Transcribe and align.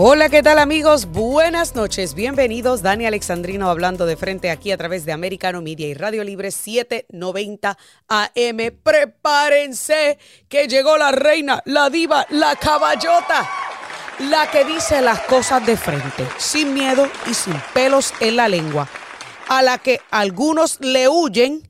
Hola, 0.00 0.28
¿qué 0.28 0.44
tal 0.44 0.60
amigos? 0.60 1.06
Buenas 1.06 1.74
noches, 1.74 2.14
bienvenidos. 2.14 2.82
Dani 2.82 3.06
Alexandrino 3.06 3.68
hablando 3.68 4.06
de 4.06 4.16
frente 4.16 4.48
aquí 4.48 4.70
a 4.70 4.76
través 4.76 5.04
de 5.04 5.10
Americano 5.10 5.60
Media 5.60 5.88
y 5.88 5.94
Radio 5.94 6.22
Libre 6.22 6.52
790 6.52 7.76
AM. 8.06 8.58
Prepárense 8.80 10.20
que 10.48 10.68
llegó 10.68 10.96
la 10.98 11.10
reina, 11.10 11.64
la 11.64 11.90
diva, 11.90 12.24
la 12.30 12.54
caballota. 12.54 13.50
La 14.30 14.48
que 14.48 14.64
dice 14.64 15.02
las 15.02 15.18
cosas 15.22 15.66
de 15.66 15.76
frente, 15.76 16.28
sin 16.36 16.74
miedo 16.74 17.10
y 17.28 17.34
sin 17.34 17.60
pelos 17.74 18.14
en 18.20 18.36
la 18.36 18.46
lengua. 18.46 18.86
A 19.48 19.62
la 19.62 19.78
que 19.78 20.00
algunos 20.12 20.78
le 20.80 21.08
huyen 21.08 21.67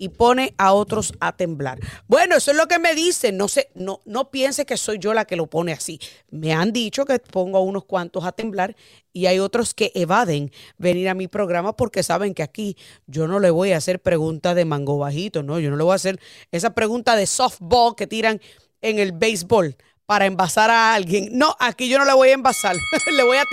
y 0.00 0.08
pone 0.08 0.54
a 0.56 0.72
otros 0.72 1.12
a 1.20 1.36
temblar. 1.36 1.78
Bueno, 2.08 2.34
eso 2.34 2.50
es 2.52 2.56
lo 2.56 2.66
que 2.68 2.78
me 2.78 2.94
dicen. 2.94 3.36
No 3.36 3.48
sé, 3.48 3.68
no, 3.74 4.00
no 4.06 4.30
piense 4.30 4.64
que 4.64 4.78
soy 4.78 4.98
yo 4.98 5.12
la 5.12 5.26
que 5.26 5.36
lo 5.36 5.46
pone 5.46 5.72
así. 5.72 6.00
Me 6.30 6.54
han 6.54 6.72
dicho 6.72 7.04
que 7.04 7.18
pongo 7.18 7.58
a 7.58 7.60
unos 7.60 7.84
cuantos 7.84 8.24
a 8.24 8.32
temblar 8.32 8.74
y 9.12 9.26
hay 9.26 9.40
otros 9.40 9.74
que 9.74 9.92
evaden 9.94 10.52
venir 10.78 11.10
a 11.10 11.14
mi 11.14 11.28
programa 11.28 11.76
porque 11.76 12.02
saben 12.02 12.32
que 12.32 12.42
aquí 12.42 12.78
yo 13.06 13.28
no 13.28 13.40
le 13.40 13.50
voy 13.50 13.72
a 13.72 13.76
hacer 13.76 14.00
preguntas 14.00 14.56
de 14.56 14.64
mango 14.64 14.96
bajito, 14.96 15.42
no, 15.42 15.60
yo 15.60 15.68
no 15.68 15.76
le 15.76 15.84
voy 15.84 15.92
a 15.92 15.96
hacer 15.96 16.18
esa 16.50 16.74
pregunta 16.74 17.14
de 17.14 17.26
softball 17.26 17.94
que 17.94 18.06
tiran 18.06 18.40
en 18.80 18.98
el 18.98 19.12
béisbol 19.12 19.76
para 20.10 20.26
envasar 20.26 20.70
a 20.70 20.92
alguien. 20.92 21.28
No, 21.30 21.54
aquí 21.60 21.88
yo 21.88 21.96
no 21.96 22.04
le 22.04 22.12
voy 22.12 22.30
a 22.30 22.32
envasar. 22.32 22.74
le 23.16 23.22
voy 23.22 23.36
a. 23.36 23.44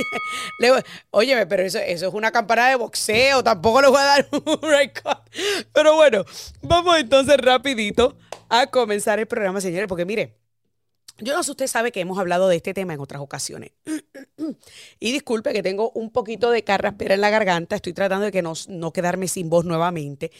Le 0.58 0.83
óyeme, 1.11 1.45
pero 1.45 1.61
eso, 1.61 1.77
eso 1.77 2.08
es 2.08 2.14
una 2.16 2.31
campana 2.31 2.67
de 2.69 2.75
boxeo. 2.75 3.44
Tampoco 3.44 3.80
le 3.80 3.89
voy 3.89 3.99
a 3.99 4.05
dar 4.05 4.27
un 4.31 4.59
record. 4.64 5.19
Pero 5.72 5.94
bueno, 5.94 6.25
vamos 6.64 6.97
entonces 6.97 7.38
rapidito 7.38 8.17
a 8.49 8.66
comenzar 8.66 9.19
el 9.19 9.27
programa, 9.27 9.61
señores, 9.61 9.88
porque 9.88 10.05
mire. 10.05 10.36
Yo 11.19 11.36
no 11.36 11.44
sé, 11.44 11.52
usted 11.52 11.67
sabe 11.67 11.91
que 11.91 11.99
hemos 11.99 12.17
hablado 12.17 12.47
de 12.47 12.55
este 12.55 12.73
tema 12.73 12.95
en 12.95 13.02
otras 13.02 13.21
ocasiones. 13.21 13.73
y 14.99 15.11
disculpe 15.11 15.53
que 15.53 15.61
tengo 15.61 15.92
un 15.92 16.09
poquito 16.09 16.49
de 16.49 16.64
carraspera 16.64 17.14
en 17.14 17.21
la 17.21 17.30
garganta. 17.30 17.75
Estoy 17.75 17.94
tratando 17.94 18.25
de 18.25 18.31
que 18.31 18.42
no, 18.42 18.53
no 18.67 18.94
quedarme 18.94 19.27
sin 19.27 19.52
voz 19.52 19.64
nuevamente. 19.64 20.31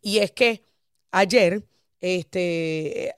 Y 0.00 0.18
es 0.18 0.30
que 0.30 0.62
ayer 1.10 1.64
este, 2.14 3.14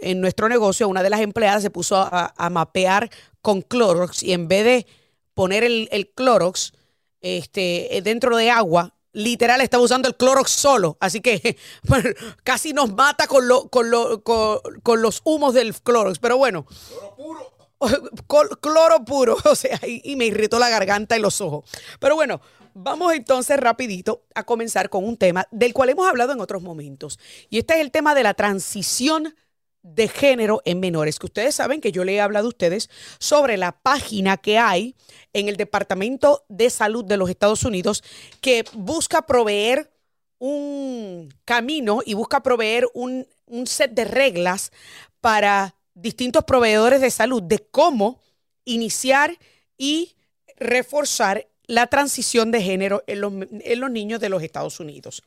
en 0.00 0.20
nuestro 0.20 0.48
negocio, 0.48 0.88
una 0.88 1.02
de 1.02 1.10
las 1.10 1.20
empleadas 1.20 1.62
se 1.62 1.70
puso 1.70 1.96
a, 1.96 2.50
mapear 2.50 3.10
con 3.40 3.62
Clorox 3.62 4.22
y 4.22 4.32
en 4.32 4.48
vez 4.48 4.64
de 4.64 4.86
poner 5.34 5.64
el, 5.64 5.88
el, 5.92 6.10
Clorox 6.10 6.72
este, 7.20 8.00
dentro 8.02 8.36
de 8.36 8.50
agua, 8.50 8.94
literal 9.12 9.60
estaba 9.60 9.82
usando 9.82 10.08
el 10.08 10.16
Clorox 10.16 10.50
solo. 10.50 10.96
Así 11.00 11.20
que 11.20 11.56
casi 12.44 12.72
nos 12.72 12.92
mata 12.92 13.26
con, 13.26 13.48
lo, 13.48 13.68
con, 13.68 13.90
lo, 13.90 14.22
con, 14.22 15.02
los 15.02 15.22
humos 15.24 15.54
del 15.54 15.74
Clorox. 15.74 16.18
Pero 16.18 16.36
bueno. 16.36 16.66
Cloro 16.66 17.16
puro. 17.16 17.54
Cloro 18.60 19.04
puro, 19.04 19.36
o 19.44 19.54
sea, 19.54 19.80
y 19.84 20.16
me 20.16 20.26
irritó 20.26 20.58
la 20.58 20.68
garganta 20.68 21.16
y 21.16 21.20
los 21.20 21.40
ojos. 21.40 21.70
Pero 21.98 22.16
bueno, 22.16 22.40
Vamos 22.76 23.14
entonces 23.14 23.56
rapidito 23.56 24.24
a 24.34 24.42
comenzar 24.42 24.90
con 24.90 25.04
un 25.04 25.16
tema 25.16 25.46
del 25.52 25.72
cual 25.72 25.90
hemos 25.90 26.08
hablado 26.08 26.32
en 26.32 26.40
otros 26.40 26.60
momentos. 26.60 27.20
Y 27.48 27.58
este 27.58 27.74
es 27.74 27.80
el 27.80 27.92
tema 27.92 28.16
de 28.16 28.24
la 28.24 28.34
transición 28.34 29.36
de 29.82 30.08
género 30.08 30.60
en 30.64 30.80
menores, 30.80 31.20
que 31.20 31.26
ustedes 31.26 31.54
saben 31.54 31.80
que 31.80 31.92
yo 31.92 32.02
le 32.04 32.14
he 32.14 32.20
hablado 32.20 32.46
a 32.46 32.48
ustedes 32.48 32.90
sobre 33.20 33.58
la 33.58 33.72
página 33.72 34.38
que 34.38 34.58
hay 34.58 34.96
en 35.32 35.48
el 35.48 35.56
Departamento 35.56 36.44
de 36.48 36.68
Salud 36.68 37.04
de 37.04 37.16
los 37.16 37.30
Estados 37.30 37.64
Unidos 37.64 38.02
que 38.40 38.64
busca 38.72 39.22
proveer 39.22 39.92
un 40.38 41.32
camino 41.44 42.00
y 42.04 42.14
busca 42.14 42.42
proveer 42.42 42.88
un, 42.92 43.28
un 43.46 43.66
set 43.68 43.92
de 43.92 44.04
reglas 44.04 44.72
para 45.20 45.76
distintos 45.94 46.42
proveedores 46.42 47.00
de 47.00 47.10
salud 47.10 47.42
de 47.42 47.60
cómo 47.70 48.20
iniciar 48.64 49.38
y 49.76 50.16
reforzar 50.56 51.46
la 51.66 51.86
transición 51.86 52.50
de 52.50 52.62
género 52.62 53.02
en 53.06 53.20
los, 53.20 53.90
niños 53.90 54.20
de 54.20 54.28
los 54.28 54.42
Estados 54.42 54.80
Unidos. 54.80 55.22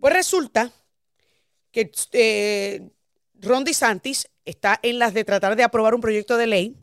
Pues 0.00 0.12
resulta 0.12 0.72
que 1.70 1.90
eh, 2.12 2.88
Ron 3.40 3.64
DeSantis 3.64 4.28
está 4.44 4.78
en 4.82 4.98
las 4.98 5.14
de 5.14 5.24
tratar 5.24 5.56
de 5.56 5.64
aprobar 5.64 5.94
un 5.94 6.00
proyecto 6.00 6.36
de 6.36 6.46
ley 6.46 6.76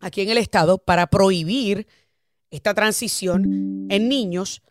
aquí 0.00 0.22
en 0.22 0.30
el 0.30 0.38
estado 0.38 0.78
para 0.78 1.06
prohibir 1.06 1.86
esta 2.50 2.74
transición 2.74 3.86
en 3.90 4.08
niños 4.08 4.62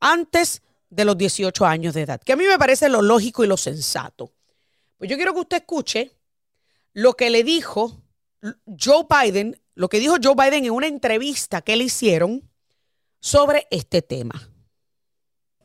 antes 0.00 0.62
de 0.90 1.04
los 1.04 1.18
18 1.18 1.66
años 1.66 1.94
de 1.94 2.02
edad, 2.02 2.20
que 2.20 2.32
a 2.32 2.36
mí 2.36 2.44
me 2.44 2.58
parece 2.58 2.88
lo 2.88 3.02
lógico 3.02 3.44
y 3.44 3.46
lo 3.46 3.56
sensato. 3.56 4.32
Pues 4.96 5.10
yo 5.10 5.16
quiero 5.16 5.34
que 5.34 5.40
usted 5.40 5.56
escuche 5.58 6.12
lo 6.92 7.14
que 7.14 7.28
le 7.28 7.44
dijo 7.44 8.00
Joe 8.66 9.06
Biden 9.08 9.60
lo 9.76 9.88
que 9.88 10.00
dijo 10.00 10.16
Joe 10.20 10.34
Biden 10.34 10.64
en 10.64 10.72
una 10.72 10.88
entrevista 10.88 11.62
que 11.62 11.76
le 11.76 11.84
hicieron 11.84 12.42
sobre 13.20 13.66
este 13.70 14.02
tema. 14.02 14.34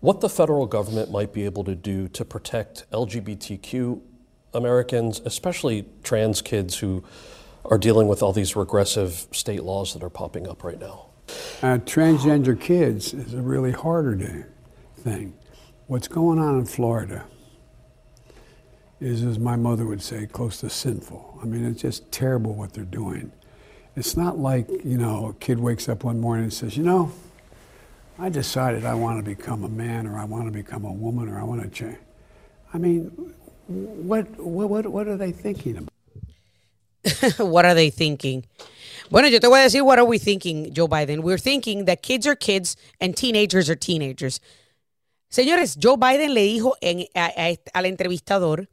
What 0.02 0.20
the 0.20 0.30
federal 0.30 0.66
government 0.68 1.12
might 1.12 1.32
be 1.32 1.46
able 1.46 1.64
to 1.64 1.76
do 1.76 2.08
to 2.10 2.26
protect 2.26 2.90
LGBTQ 2.92 4.02
Americans, 4.54 5.22
especially 5.26 5.86
trans 6.04 6.42
kids 6.42 6.80
who 6.80 7.04
are 7.66 7.78
dealing 7.78 8.08
with 8.08 8.22
all 8.22 8.34
these 8.34 8.56
regressive 8.56 9.28
state 9.32 9.64
laws 9.64 9.94
that 9.94 10.04
are 10.04 10.10
popping 10.10 10.48
up 10.48 10.64
right 10.64 10.80
now. 10.80 11.06
Uh, 11.62 11.78
transgender 11.78 12.60
kids 12.60 13.14
is 13.14 13.34
a 13.34 13.42
really 13.42 13.72
harder 13.72 14.48
thing. 14.98 15.34
What's 15.88 16.08
going 16.08 16.40
on 16.40 16.60
in 16.60 16.66
Florida 16.66 17.24
is, 19.00 19.24
as 19.24 19.40
my 19.40 19.56
mother 19.56 19.86
would 19.86 20.02
say, 20.02 20.26
close 20.26 20.60
to 20.62 20.70
sinful. 20.70 21.40
I 21.42 21.46
mean, 21.46 21.64
it's 21.64 21.82
just 21.82 22.12
terrible 22.12 22.56
what 22.56 22.74
they're 22.74 22.84
doing. 22.84 23.32
It's 23.96 24.16
not 24.16 24.38
like, 24.40 24.68
you 24.70 24.98
know, 24.98 25.28
a 25.28 25.34
kid 25.34 25.60
wakes 25.60 25.90
up 25.90 26.04
one 26.04 26.20
morning 26.20 26.46
and 26.46 26.54
says, 26.54 26.78
you 26.78 26.84
know, 26.84 27.12
I 28.18 28.30
decided 28.30 28.86
I 28.86 28.94
want 28.94 29.20
to 29.20 29.24
become 29.24 29.64
a 29.64 29.70
man 29.70 30.08
or 30.08 30.18
I 30.18 30.26
want 30.26 30.46
to 30.46 30.52
become 30.52 30.86
a 30.86 30.92
woman 30.92 31.28
or 31.28 31.40
I 31.40 31.44
want 31.44 31.62
to 31.64 31.70
change. 31.70 31.98
I 32.74 32.78
mean, 32.78 33.34
what, 33.68 34.30
what, 34.40 34.88
what 34.88 35.08
are 35.08 35.18
they 35.18 35.32
thinking 35.32 35.78
about? 35.78 35.90
what 37.40 37.66
are 37.66 37.74
they 37.74 37.90
thinking? 37.90 38.46
Bueno, 39.10 39.28
yo 39.28 39.40
te 39.40 39.48
voy 39.48 39.60
a 39.60 39.64
decir 39.64 39.84
what 39.84 40.00
are 40.00 40.06
we 40.06 40.18
thinking, 40.18 40.74
Joe 40.74 40.88
Biden. 40.88 41.20
We're 41.20 41.38
thinking 41.38 41.86
that 41.86 42.02
kids 42.02 42.26
are 42.26 42.36
kids 42.36 42.78
and 43.02 43.18
teenagers 43.18 43.70
are 43.70 43.76
teenagers. 43.76 44.40
Señores, 45.30 45.78
Joe 45.78 45.98
Biden 45.98 46.34
le 46.34 46.42
dijo 46.42 46.74
en, 46.82 47.06
a, 47.16 47.32
a, 47.36 47.58
al 47.74 47.86
entrevistador 47.86 48.68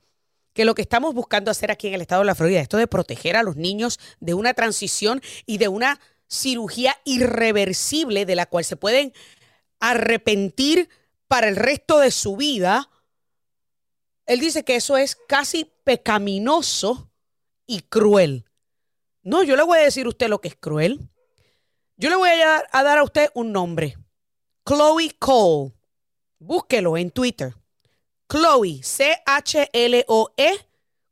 que 0.59 0.65
lo 0.65 0.75
que 0.75 0.83
estamos 0.83 1.15
buscando 1.15 1.53
hacer 1.53 1.71
aquí 1.71 1.87
en 1.87 1.95
el 1.95 2.01
estado 2.01 2.23
de 2.23 2.27
la 2.27 2.35
Florida, 2.35 2.59
esto 2.59 2.79
de 2.79 2.89
proteger 2.89 3.37
a 3.37 3.45
los 3.45 3.55
niños 3.55 4.01
de 4.19 4.35
una 4.35 4.55
transición 4.55 5.23
y 5.47 5.59
de 5.59 5.69
una 5.69 6.01
cirugía 6.27 6.97
irreversible 7.05 8.27
de 8.27 8.35
la 8.35 8.47
cual 8.47 8.65
se 8.65 8.75
pueden 8.75 9.13
arrepentir 9.79 10.89
para 11.29 11.47
el 11.47 11.55
resto 11.55 12.01
de 12.01 12.11
su 12.11 12.37
vida, 12.37 12.91
él 14.27 14.41
dice 14.41 14.65
que 14.65 14.75
eso 14.75 14.97
es 14.97 15.15
casi 15.15 15.71
pecaminoso 15.85 17.09
y 17.65 17.83
cruel. 17.83 18.45
No, 19.23 19.45
yo 19.45 19.55
le 19.55 19.63
voy 19.63 19.79
a 19.79 19.83
decir 19.83 20.07
a 20.07 20.09
usted 20.09 20.27
lo 20.27 20.41
que 20.41 20.49
es 20.49 20.57
cruel. 20.57 21.09
Yo 21.99 22.11
le 22.11 22.17
voy 22.17 22.31
a, 22.31 22.65
a 22.73 22.83
dar 22.83 22.99
a 22.99 23.05
usted 23.05 23.31
un 23.35 23.53
nombre. 23.53 23.97
Chloe 24.67 25.15
Cole. 25.21 25.73
Búsquelo 26.41 26.97
en 26.97 27.13
Twitter. 27.13 27.55
Chloe, 28.29 28.83
C-H-L-O-E, 28.83 30.51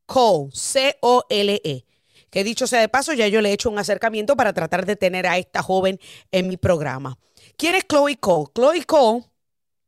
Cole, 0.06 0.50
C-O-L-E. 0.52 1.84
Que 2.30 2.44
dicho 2.44 2.66
sea 2.66 2.80
de 2.80 2.88
paso, 2.88 3.12
ya 3.14 3.28
yo 3.28 3.40
le 3.40 3.50
he 3.50 3.52
hecho 3.52 3.70
un 3.70 3.78
acercamiento 3.78 4.36
para 4.36 4.52
tratar 4.52 4.84
de 4.84 4.96
tener 4.96 5.26
a 5.26 5.38
esta 5.38 5.62
joven 5.62 5.98
en 6.30 6.48
mi 6.48 6.56
programa. 6.56 7.18
¿Quién 7.56 7.74
es 7.74 7.84
Chloe 7.86 8.16
Cole? 8.16 8.50
Chloe 8.54 8.84
Cole 8.84 9.24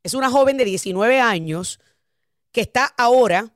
es 0.03 0.15
una 0.15 0.31
joven 0.31 0.57
de 0.57 0.65
19 0.65 1.21
años 1.21 1.81
que 2.53 2.63
está 2.63 2.87
ahora 2.97 3.53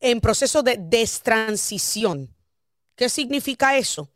en 0.00 0.20
proceso 0.20 0.62
de 0.62 0.76
destransición. 0.78 2.34
¿Qué 2.94 3.08
significa 3.08 3.76
eso? 3.76 4.08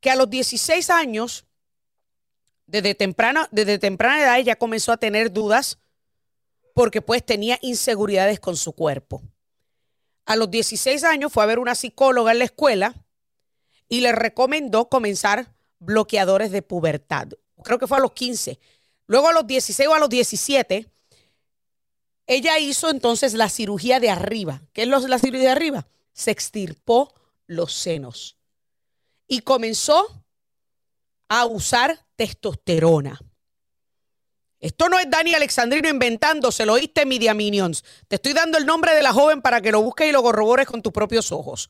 Que 0.00 0.10
a 0.10 0.16
los 0.16 0.28
16 0.28 0.90
años, 0.90 1.46
desde 2.66 2.94
temprana, 2.94 3.48
desde 3.52 3.78
temprana 3.78 4.22
edad, 4.22 4.38
ella 4.38 4.56
comenzó 4.56 4.92
a 4.92 4.96
tener 4.96 5.32
dudas 5.32 5.78
porque 6.74 7.00
pues 7.00 7.24
tenía 7.24 7.58
inseguridades 7.62 8.40
con 8.40 8.56
su 8.56 8.72
cuerpo. 8.72 9.22
A 10.26 10.36
los 10.36 10.50
16 10.50 11.04
años 11.04 11.32
fue 11.32 11.42
a 11.42 11.46
ver 11.46 11.58
una 11.58 11.74
psicóloga 11.74 12.32
en 12.32 12.40
la 12.40 12.44
escuela 12.44 12.94
y 13.88 14.00
le 14.00 14.12
recomendó 14.12 14.88
comenzar 14.88 15.54
bloqueadores 15.78 16.50
de 16.50 16.62
pubertad. 16.62 17.28
Creo 17.62 17.78
que 17.78 17.86
fue 17.86 17.98
a 17.98 18.00
los 18.00 18.12
15. 18.12 18.58
Luego 19.06 19.28
a 19.28 19.32
los 19.32 19.46
16 19.46 19.88
o 19.88 19.94
a 19.94 19.98
los 19.98 20.08
17, 20.08 20.90
ella 22.26 22.58
hizo 22.58 22.90
entonces 22.90 23.34
la 23.34 23.48
cirugía 23.48 24.00
de 24.00 24.10
arriba. 24.10 24.62
¿Qué 24.72 24.82
es 24.82 24.88
la 24.88 25.18
cirugía 25.18 25.44
de 25.44 25.50
arriba? 25.50 25.86
Se 26.12 26.30
extirpó 26.30 27.14
los 27.46 27.72
senos 27.72 28.36
y 29.28 29.40
comenzó 29.40 30.24
a 31.28 31.44
usar 31.44 32.06
testosterona. 32.16 33.20
Esto 34.64 34.88
no 34.88 34.98
es 34.98 35.10
Dani 35.10 35.34
Alexandrino 35.34 35.90
inventándose, 35.90 36.64
lo 36.64 36.72
oíste 36.72 37.04
Media 37.04 37.34
Minions. 37.34 37.84
Te 38.08 38.16
estoy 38.16 38.32
dando 38.32 38.56
el 38.56 38.64
nombre 38.64 38.94
de 38.94 39.02
la 39.02 39.12
joven 39.12 39.42
para 39.42 39.60
que 39.60 39.70
lo 39.70 39.82
busques 39.82 40.08
y 40.08 40.10
lo 40.10 40.22
corrobores 40.22 40.66
con 40.66 40.80
tus 40.80 40.90
propios 40.90 41.32
ojos. 41.32 41.68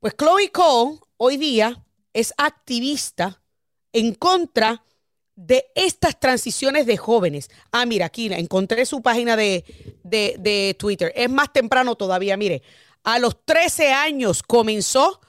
Pues 0.00 0.16
Chloe 0.16 0.50
Cole 0.50 0.98
hoy 1.16 1.36
día 1.36 1.80
es 2.12 2.34
activista 2.38 3.40
en 3.92 4.14
contra 4.14 4.84
de 5.36 5.66
estas 5.76 6.18
transiciones 6.18 6.86
de 6.86 6.96
jóvenes. 6.96 7.48
Ah, 7.70 7.86
mira, 7.86 8.06
aquí 8.06 8.32
encontré 8.32 8.84
su 8.84 9.00
página 9.00 9.36
de, 9.36 9.64
de, 10.02 10.74
Twitter. 10.76 11.12
Es 11.14 11.30
más 11.30 11.52
temprano 11.52 11.94
todavía, 11.94 12.36
mire. 12.36 12.64
A 13.04 13.20
los 13.20 13.44
13 13.44 13.92
años 13.92 14.42
comenzó 14.42 15.20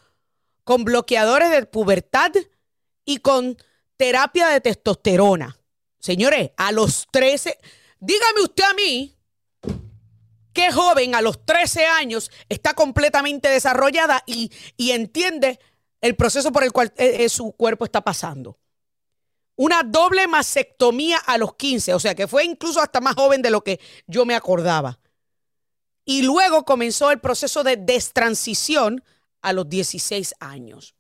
con 0.64 0.86
bloqueadores 0.86 1.52
de 1.52 1.68
pubertad 1.68 2.32
y 3.06 3.18
con 3.18 3.58
terapia 3.96 4.48
de 4.48 4.60
testosterona. 4.60 5.60
Señores, 6.06 6.52
a 6.56 6.72
los 6.72 7.08
13, 7.10 7.58
dígame 8.00 8.42
usted 8.44 8.64
a 8.64 8.76
mí, 8.76 9.18
qué 10.54 10.72
joven 10.72 11.16
a 11.16 11.22
los 11.24 11.44
13 11.44 11.84
años 11.84 12.30
está 12.48 12.76
completamente 12.76 13.50
desarrollada 13.50 14.24
y, 14.28 14.52
entiende 14.78 15.60
el 16.02 16.16
proceso 16.16 16.52
por 16.52 16.64
el 16.64 16.72
cual 16.72 16.94
eh, 16.98 17.24
eh, 17.24 17.30
su 17.30 17.54
cuerpo 17.54 17.86
está 17.86 18.02
pasando. 18.02 18.60
Una 19.56 19.82
doble 19.82 20.28
mastectomía 20.28 21.18
a 21.18 21.40
los 21.40 21.56
15, 21.56 21.96
o 21.96 22.00
sea 22.00 22.14
que 22.14 22.28
fue 22.28 22.46
incluso 22.46 22.80
hasta 22.80 23.02
más 23.02 23.16
joven 23.16 23.42
de 23.42 23.50
lo 23.50 23.64
que 23.64 23.80
yo 24.06 24.26
me 24.26 24.36
acordaba. 24.36 25.00
Y 26.06 26.22
luego 26.22 26.66
comenzó 26.66 27.10
el 27.10 27.20
proceso 27.20 27.64
de 27.64 27.78
destransición 27.78 29.04
a 29.42 29.54
los 29.54 29.68
16 29.68 30.36
años. 30.40 30.94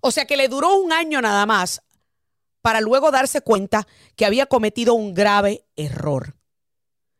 O 0.00 0.10
sea 0.10 0.24
que 0.26 0.36
le 0.36 0.48
duró 0.48 0.78
un 0.78 0.92
año 0.92 1.20
nada 1.20 1.46
más 1.46 1.80
para 2.64 2.80
luego 2.80 3.10
darse 3.10 3.42
cuenta 3.42 3.86
que 4.16 4.24
había 4.24 4.46
cometido 4.46 4.94
un 4.94 5.12
grave 5.12 5.66
error, 5.76 6.34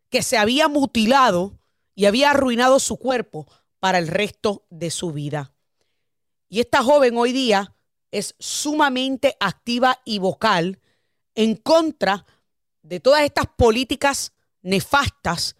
que 0.08 0.22
se 0.22 0.38
había 0.38 0.68
mutilado 0.68 1.58
y 1.94 2.06
había 2.06 2.30
arruinado 2.30 2.80
su 2.80 2.96
cuerpo 2.96 3.46
para 3.78 3.98
el 3.98 4.08
resto 4.08 4.64
de 4.70 4.90
su 4.90 5.12
vida. 5.12 5.52
Y 6.48 6.60
esta 6.60 6.82
joven 6.82 7.18
hoy 7.18 7.32
día 7.32 7.74
es 8.10 8.34
sumamente 8.38 9.36
activa 9.38 10.00
y 10.06 10.18
vocal 10.18 10.80
en 11.34 11.56
contra 11.56 12.24
de 12.80 13.00
todas 13.00 13.20
estas 13.20 13.44
políticas 13.54 14.32
nefastas 14.62 15.56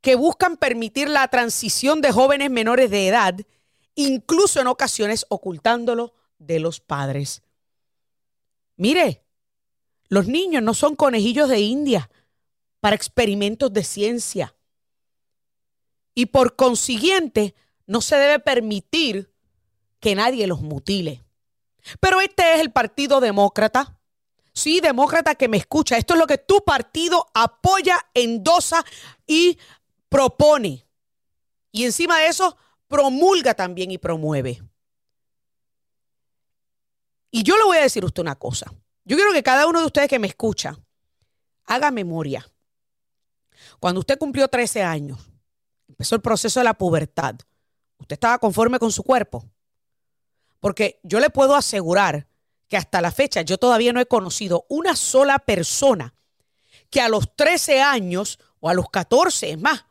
que 0.00 0.14
buscan 0.14 0.56
permitir 0.56 1.08
la 1.08 1.26
transición 1.26 2.00
de 2.02 2.12
jóvenes 2.12 2.52
menores 2.52 2.88
de 2.88 3.08
edad, 3.08 3.34
incluso 3.96 4.60
en 4.60 4.68
ocasiones 4.68 5.26
ocultándolo 5.28 6.14
de 6.38 6.60
los 6.60 6.78
padres. 6.78 7.42
Mire, 8.78 9.24
los 10.08 10.26
niños 10.28 10.62
no 10.62 10.72
son 10.72 10.96
conejillos 10.96 11.48
de 11.48 11.60
India 11.60 12.08
para 12.80 12.96
experimentos 12.96 13.72
de 13.72 13.84
ciencia. 13.84 14.54
Y 16.14 16.26
por 16.26 16.56
consiguiente, 16.56 17.54
no 17.86 18.00
se 18.00 18.16
debe 18.16 18.38
permitir 18.38 19.30
que 20.00 20.14
nadie 20.14 20.46
los 20.46 20.62
mutile. 20.62 21.24
Pero 22.00 22.20
este 22.20 22.54
es 22.54 22.60
el 22.60 22.70
Partido 22.70 23.20
Demócrata. 23.20 24.00
Sí, 24.52 24.80
demócrata 24.80 25.34
que 25.34 25.48
me 25.48 25.56
escucha. 25.56 25.96
Esto 25.96 26.14
es 26.14 26.20
lo 26.20 26.26
que 26.26 26.38
tu 26.38 26.64
partido 26.64 27.26
apoya, 27.34 27.98
endosa 28.14 28.84
y 29.26 29.58
propone. 30.08 30.86
Y 31.72 31.84
encima 31.84 32.18
de 32.20 32.28
eso, 32.28 32.56
promulga 32.88 33.54
también 33.54 33.90
y 33.90 33.98
promueve. 33.98 34.62
Y 37.30 37.42
yo 37.42 37.56
le 37.56 37.64
voy 37.64 37.76
a 37.76 37.82
decir 37.82 38.02
a 38.02 38.06
usted 38.06 38.22
una 38.22 38.36
cosa. 38.36 38.72
Yo 39.04 39.16
quiero 39.16 39.32
que 39.32 39.42
cada 39.42 39.66
uno 39.66 39.80
de 39.80 39.86
ustedes 39.86 40.08
que 40.08 40.18
me 40.18 40.26
escucha 40.26 40.78
haga 41.64 41.90
memoria. 41.90 42.46
Cuando 43.80 44.00
usted 44.00 44.18
cumplió 44.18 44.48
13 44.48 44.82
años, 44.82 45.18
empezó 45.88 46.14
el 46.14 46.22
proceso 46.22 46.60
de 46.60 46.64
la 46.64 46.74
pubertad, 46.74 47.36
¿usted 47.98 48.14
estaba 48.14 48.38
conforme 48.38 48.78
con 48.78 48.92
su 48.92 49.02
cuerpo? 49.02 49.44
Porque 50.60 51.00
yo 51.02 51.20
le 51.20 51.30
puedo 51.30 51.54
asegurar 51.54 52.28
que 52.68 52.76
hasta 52.76 53.00
la 53.00 53.10
fecha 53.10 53.42
yo 53.42 53.58
todavía 53.58 53.92
no 53.92 54.00
he 54.00 54.06
conocido 54.06 54.66
una 54.68 54.96
sola 54.96 55.38
persona 55.38 56.14
que 56.90 57.00
a 57.00 57.08
los 57.08 57.34
13 57.36 57.80
años 57.80 58.38
o 58.60 58.68
a 58.68 58.74
los 58.74 58.90
14 58.90 59.50
es 59.50 59.60
más 59.60 59.84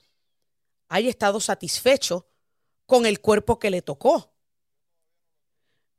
haya 0.89 1.09
estado 1.09 1.39
satisfecho 1.39 2.27
con 2.85 3.05
el 3.05 3.19
cuerpo 3.19 3.59
que 3.59 3.69
le 3.69 3.81
tocó. 3.81 4.31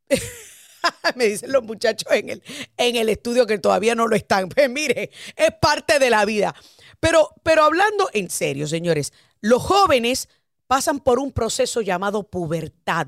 me 1.16 1.26
dicen 1.26 1.52
los 1.52 1.62
muchachos 1.62 2.10
en 2.12 2.30
el, 2.30 2.42
en 2.76 2.96
el 2.96 3.08
estudio 3.08 3.46
que 3.46 3.58
todavía 3.58 3.94
no 3.94 4.06
lo 4.06 4.16
están. 4.16 4.48
Pues 4.58 4.70
mire, 4.70 5.10
es 5.36 5.50
parte 5.60 5.98
de 5.98 6.10
la 6.10 6.24
vida. 6.24 6.54
Pero, 7.00 7.34
pero 7.42 7.64
hablando 7.64 8.08
en 8.12 8.28
serio, 8.30 8.66
señores, 8.66 9.12
los 9.40 9.62
jóvenes 9.62 10.28
pasan 10.66 11.00
por 11.00 11.18
un 11.18 11.32
proceso 11.32 11.80
llamado 11.80 12.24
pubertad. 12.24 13.06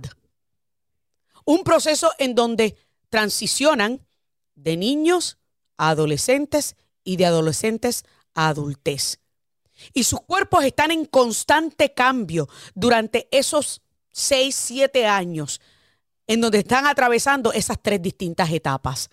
Un 1.44 1.64
proceso 1.64 2.12
en 2.18 2.34
donde 2.34 2.76
transicionan 3.08 4.06
de 4.54 4.76
niños 4.76 5.38
a 5.76 5.90
adolescentes 5.90 6.76
y 7.02 7.16
de 7.16 7.26
adolescentes 7.26 8.04
a 8.34 8.48
adultez. 8.48 9.20
Y 9.92 10.04
sus 10.04 10.20
cuerpos 10.20 10.64
están 10.64 10.90
en 10.90 11.06
constante 11.06 11.92
cambio 11.94 12.48
durante 12.74 13.28
esos 13.30 13.82
6, 14.12 14.54
7 14.54 15.06
años 15.06 15.60
en 16.30 16.40
donde 16.40 16.58
están 16.58 16.86
atravesando 16.86 17.52
esas 17.52 17.82
tres 17.82 18.00
distintas 18.00 18.52
etapas. 18.52 19.10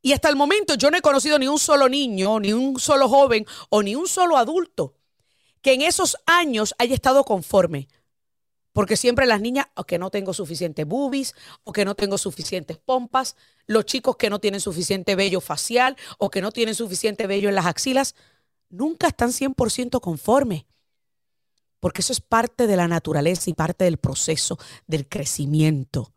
Y 0.00 0.12
hasta 0.12 0.28
el 0.28 0.36
momento 0.36 0.76
yo 0.76 0.88
no 0.88 0.96
he 0.96 1.02
conocido 1.02 1.36
ni 1.36 1.48
un 1.48 1.58
solo 1.58 1.88
niño, 1.88 2.38
ni 2.38 2.52
un 2.52 2.78
solo 2.78 3.08
joven 3.08 3.44
o 3.70 3.82
ni 3.82 3.96
un 3.96 4.06
solo 4.06 4.36
adulto 4.36 4.94
que 5.62 5.72
en 5.72 5.82
esos 5.82 6.16
años 6.26 6.76
haya 6.78 6.94
estado 6.94 7.24
conforme. 7.24 7.88
Porque 8.72 8.96
siempre 8.96 9.26
las 9.26 9.40
niñas, 9.40 9.66
o 9.74 9.82
que 9.82 9.98
no 9.98 10.10
tengo 10.10 10.32
suficientes 10.32 10.86
boobies, 10.86 11.34
o 11.64 11.72
que 11.72 11.84
no 11.84 11.96
tengo 11.96 12.18
suficientes 12.18 12.78
pompas, 12.78 13.34
los 13.66 13.84
chicos 13.84 14.14
que 14.14 14.30
no 14.30 14.38
tienen 14.38 14.60
suficiente 14.60 15.16
vello 15.16 15.40
facial, 15.40 15.96
o 16.18 16.30
que 16.30 16.40
no 16.40 16.52
tienen 16.52 16.76
suficiente 16.76 17.26
vello 17.26 17.48
en 17.48 17.56
las 17.56 17.66
axilas, 17.66 18.14
nunca 18.68 19.08
están 19.08 19.30
100% 19.30 20.00
conformes 20.00 20.66
porque 21.84 22.00
eso 22.00 22.14
es 22.14 22.22
parte 22.22 22.66
de 22.66 22.78
la 22.78 22.88
naturaleza 22.88 23.50
y 23.50 23.52
parte 23.52 23.84
del 23.84 23.98
proceso 23.98 24.58
del 24.86 25.06
crecimiento. 25.06 26.14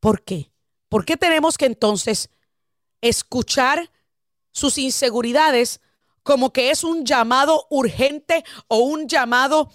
¿Por 0.00 0.24
qué? 0.24 0.50
¿Por 0.88 1.04
qué 1.04 1.18
tenemos 1.18 1.58
que 1.58 1.66
entonces 1.66 2.30
escuchar 3.02 3.90
sus 4.52 4.78
inseguridades 4.78 5.82
como 6.22 6.50
que 6.50 6.70
es 6.70 6.82
un 6.82 7.04
llamado 7.04 7.66
urgente 7.68 8.42
o 8.68 8.78
un 8.78 9.06
llamado 9.06 9.70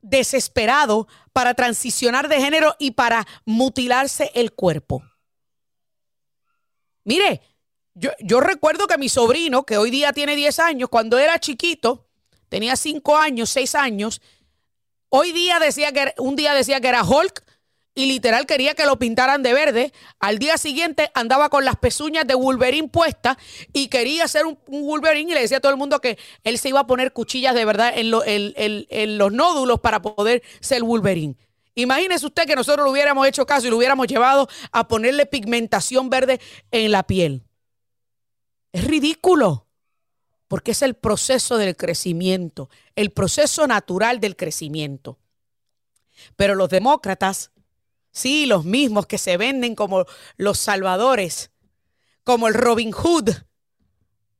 desesperado 0.00 1.08
para 1.32 1.54
transicionar 1.54 2.28
de 2.28 2.40
género 2.40 2.76
y 2.78 2.92
para 2.92 3.26
mutilarse 3.44 4.30
el 4.36 4.52
cuerpo? 4.52 5.02
Mire, 7.02 7.40
yo, 7.94 8.10
yo, 8.20 8.38
recuerdo 8.38 8.86
que 8.86 8.96
mi 8.96 9.08
sobrino, 9.08 9.66
que 9.66 9.76
hoy 9.76 9.90
día 9.90 10.12
tiene 10.12 10.36
10 10.36 10.60
años, 10.60 10.88
cuando 10.88 11.18
era 11.18 11.40
chiquito, 11.40 12.03
tenía 12.54 12.76
cinco 12.76 13.16
años, 13.16 13.50
seis 13.50 13.74
años. 13.74 14.22
Hoy 15.08 15.32
día 15.32 15.58
decía 15.58 15.90
que 15.90 16.14
un 16.18 16.36
día 16.36 16.54
decía 16.54 16.80
que 16.80 16.86
era 16.86 17.02
Hulk 17.02 17.42
y 17.96 18.06
literal 18.06 18.46
quería 18.46 18.74
que 18.76 18.86
lo 18.86 18.96
pintaran 18.96 19.42
de 19.42 19.52
verde. 19.52 19.92
Al 20.20 20.38
día 20.38 20.56
siguiente 20.56 21.10
andaba 21.14 21.48
con 21.48 21.64
las 21.64 21.74
pezuñas 21.74 22.28
de 22.28 22.36
Wolverine 22.36 22.86
puestas 22.86 23.38
y 23.72 23.88
quería 23.88 24.28
ser 24.28 24.46
un, 24.46 24.56
Wolverine 24.68 25.32
y 25.32 25.34
le 25.34 25.40
decía 25.40 25.56
a 25.56 25.60
todo 25.60 25.72
el 25.72 25.78
mundo 25.78 26.00
que 26.00 26.16
él 26.44 26.56
se 26.58 26.68
iba 26.68 26.78
a 26.78 26.86
poner 26.86 27.12
cuchillas 27.12 27.56
de 27.56 27.64
verdad 27.64 27.92
en, 27.92 28.12
en 28.56 29.18
los 29.18 29.32
nódulos 29.32 29.80
para 29.80 30.00
poder 30.00 30.44
ser 30.60 30.84
Wolverine. 30.84 31.34
Imagínese 31.74 32.24
usted 32.24 32.46
que 32.46 32.54
nosotros 32.54 32.84
lo 32.84 32.92
hubiéramos 32.92 33.26
hecho 33.26 33.46
caso 33.46 33.66
y 33.66 33.70
lo 33.70 33.78
hubiéramos 33.78 34.06
llevado 34.06 34.48
a 34.70 34.86
ponerle 34.86 35.26
pigmentación 35.26 36.08
verde 36.08 36.40
en 36.70 36.92
la 36.92 37.02
piel. 37.02 37.42
Es 38.70 38.84
ridículo 38.84 39.63
porque 40.54 40.70
es 40.70 40.82
el 40.82 40.94
proceso 40.94 41.56
del 41.56 41.76
crecimiento, 41.76 42.70
el 42.94 43.10
proceso 43.10 43.66
natural 43.66 44.20
del 44.20 44.36
crecimiento. 44.36 45.18
Pero 46.36 46.54
los 46.54 46.68
demócratas, 46.68 47.50
sí, 48.12 48.46
los 48.46 48.64
mismos 48.64 49.08
que 49.08 49.18
se 49.18 49.36
venden 49.36 49.74
como 49.74 50.04
los 50.36 50.60
salvadores, 50.60 51.50
como 52.22 52.46
el 52.46 52.54
Robin 52.54 52.92
Hood 52.92 53.30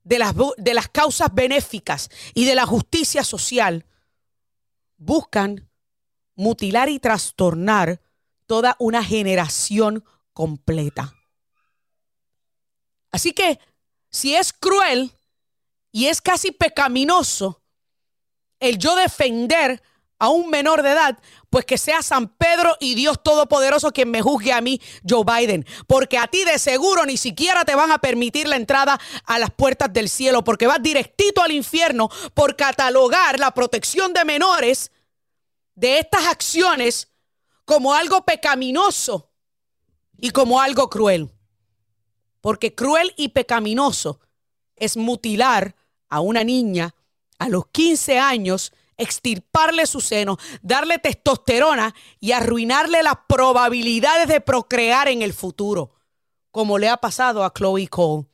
de 0.05 0.19
las, 0.21 0.37
de 0.57 0.75
las 0.75 0.89
causas 0.89 1.35
benéficas 1.35 2.09
y 2.33 2.45
de 2.45 2.55
la 2.55 2.65
justicia 2.65 3.25
social, 3.25 3.85
buscan 4.97 5.69
mutilar 6.37 6.91
y 6.91 7.01
trastornar 7.01 8.01
toda 8.47 8.77
una 8.79 9.03
generación 9.03 10.05
completa. 10.33 11.13
Así 13.11 13.33
que 13.33 13.59
si 14.11 14.37
es 14.37 14.53
cruel 14.53 15.11
y 15.95 16.09
es 16.09 16.21
casi 16.21 16.51
pecaminoso 16.51 17.63
el 18.59 18.79
yo 18.79 18.97
defender 18.97 19.81
a 20.19 20.29
un 20.29 20.51
menor 20.51 20.83
de 20.83 20.91
edad, 20.91 21.17
pues 21.51 21.65
que 21.65 21.79
sea 21.79 22.03
San 22.03 22.31
Pedro 22.31 22.77
y 22.81 22.97
Dios 22.97 23.23
Todopoderoso 23.23 23.93
quien 23.93 24.11
me 24.11 24.21
juzgue 24.21 24.53
a 24.53 24.61
mí, 24.61 24.81
Joe 25.09 25.23
Biden. 25.25 25.65
Porque 25.87 26.19
a 26.19 26.27
ti 26.27 26.43
de 26.43 26.59
seguro 26.59 27.07
ni 27.07 27.17
siquiera 27.17 27.65
te 27.65 27.77
van 27.77 27.93
a 27.93 27.99
permitir 27.99 28.49
la 28.49 28.57
entrada 28.57 28.99
a 29.25 29.39
las 29.39 29.53
puertas 29.53 29.93
del 29.93 30.09
cielo, 30.09 30.43
porque 30.43 30.67
vas 30.67 30.83
directito 30.83 31.43
al 31.43 31.53
infierno 31.53 32.09
por 32.35 32.57
catalogar 32.57 33.39
la 33.39 33.53
protección 33.53 34.13
de 34.13 34.25
menores 34.25 34.91
de 35.77 36.01
estas 36.01 36.27
acciones 36.27 37.13
como 37.65 37.95
algo 37.95 38.25
pecaminoso 38.25 39.31
y 40.19 40.31
como 40.31 40.61
algo 40.61 40.91
cruel. 40.91 41.31
Porque 42.41 42.75
cruel 42.75 43.15
y 43.17 43.29
pecaminoso 43.29 44.19
es 44.75 44.97
mutilar 44.97 45.77
a 46.15 46.21
una 46.21 46.45
niña 46.45 46.95
a 47.39 47.49
los 47.49 47.67
15 47.67 48.21
años, 48.21 48.73
extirparle 48.97 49.87
su 49.87 50.01
seno, 50.01 50.39
darle 50.63 50.99
testosterona 50.99 51.93
y 52.21 52.31
arruinarle 52.31 53.03
las 53.03 53.17
probabilidades 53.29 54.29
de 54.29 54.41
procrear 54.41 55.09
en 55.09 55.23
el 55.23 55.33
futuro, 55.33 55.91
como 56.53 56.79
le 56.79 56.89
ha 56.89 56.97
pasado 56.99 57.43
a 57.43 57.53
Chloe 57.53 57.89
Cole, 57.89 58.27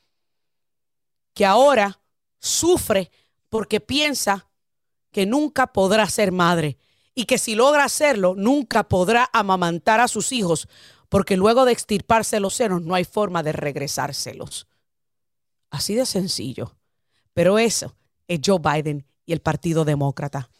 que 1.32 1.46
ahora 1.46 2.00
sufre 2.38 3.10
porque 3.48 3.80
piensa 3.80 4.50
que 5.10 5.24
nunca 5.24 5.68
podrá 5.68 6.06
ser 6.08 6.32
madre 6.32 6.76
y 7.14 7.24
que 7.24 7.38
si 7.38 7.54
logra 7.54 7.84
hacerlo, 7.84 8.34
nunca 8.36 8.88
podrá 8.88 9.30
amamantar 9.32 10.00
a 10.00 10.08
sus 10.08 10.32
hijos, 10.32 10.68
porque 11.08 11.38
luego 11.38 11.64
de 11.64 11.72
extirparse 11.72 12.40
los 12.40 12.54
senos 12.54 12.82
no 12.82 12.94
hay 12.94 13.04
forma 13.04 13.42
de 13.42 13.52
regresárselos. 13.52 14.66
Así 15.70 15.94
de 15.94 16.04
sencillo. 16.04 16.76
Pero 17.40 17.58
eso 17.58 17.96
es 18.28 18.38
Joe 18.44 18.58
Biden 18.58 19.06
y 19.24 19.32
el 19.32 19.40
Partido 19.40 19.86
Demócrata. 19.86 20.50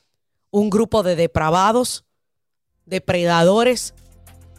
Un 0.51 0.71
grupo 0.71 1.03
de 1.03 1.15
depravados, 1.15 2.07
depredadores 2.87 3.93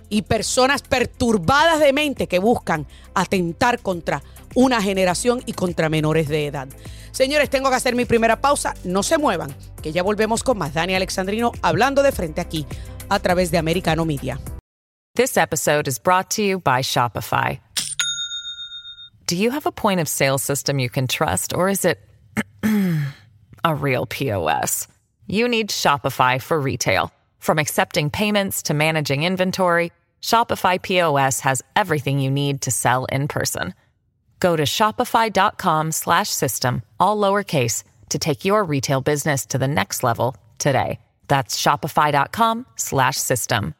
y 0.07 0.21
personas 0.21 0.83
perturbadas 0.83 1.79
de 1.79 1.93
mente 1.93 2.27
que 2.27 2.37
buscan 2.37 2.85
atentar 3.15 3.79
contra 3.79 4.21
una 4.53 4.83
generación 4.83 5.41
y 5.47 5.53
contra 5.53 5.89
menores 5.89 6.27
de 6.27 6.45
edad. 6.45 6.67
Señores, 7.09 7.49
tengo 7.49 7.71
que 7.71 7.77
hacer 7.77 7.95
mi 7.95 8.05
primera 8.05 8.39
pausa. 8.39 8.75
No 8.83 9.01
se 9.01 9.17
muevan, 9.17 9.55
que 9.81 9.91
ya 9.91 10.03
volvemos 10.03 10.43
con 10.43 10.59
más 10.59 10.75
Dani 10.75 10.93
Alexandrino 10.93 11.51
hablando 11.63 12.03
de 12.03 12.11
frente 12.11 12.39
aquí 12.39 12.67
a 13.09 13.17
través 13.17 13.49
de 13.49 13.57
Americano 13.57 14.05
Media. 14.05 14.39
This 15.15 15.37
episode 15.37 15.87
is 15.87 15.99
brought 15.99 16.29
to 16.35 16.43
you 16.43 16.59
by 16.59 16.83
Shopify. 16.83 17.59
Do 19.25 19.35
you 19.35 19.49
have 19.49 19.65
a 19.65 19.71
point 19.71 19.99
of 19.99 20.07
sale 20.07 20.37
system 20.37 20.77
you 20.77 20.91
can 20.91 21.07
trust, 21.07 21.51
or 21.51 21.67
is 21.67 21.83
it 21.83 21.97
a 23.63 23.75
real 23.75 24.05
POS? 24.05 24.87
You 25.27 25.47
need 25.47 25.69
Shopify 25.69 26.41
for 26.41 26.59
retail. 26.59 27.13
From 27.39 27.59
accepting 27.59 28.09
payments 28.09 28.63
to 28.63 28.73
managing 28.73 29.23
inventory, 29.23 29.91
Shopify 30.21 30.81
POS 30.81 31.39
has 31.41 31.61
everything 31.75 32.19
you 32.19 32.31
need 32.31 32.61
to 32.61 32.71
sell 32.71 33.05
in 33.05 33.27
person. 33.27 33.73
Go 34.39 34.55
to 34.55 34.63
shopify.com 34.63 35.91
slash 35.91 36.29
system, 36.29 36.81
all 36.99 37.17
lowercase, 37.17 37.83
to 38.09 38.19
take 38.19 38.45
your 38.45 38.63
retail 38.63 39.01
business 39.01 39.45
to 39.47 39.57
the 39.57 39.67
next 39.67 40.03
level 40.03 40.35
today. 40.57 40.99
That's 41.27 41.61
shopify.com 41.61 42.65
slash 42.75 43.17
system. 43.17 43.73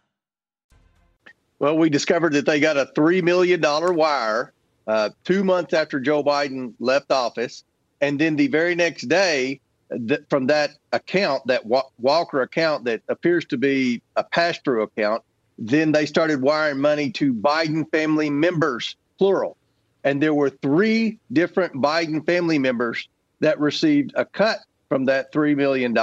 Well, 1.59 1.77
we 1.77 1.89
discovered 1.89 2.33
that 2.33 2.45
they 2.45 2.59
got 2.59 2.77
a 2.77 2.85
$3 2.95 3.21
million 3.21 3.61
wire 3.95 4.53
uh, 4.87 5.09
two 5.23 5.43
months 5.43 5.73
after 5.73 5.99
Joe 5.99 6.23
Biden 6.23 6.73
left 6.79 7.11
office. 7.11 7.63
And 8.01 8.19
then 8.19 8.35
the 8.35 8.47
very 8.47 8.75
next 8.75 9.03
day, 9.03 9.59
th- 10.07 10.21
from 10.29 10.47
that 10.47 10.71
account, 10.91 11.45
that 11.47 11.65
Wa- 11.65 11.89
Walker 11.99 12.41
account 12.41 12.85
that 12.85 13.01
appears 13.07 13.45
to 13.45 13.57
be 13.57 14.01
a 14.15 14.23
pass 14.23 14.59
through 14.63 14.83
account, 14.83 15.23
then 15.57 15.91
they 15.91 16.05
started 16.05 16.41
wiring 16.41 16.79
money 16.79 17.11
to 17.11 17.33
Biden 17.33 17.89
family 17.91 18.29
members, 18.29 18.95
plural 19.17 19.57
and 20.03 20.21
there 20.21 20.33
were 20.33 20.49
three 20.49 21.19
different 21.31 21.73
Biden 21.73 22.25
family 22.25 22.57
members 22.57 23.07
that 23.39 23.59
received 23.59 24.13
a 24.15 24.25
cut 24.25 24.59
from 24.89 25.05
that 25.05 25.31
$3 25.31 25.55
million, 25.55 25.95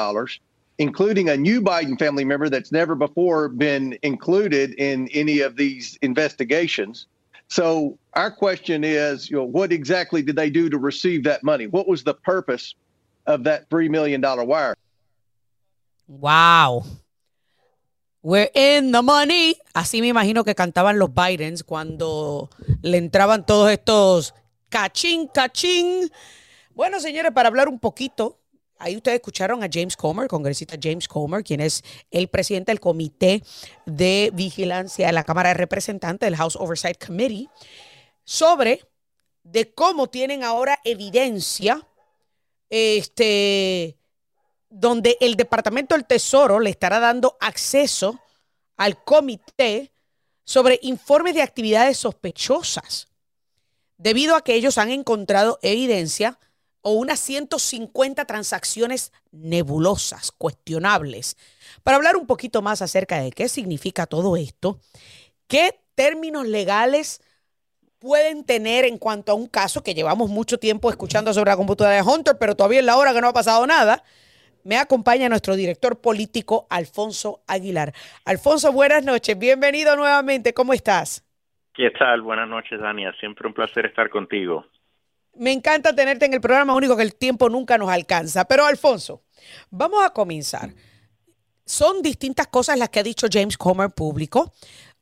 including 0.78 1.28
a 1.28 1.36
new 1.36 1.60
Biden 1.60 1.98
family 1.98 2.24
member 2.24 2.48
that's 2.48 2.72
never 2.72 2.94
before 2.94 3.48
been 3.48 3.98
included 4.02 4.74
in 4.74 5.08
any 5.08 5.40
of 5.40 5.56
these 5.56 5.98
investigations. 6.02 7.06
So 7.48 7.98
our 8.12 8.30
question 8.30 8.84
is, 8.84 9.30
you 9.30 9.36
know, 9.36 9.44
what 9.44 9.72
exactly 9.72 10.22
did 10.22 10.36
they 10.36 10.50
do 10.50 10.68
to 10.68 10.78
receive 10.78 11.24
that 11.24 11.42
money? 11.42 11.66
What 11.66 11.88
was 11.88 12.04
the 12.04 12.14
purpose 12.14 12.74
of 13.26 13.44
that 13.44 13.68
$3 13.70 13.88
million 13.88 14.20
wire? 14.20 14.74
Wow. 16.06 16.84
We're 18.22 18.50
in 18.54 18.92
the 18.92 19.02
money. 19.02 19.56
Así 19.74 20.00
me 20.00 20.08
imagino 20.08 20.44
que 20.44 20.54
cantaban 20.54 20.98
los 20.98 21.14
Bidens 21.14 21.62
cuando 21.62 22.50
le 22.82 22.98
entraban 22.98 23.46
todos 23.46 23.70
estos 23.70 24.34
cachín, 24.68 25.28
cachín. 25.28 26.10
Bueno, 26.74 27.00
señores, 27.00 27.32
para 27.32 27.48
hablar 27.48 27.68
un 27.68 27.78
poquito, 27.78 28.37
ahí 28.78 28.96
ustedes 28.96 29.16
escucharon 29.16 29.62
a 29.62 29.68
James 29.70 29.96
Comer, 29.96 30.28
congresista 30.28 30.76
James 30.80 31.08
Comer, 31.08 31.42
quien 31.44 31.60
es 31.60 31.82
el 32.10 32.28
presidente 32.28 32.72
del 32.72 32.80
Comité 32.80 33.42
de 33.86 34.30
Vigilancia 34.34 35.06
de 35.06 35.12
la 35.12 35.24
Cámara 35.24 35.50
de 35.50 35.54
Representantes, 35.54 36.26
del 36.26 36.36
House 36.36 36.56
Oversight 36.56 37.04
Committee, 37.04 37.48
sobre 38.24 38.84
de 39.42 39.72
cómo 39.72 40.08
tienen 40.08 40.44
ahora 40.44 40.78
evidencia 40.84 41.86
este, 42.70 43.98
donde 44.68 45.16
el 45.20 45.36
Departamento 45.36 45.94
del 45.94 46.04
Tesoro 46.04 46.60
le 46.60 46.70
estará 46.70 47.00
dando 47.00 47.36
acceso 47.40 48.20
al 48.76 49.02
comité 49.02 49.92
sobre 50.44 50.78
informes 50.82 51.34
de 51.34 51.42
actividades 51.42 51.98
sospechosas, 51.98 53.08
debido 53.96 54.36
a 54.36 54.42
que 54.42 54.54
ellos 54.54 54.78
han 54.78 54.90
encontrado 54.90 55.58
evidencia 55.62 56.38
o 56.88 56.92
unas 56.92 57.20
150 57.20 58.24
transacciones 58.24 59.12
nebulosas, 59.30 60.32
cuestionables. 60.32 61.36
Para 61.82 61.98
hablar 61.98 62.16
un 62.16 62.26
poquito 62.26 62.62
más 62.62 62.80
acerca 62.80 63.20
de 63.20 63.30
qué 63.30 63.46
significa 63.50 64.06
todo 64.06 64.38
esto, 64.38 64.80
qué 65.48 65.78
términos 65.94 66.46
legales 66.46 67.20
pueden 67.98 68.42
tener 68.42 68.86
en 68.86 68.96
cuanto 68.96 69.32
a 69.32 69.34
un 69.34 69.48
caso 69.48 69.82
que 69.82 69.92
llevamos 69.92 70.30
mucho 70.30 70.58
tiempo 70.58 70.88
escuchando 70.88 71.34
sobre 71.34 71.50
la 71.50 71.58
computadora 71.58 71.96
de 71.96 72.02
Hunter, 72.02 72.38
pero 72.38 72.56
todavía 72.56 72.80
es 72.80 72.86
la 72.86 72.96
hora 72.96 73.12
que 73.12 73.20
no 73.20 73.28
ha 73.28 73.34
pasado 73.34 73.66
nada 73.66 74.02
me 74.64 74.76
acompaña 74.76 75.28
nuestro 75.28 75.56
director 75.56 76.00
político, 76.00 76.66
Alfonso 76.68 77.40
Aguilar. 77.46 77.92
Alfonso, 78.24 78.72
buenas 78.72 79.04
noches, 79.04 79.38
bienvenido 79.38 79.94
nuevamente, 79.96 80.52
¿cómo 80.52 80.72
estás? 80.72 81.24
¿Qué 81.74 81.90
tal? 81.90 82.22
Buenas 82.22 82.48
noches, 82.48 82.80
Dania. 82.80 83.14
Siempre 83.20 83.46
un 83.46 83.54
placer 83.54 83.86
estar 83.86 84.10
contigo. 84.10 84.66
Me 85.38 85.52
encanta 85.52 85.94
tenerte 85.94 86.26
en 86.26 86.34
el 86.34 86.40
programa, 86.40 86.74
único 86.74 86.96
que 86.96 87.02
el 87.02 87.14
tiempo 87.14 87.48
nunca 87.48 87.78
nos 87.78 87.90
alcanza. 87.90 88.44
Pero, 88.46 88.66
Alfonso, 88.66 89.22
vamos 89.70 90.04
a 90.04 90.10
comenzar. 90.10 90.74
Son 91.64 92.02
distintas 92.02 92.48
cosas 92.48 92.78
las 92.78 92.88
que 92.88 93.00
ha 93.00 93.02
dicho 93.02 93.28
James 93.30 93.56
Comer 93.56 93.90
público. 93.90 94.52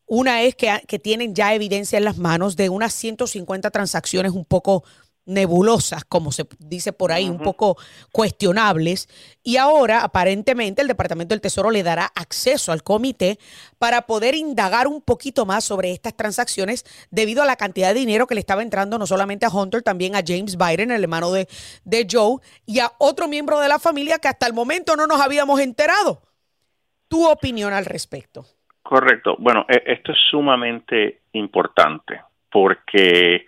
Una 0.05 0.43
es 0.43 0.55
que, 0.55 0.83
que 0.87 0.99
tienen 0.99 1.35
ya 1.35 1.55
evidencia 1.55 1.97
en 1.97 2.05
las 2.05 2.19
manos 2.19 2.57
de 2.57 2.69
unas 2.69 2.93
150 2.95 3.71
transacciones 3.71 4.33
un 4.33 4.45
poco 4.45 4.85
nebulosas, 5.26 6.04
como 6.04 6.33
se 6.33 6.47
dice 6.59 6.92
por 6.92 7.12
ahí, 7.12 7.28
un 7.28 7.38
poco 7.38 7.76
cuestionables. 8.12 9.09
Y 9.42 9.56
ahora, 9.56 10.02
aparentemente, 10.02 10.83
el 10.83 10.88
Departamento 10.88 11.35
del 11.35 11.40
Tesoro 11.40 11.71
le 11.71 11.83
dará 11.83 12.11
acceso 12.14 12.73
al 12.73 12.83
comité 12.83 13.38
para 13.78 14.02
poder 14.02 14.35
indagar 14.35 14.87
un 14.87 15.02
poquito 15.02 15.45
más 15.45 15.64
sobre 15.64 15.92
estas 15.92 16.16
transacciones 16.16 16.85
debido 17.11 17.42
a 17.42 17.47
la 17.47 17.56
cantidad 17.56 17.92
de 17.92 18.00
dinero 18.00 18.26
que 18.26 18.35
le 18.35 18.40
estaba 18.40 18.62
entrando 18.62 18.99
no 18.99 19.06
solamente 19.06 19.45
a 19.47 19.50
Hunter, 19.50 19.83
también 19.83 20.14
a 20.14 20.23
James 20.26 20.56
Biden, 20.56 20.90
el 20.90 21.02
hermano 21.02 21.33
de, 21.33 21.49
de 21.85 22.06
Joe, 22.11 22.38
y 22.64 22.78
a 22.78 22.92
otro 22.99 23.28
miembro 23.28 23.61
de 23.61 23.68
la 23.68 23.78
familia 23.78 24.18
que 24.18 24.28
hasta 24.28 24.47
el 24.47 24.52
momento 24.52 24.97
no 24.97 25.06
nos 25.06 25.21
habíamos 25.21 25.61
enterado. 25.61 26.23
¿Tu 27.09 27.28
opinión 27.28 27.73
al 27.73 27.85
respecto? 27.85 28.45
Correcto. 28.83 29.37
Bueno, 29.38 29.66
e, 29.68 29.83
esto 29.87 30.12
es 30.12 30.18
sumamente 30.30 31.23
importante 31.33 32.21
porque 32.50 33.45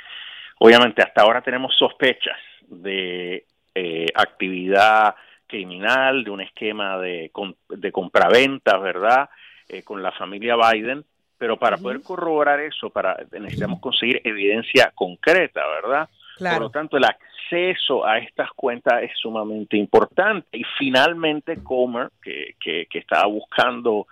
Obviamente, 0.59 1.03
hasta 1.03 1.23
ahora 1.23 1.41
tenemos 1.41 1.75
sospechas 1.77 2.39
de 2.67 3.45
eh, 3.75 4.07
actividad 4.15 5.15
criminal, 5.47 6.25
de 6.25 6.31
un 6.31 6.41
esquema 6.41 6.99
de, 6.99 7.31
de 7.69 7.93
compraventa, 7.93 8.77
¿verdad? 8.79 9.31
Eh, 9.69 9.83
con 9.83 10.03
la 10.03 10.13
familia 10.13 10.57
Biden, 10.57 11.05
pero 11.39 11.57
para 11.59 11.77
poder 11.77 12.03
corroborar 12.03 12.61
eso, 12.61 12.91
para 12.91 13.17
necesitamos 13.33 13.81
conseguir 13.81 14.21
evidencia 14.25 14.93
concreta, 14.95 15.63
¿verdad? 15.67 16.09
Por 16.39 16.61
lo 16.61 16.71
tanto, 16.71 16.97
el 16.97 17.05
acceso 17.05 18.07
a 18.07 18.19
estas 18.19 18.51
cuentas 18.53 19.03
es 19.03 19.11
sumamente 19.17 19.77
importante. 19.77 20.59
Y 20.59 20.65
finalmente, 20.79 21.63
Comer, 21.63 22.11
que, 22.23 22.55
que, 22.61 22.87
que 22.87 22.99
estaba 22.99 23.27
buscando 23.27 24.07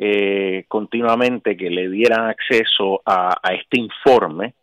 eh, 0.00 0.64
continuamente 0.68 1.56
que 1.56 1.70
le 1.70 1.88
dieran 1.88 2.28
acceso 2.28 3.02
a, 3.04 3.34
este 3.52 3.80
informe 3.80 4.54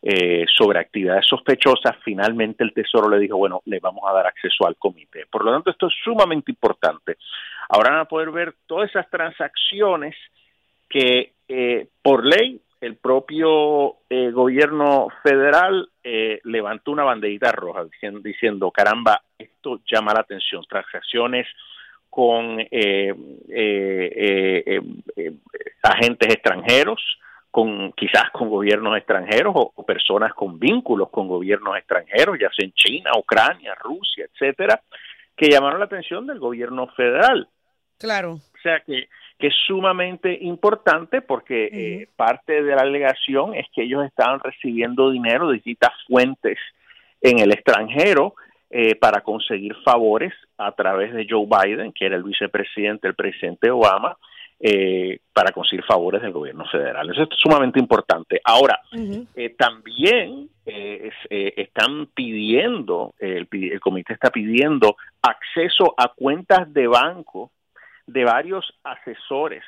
eh, 0.00 0.46
sobre 0.56 0.78
actividades 0.78 1.26
sospechosas, 1.26 1.96
finalmente 2.04 2.62
el 2.62 2.72
Tesoro 2.72 3.08
le 3.08 3.18
dijo, 3.18 3.36
bueno, 3.36 3.62
le 3.64 3.80
vamos 3.80 4.04
a 4.08 4.12
dar 4.12 4.26
acceso 4.26 4.66
al 4.66 4.76
comité. 4.76 5.26
Por 5.26 5.44
lo 5.44 5.52
tanto, 5.52 5.70
esto 5.70 5.88
es 5.88 5.94
sumamente 6.04 6.52
importante. 6.52 7.16
Ahora 7.68 7.90
van 7.90 8.00
a 8.00 8.04
poder 8.04 8.30
ver 8.30 8.54
todas 8.66 8.90
esas 8.90 9.10
transacciones 9.10 10.14
que 10.88 11.32
eh, 11.48 11.88
por 12.02 12.24
ley 12.24 12.60
el 12.80 12.96
propio 12.96 13.96
eh, 14.08 14.30
gobierno 14.30 15.08
federal 15.22 15.88
eh, 16.02 16.40
levantó 16.44 16.92
una 16.92 17.04
banderita 17.04 17.50
roja 17.52 17.84
diciendo, 17.84 18.20
diciendo, 18.20 18.70
caramba, 18.70 19.20
esto 19.36 19.80
llama 19.90 20.14
la 20.14 20.20
atención, 20.20 20.62
transacciones 20.68 21.46
con 22.08 22.58
eh, 22.70 23.12
agentes 25.82 26.34
extranjeros, 26.34 27.00
con 27.50 27.92
quizás 27.92 28.30
con 28.32 28.48
gobiernos 28.48 28.96
extranjeros 28.96 29.54
o, 29.56 29.72
o, 29.74 29.86
personas 29.86 30.32
con 30.34 30.58
vínculos 30.58 31.08
con 31.10 31.28
gobiernos 31.28 31.76
extranjeros, 31.76 32.38
ya 32.38 32.50
sea 32.54 32.66
en 32.66 32.72
China, 32.72 33.10
Ucrania, 33.16 33.74
Rusia, 33.74 34.26
etcétera, 34.32 34.80
que 35.36 35.50
llamaron 35.50 35.78
la 35.78 35.86
atención 35.86 36.26
del 36.26 36.38
gobierno 36.38 36.88
federal. 36.88 37.48
Claro. 37.98 38.34
O 38.34 38.60
sea 38.62 38.80
que 38.80 39.08
que 39.38 39.48
es 39.48 39.54
sumamente 39.66 40.36
importante 40.42 41.22
porque 41.22 41.68
eh, 41.72 42.08
parte 42.16 42.62
de 42.62 42.74
la 42.74 42.82
alegación 42.82 43.54
es 43.54 43.66
que 43.72 43.84
ellos 43.84 44.04
estaban 44.04 44.40
recibiendo 44.40 45.10
dinero 45.10 45.48
de 45.48 45.54
distintas 45.54 45.92
fuentes 46.08 46.58
en 47.20 47.38
el 47.38 47.52
extranjero 47.52 48.34
eh, 48.70 48.96
para 48.96 49.20
conseguir 49.20 49.76
favores 49.84 50.34
a 50.58 50.72
través 50.72 51.14
de 51.14 51.26
Joe 51.28 51.46
Biden, 51.46 51.92
que 51.92 52.06
era 52.06 52.16
el 52.16 52.24
vicepresidente 52.24 53.06
del 53.06 53.14
presidente 53.14 53.70
Obama, 53.70 54.16
eh, 54.60 55.20
para 55.32 55.52
conseguir 55.52 55.84
favores 55.84 56.22
del 56.22 56.32
gobierno 56.32 56.64
federal. 56.66 57.10
Eso 57.10 57.22
es 57.22 57.28
sumamente 57.36 57.78
importante. 57.78 58.40
Ahora, 58.44 58.80
también 59.56 60.48
están 60.64 62.06
pidiendo, 62.14 63.14
el, 63.18 63.48
el 63.50 63.80
comité 63.80 64.12
está 64.12 64.30
pidiendo 64.30 64.96
acceso 65.22 65.94
a 65.96 66.12
cuentas 66.14 66.72
de 66.72 66.86
banco 66.86 67.50
de 68.06 68.24
varios 68.24 68.74
asesores 68.82 69.62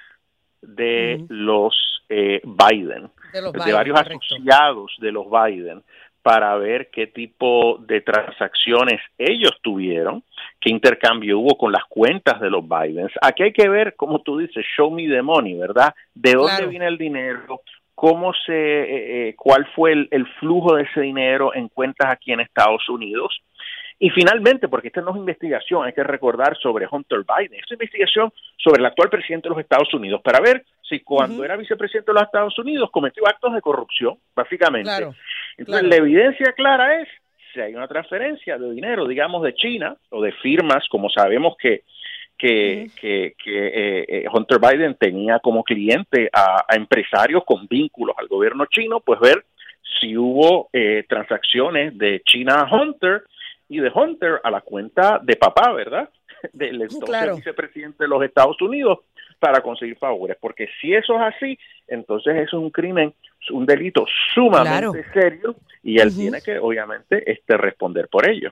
de 0.62 1.24
los 1.28 2.02
eh, 2.08 2.40
Biden, 2.44 3.10
de, 3.32 3.72
varios 3.72 4.00
asociados 4.00 4.96
de 4.98 5.12
los 5.12 5.26
Biden, 5.30 5.82
para 6.22 6.54
ver 6.56 6.90
qué 6.90 7.06
tipo 7.06 7.78
de 7.80 8.00
transacciones 8.02 9.00
ellos 9.16 9.52
tuvieron, 9.62 10.22
qué 10.60 10.70
intercambio 10.70 11.38
hubo 11.38 11.56
con 11.56 11.72
las 11.72 11.84
cuentas 11.88 12.40
de 12.40 12.50
los 12.50 12.62
Biden. 12.68 13.08
Aquí 13.22 13.42
hay 13.42 13.52
que 13.52 13.68
ver, 13.68 13.96
como 13.96 14.20
tú 14.20 14.38
dices, 14.38 14.64
show 14.76 14.90
me 14.90 15.08
the 15.08 15.22
money, 15.22 15.54
¿verdad? 15.54 15.94
¿De 16.14 16.32
dónde 16.32 16.66
viene 16.66 16.86
el 16.86 16.98
dinero? 16.98 17.62
¿Cómo 17.94 18.32
se, 18.46 18.52
eh, 18.52 19.28
eh, 19.28 19.34
cuál 19.36 19.66
fue 19.74 19.92
el, 19.92 20.08
el, 20.10 20.26
flujo 20.38 20.74
de 20.74 20.84
ese 20.84 21.02
dinero 21.02 21.54
en 21.54 21.68
cuentas 21.68 22.10
aquí 22.10 22.32
en 22.32 22.40
Estados 22.40 22.88
Unidos? 22.88 23.40
Y 24.02 24.08
finalmente, 24.08 24.66
porque 24.66 24.88
esta 24.88 25.02
no 25.02 25.10
es 25.10 25.18
investigación, 25.18 25.84
hay 25.84 25.92
que 25.92 26.02
recordar 26.02 26.56
sobre 26.56 26.88
Hunter 26.90 27.20
Biden, 27.20 27.60
es 27.62 27.70
investigación 27.70 28.32
sobre 28.56 28.80
el 28.80 28.86
actual 28.86 29.10
presidente 29.10 29.46
de 29.46 29.50
los 29.50 29.62
Estados 29.62 29.92
Unidos, 29.92 30.22
para 30.24 30.40
ver 30.40 30.64
si 30.88 31.00
cuando 31.00 31.44
era 31.44 31.54
vicepresidente 31.56 32.10
de 32.10 32.14
los 32.14 32.22
Estados 32.22 32.58
Unidos 32.58 32.88
cometió 32.90 33.28
actos 33.28 33.52
de 33.52 33.60
corrupción, 33.60 34.18
básicamente. 34.34 34.90
Entonces, 35.56 35.88
la 35.88 35.96
evidencia 35.96 36.52
clara 36.52 37.00
es 37.00 37.08
si 37.52 37.60
hay 37.60 37.74
una 37.74 37.88
transferencia 37.88 38.58
de 38.58 38.70
dinero, 38.72 39.06
digamos, 39.06 39.42
de 39.42 39.54
China 39.54 39.96
o 40.10 40.22
de 40.22 40.32
firmas, 40.32 40.88
como 40.88 41.10
sabemos 41.10 41.56
que 41.56 41.82
que, 42.40 42.90
que, 42.98 43.34
eh, 43.44 44.04
eh, 44.08 44.24
Hunter 44.32 44.58
Biden 44.58 44.94
tenía 44.94 45.40
como 45.40 45.62
cliente 45.62 46.30
a, 46.32 46.64
empresarios 46.74 47.44
con 47.44 47.66
vínculos 47.68 48.16
al 48.18 48.28
gobierno 48.28 48.64
chino, 48.64 49.00
pues 49.00 49.20
ver 49.20 49.44
si 50.00 50.16
hubo 50.16 50.70
eh, 50.72 51.04
transacciones 51.06 51.98
de 51.98 52.22
China 52.24 52.62
a 52.62 52.74
Hunter 52.74 53.24
y 53.68 53.80
de 53.80 53.92
Hunter 53.94 54.40
a 54.42 54.50
la 54.50 54.62
cuenta 54.62 55.20
de 55.22 55.36
papá, 55.36 55.72
¿verdad? 55.72 56.08
Del 56.54 56.80
entonces 56.80 57.36
vicepresidente 57.36 58.04
de 58.04 58.08
los 58.08 58.22
Estados 58.22 58.60
Unidos 58.62 59.00
para 59.38 59.60
conseguir 59.60 59.98
favores, 59.98 60.36
porque 60.40 60.68
si 60.80 60.94
eso 60.94 61.16
es 61.16 61.34
así, 61.34 61.58
entonces 61.88 62.36
eso 62.36 62.56
es 62.56 62.62
un 62.62 62.70
crimen, 62.70 63.12
un 63.50 63.66
delito 63.66 64.04
sumamente 64.34 65.04
serio 65.12 65.56
y 65.82 65.98
él 65.98 66.14
tiene 66.14 66.40
que 66.42 66.58
obviamente 66.58 67.30
este 67.30 67.56
responder 67.56 68.08
por 68.08 68.28
ello. 68.28 68.50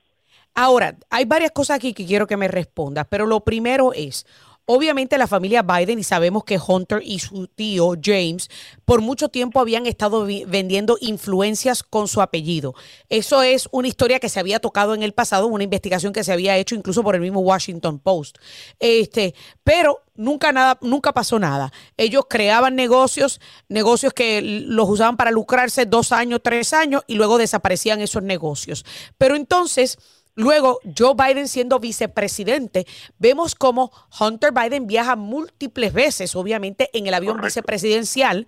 Ahora, 0.54 0.96
hay 1.10 1.24
varias 1.24 1.52
cosas 1.52 1.76
aquí 1.76 1.94
que 1.94 2.06
quiero 2.06 2.26
que 2.26 2.36
me 2.36 2.48
respondas, 2.48 3.06
pero 3.08 3.26
lo 3.26 3.40
primero 3.40 3.92
es, 3.92 4.26
Obviamente 4.70 5.16
la 5.16 5.26
familia 5.26 5.62
Biden, 5.62 5.98
y 5.98 6.04
sabemos 6.04 6.44
que 6.44 6.58
Hunter 6.58 7.00
y 7.02 7.20
su 7.20 7.46
tío 7.46 7.94
James 8.04 8.50
por 8.84 9.00
mucho 9.00 9.30
tiempo 9.30 9.60
habían 9.60 9.86
estado 9.86 10.26
vendiendo 10.46 10.98
influencias 11.00 11.82
con 11.82 12.06
su 12.06 12.20
apellido. 12.20 12.74
Eso 13.08 13.42
es 13.42 13.66
una 13.72 13.88
historia 13.88 14.20
que 14.20 14.28
se 14.28 14.40
había 14.40 14.60
tocado 14.60 14.94
en 14.94 15.02
el 15.02 15.14
pasado, 15.14 15.46
una 15.46 15.64
investigación 15.64 16.12
que 16.12 16.22
se 16.22 16.32
había 16.34 16.58
hecho 16.58 16.74
incluso 16.74 17.02
por 17.02 17.14
el 17.14 17.22
mismo 17.22 17.40
Washington 17.40 17.98
Post. 17.98 18.36
Este, 18.78 19.34
pero 19.64 20.02
nunca 20.16 20.52
nada, 20.52 20.76
nunca 20.82 21.14
pasó 21.14 21.38
nada. 21.38 21.72
Ellos 21.96 22.26
creaban 22.28 22.76
negocios, 22.76 23.40
negocios 23.70 24.12
que 24.12 24.42
los 24.42 24.86
usaban 24.90 25.16
para 25.16 25.30
lucrarse 25.30 25.86
dos 25.86 26.12
años, 26.12 26.40
tres 26.44 26.74
años, 26.74 27.04
y 27.06 27.14
luego 27.14 27.38
desaparecían 27.38 28.02
esos 28.02 28.22
negocios. 28.22 28.84
Pero 29.16 29.34
entonces 29.34 29.98
Luego, 30.38 30.78
Joe 30.96 31.14
Biden 31.16 31.48
siendo 31.48 31.80
vicepresidente, 31.80 32.86
vemos 33.18 33.56
como 33.56 33.90
Hunter 34.20 34.52
Biden 34.52 34.86
viaja 34.86 35.16
múltiples 35.16 35.92
veces, 35.92 36.36
obviamente, 36.36 36.90
en 36.92 37.08
el 37.08 37.14
avión 37.14 37.40
vicepresidencial, 37.40 38.46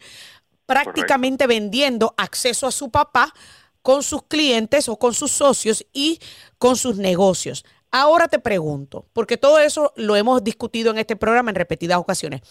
prácticamente 0.67 1.49
vendiendo 1.49 2.15
acceso 2.17 2.69
a 2.69 2.71
su 2.71 2.91
papá 2.91 3.35
con 3.83 4.05
sus 4.05 4.23
clientes 4.23 4.89
o 4.89 5.01
con 5.01 5.15
sus 5.15 5.33
socios 5.33 5.85
y 5.93 6.21
con 6.59 6.77
sus 6.77 6.97
negocios. 6.97 7.65
Ahora 7.91 8.29
te 8.29 8.39
pregunto, 8.39 9.07
porque 9.13 9.37
todo 9.37 9.59
eso 9.59 9.93
lo 9.97 10.15
hemos 10.15 10.45
discutido 10.45 10.93
en 10.93 10.99
este 10.99 11.17
programa 11.17 11.51
en 11.51 11.57
repetidas 11.57 11.99
ocasiones, 11.99 12.43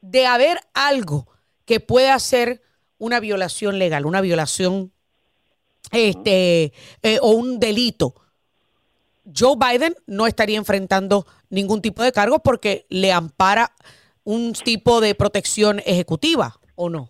de 0.00 0.26
haber 0.26 0.58
algo 0.74 1.28
que 1.66 1.78
pueda 1.78 2.18
ser 2.18 2.62
una 2.98 3.20
violación 3.20 3.78
legal, 3.78 4.06
una 4.06 4.20
violación 4.22 4.90
este, 5.92 6.72
eh, 7.04 7.18
o 7.22 7.30
un 7.30 7.60
delito 7.60 8.25
Joe 9.34 9.56
Biden 9.56 9.94
no 10.06 10.26
estaría 10.26 10.58
enfrentando 10.58 11.24
ningún 11.50 11.82
tipo 11.82 12.02
de 12.02 12.12
cargo 12.12 12.40
porque 12.42 12.86
le 12.88 13.12
ampara 13.12 13.70
un 14.24 14.52
tipo 14.52 15.00
de 15.00 15.14
protección 15.14 15.80
ejecutiva, 15.86 16.54
¿o 16.74 16.90
no? 16.90 17.08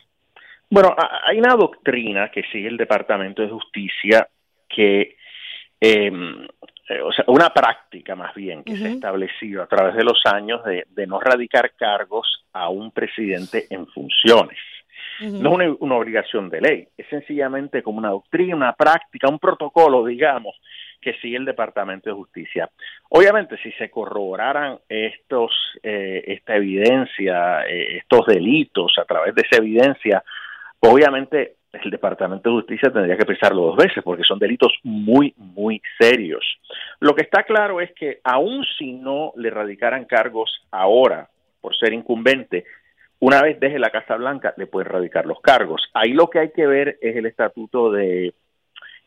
Bueno, 0.68 0.94
hay 1.24 1.38
una 1.38 1.55
doctrina 1.55 2.31
que 2.31 2.42
sigue 2.50 2.68
el 2.68 2.76
Departamento 2.76 3.42
de 3.42 3.48
Justicia 3.48 4.29
que, 4.68 5.16
em, 5.81 6.44
eh, 6.88 7.00
o 7.00 7.12
sea, 7.12 7.24
una 7.29 7.50
práctica 7.50 8.16
más 8.16 8.35
bien 8.35 8.64
que 8.64 8.76
se 8.76 8.87
ha 8.87 8.90
establecido 8.90 9.62
a 9.62 9.66
través 9.66 9.94
de 9.94 10.05
los 10.05 10.20
años 10.26 10.62
de, 10.64 11.07
no 11.07 11.20
radicar 11.20 11.72
cargos 11.76 12.44
a 12.52 12.68
un 12.68 12.90
presidente 12.90 13.66
en 13.70 13.87
funciones. 13.87 14.59
No 15.20 15.59
es 15.62 15.70
una, 15.81 15.96
obligación 15.96 16.50
de 16.50 16.61
ley, 16.61 16.88
es 16.96 17.07
sencillamente 17.09 17.83
como 17.83 17.98
una 17.98 18.11
doctrina, 18.11 18.55
una 18.55 18.74
práctica, 18.74 19.29
un 19.29 19.38
protocolo, 19.38 20.05
digamos, 20.05 20.55
que 21.00 21.14
sigue 21.14 21.37
el 21.37 21.44
Departamento 21.44 22.11
de 22.11 22.16
Justicia. 22.16 22.70
Obviamente, 23.11 23.56
si 23.62 23.72
se 23.72 23.90
corroboraran 23.90 24.78
estos, 24.88 25.52
eh, 25.82 26.24
esta 26.26 26.56
evidencia, 26.56 27.66
eh, 27.66 27.98
estos 27.98 28.26
delitos 28.26 28.94
a 28.98 29.04
través 29.04 29.35
de 29.35 29.42
esa 29.42 29.62
evidencia, 29.62 30.22
obviamente 30.80 31.56
el 31.85 31.90
Departamento 31.90 32.48
de 32.48 32.56
Justicia 32.56 32.90
tendría 32.90 33.16
que 33.16 33.26
pensarlo 33.26 33.62
dos 33.62 33.76
veces 33.76 34.02
porque 34.02 34.24
son 34.24 34.38
delitos 34.38 34.72
muy, 34.82 35.35
muy 35.37 35.82
serios. 35.98 36.44
Lo 37.00 37.14
que 37.14 37.22
está 37.22 37.42
claro 37.42 37.80
es 37.80 37.92
que 37.92 38.20
aun 38.24 38.64
si 38.78 38.92
no 38.92 39.32
le 39.37 39.50
radicaran 39.50 40.04
cargos 40.04 40.66
ahora 40.70 41.28
por 41.61 41.76
ser 41.76 41.92
incumbente, 41.92 42.64
una 43.18 43.42
vez 43.42 43.59
deje 43.59 43.78
la 43.78 43.90
Casa 43.90 44.16
Blanca 44.16 44.54
le 44.56 44.66
pueden 44.66 44.90
radicar 44.90 45.26
los 45.26 45.40
cargos. 45.40 45.82
Ahí 45.94 46.12
lo 46.12 46.28
que 46.28 46.38
hay 46.38 46.50
que 46.50 46.66
ver 46.66 46.98
es 47.00 47.16
el 47.16 47.26
estatuto 47.26 47.90
de 47.90 48.35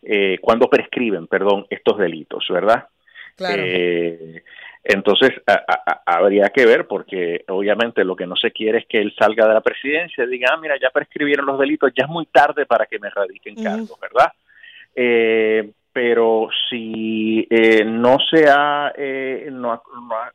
eh, 0.02 0.38
cuando 0.42 0.70
prescriben, 0.70 1.28
perdón, 1.28 1.66
estos 1.70 1.98
delitos, 1.98 2.46
¿verdad? 2.50 2.88
Claro. 3.36 3.62
Eh, 3.66 4.44
entonces, 4.84 5.32
habría 6.06 6.50
que 6.50 6.66
ver, 6.66 6.88
porque 6.88 7.44
obviamente 7.50 8.04
lo 8.04 8.16
que 8.16 8.26
no 8.26 8.36
se 8.36 8.52
quiere 8.52 8.80
es 8.80 8.88
que 8.88 9.00
él 9.00 9.14
salga 9.18 9.48
de 9.48 9.54
la 9.54 9.62
presidencia 9.62 10.24
y 10.24 10.28
diga, 10.28 10.50
ah, 10.54 10.58
mira, 10.58 10.76
ya 10.82 10.90
prescribieron 10.90 11.46
los 11.46 11.60
delitos, 11.60 11.92
ya 11.96 12.06
es 12.06 12.10
muy 12.10 12.26
tarde 12.28 12.66
para 12.66 12.86
que 12.86 12.98
me 12.98 13.10
radiquen 13.10 13.62
cargos, 13.62 14.00
¿verdad? 14.00 14.32
Eh, 14.96 15.70
pero 15.92 16.50
si 16.70 17.48
no 17.86 18.18
se 18.32 18.46
ha, 18.50 18.94
no, 19.52 19.82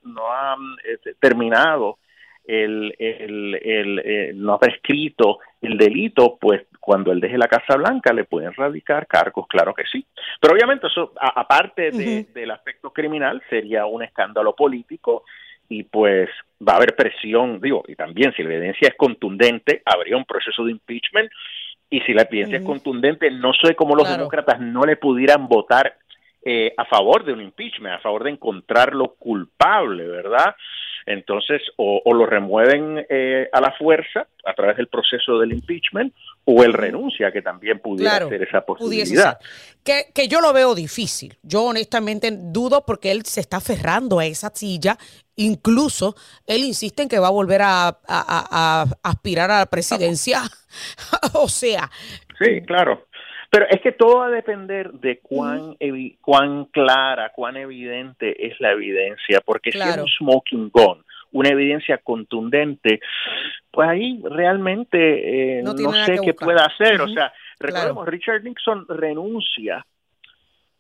no 0.05 0.33
ha 0.33 0.57
terminado 1.19 1.99
el, 2.47 2.95
el, 2.99 3.55
el, 3.63 4.33
no 4.43 4.55
ha 4.55 4.59
prescrito 4.59 5.39
el 5.63 5.79
delito, 5.79 6.37
pues 6.41 6.63
cuando 6.85 7.13
él 7.13 7.21
deje 7.21 7.39
la 7.39 7.49
Casa 7.49 7.77
Blanca 7.77 8.13
le 8.13 8.25
pueden 8.25 8.53
radicar 8.53 9.07
cargos, 9.07 9.47
claro 9.49 9.73
que 9.73 9.85
sí. 9.91 10.05
Pero 10.39 10.53
obviamente 10.53 10.87
eso, 10.87 11.13
aparte 11.19 11.91
del 11.91 12.51
aspecto 12.51 12.93
criminal, 12.93 13.43
sería 13.49 13.87
un 13.87 14.03
escándalo 14.03 14.55
político 14.55 15.25
y 15.67 15.85
pues 15.85 16.29
va 16.61 16.75
a 16.75 16.77
haber 16.77 16.95
presión, 16.95 17.59
digo, 17.59 17.85
y 17.89 17.95
también 17.95 18.35
si 18.35 18.43
la 18.43 18.53
evidencia 18.53 18.89
es 18.89 18.97
contundente, 18.97 19.81
habría 19.87 20.19
un 20.19 20.27
proceso 20.27 20.63
de 20.65 20.73
impeachment. 20.73 21.31
Y 21.89 22.01
si 22.01 22.13
la 22.13 22.23
evidencia 22.23 22.59
es 22.59 22.65
contundente, 22.65 23.31
no 23.31 23.53
sé 23.55 23.75
cómo 23.75 23.95
los 23.95 24.11
demócratas 24.11 24.61
no 24.61 24.85
le 24.85 24.97
pudieran 24.97 25.49
votar 25.49 25.97
eh, 26.45 26.75
a 26.77 26.85
favor 26.85 27.25
de 27.25 27.33
un 27.33 27.41
impeachment, 27.41 27.95
a 27.95 28.01
favor 28.01 28.25
de 28.25 28.31
encontrarlo 28.31 29.15
culpable, 29.15 30.07
¿verdad? 30.07 30.55
Entonces, 31.07 31.61
o, 31.77 32.03
lo 32.15 32.27
remueven 32.27 33.05
eh, 33.09 33.49
a 33.53 33.61
la 33.61 33.73
fuerza 33.73 34.27
a 34.45 34.55
través 34.55 34.77
del 34.77 34.89
proceso 34.89 35.39
del 35.39 35.53
impeachment, 35.53 36.15
o 36.45 36.63
él 36.63 36.73
renuncia, 36.73 37.31
que 37.31 37.43
también 37.43 37.79
pudiera 37.79 38.27
ser 38.29 38.43
esa 38.43 38.63
posibilidad. 38.63 39.39
Que, 39.83 40.07
que 40.15 40.29
yo 40.29 40.41
lo 40.41 40.53
veo 40.53 40.75
difícil. 40.75 41.37
Yo 41.43 41.65
honestamente 41.65 42.31
dudo 42.33 42.85
porque 42.87 43.11
él 43.11 43.25
se 43.25 43.41
está 43.41 43.59
aferrando 43.59 44.19
a 44.19 44.27
esa 44.27 44.51
silla. 44.55 44.97
Incluso 45.37 46.15
él 46.47 46.65
insiste 46.65 47.03
en 47.03 47.09
que 47.09 47.19
va 47.19 47.29
a 47.29 47.33
volver 47.33 47.63
a, 47.63 47.99
a 48.07 48.87
aspirar 49.03 49.51
a 49.51 49.61
la 49.61 49.67
presidencia. 49.67 50.43
o 51.35 51.49
sea. 51.49 51.91
Sí, 52.39 52.63
claro. 52.67 53.07
Pero 53.55 53.69
es 53.71 53.81
que 53.83 53.93
todo 53.93 54.19
va 54.19 54.27
a 54.27 54.31
depender 54.31 54.91
de 54.95 55.21
cuán, 55.21 55.77
cuán 56.21 56.65
clara, 56.65 57.31
cuán 57.31 57.57
evidente 57.57 58.49
es 58.49 58.59
la 58.59 58.73
evidencia, 58.73 59.41
porque 59.43 59.71
si 59.71 59.79
es 59.79 59.97
un 59.97 60.09
smoking 60.09 60.71
gun, 60.71 61.05
una 61.31 61.51
evidencia 61.51 61.99
contundente, 61.99 62.99
pues 63.71 63.89
ahí 63.89 64.21
realmente 64.25 65.59
eh, 65.59 65.63
no, 65.63 65.73
sé 66.05 66.19
qué 66.25 66.35
pueda 66.35 66.65
hacer. 66.65 67.01
O 67.01 67.07
sea, 67.07 67.33
recordemos, 67.61 68.09
Richard 68.09 68.43
Nixon 68.43 68.87
renuncia. 68.89 69.87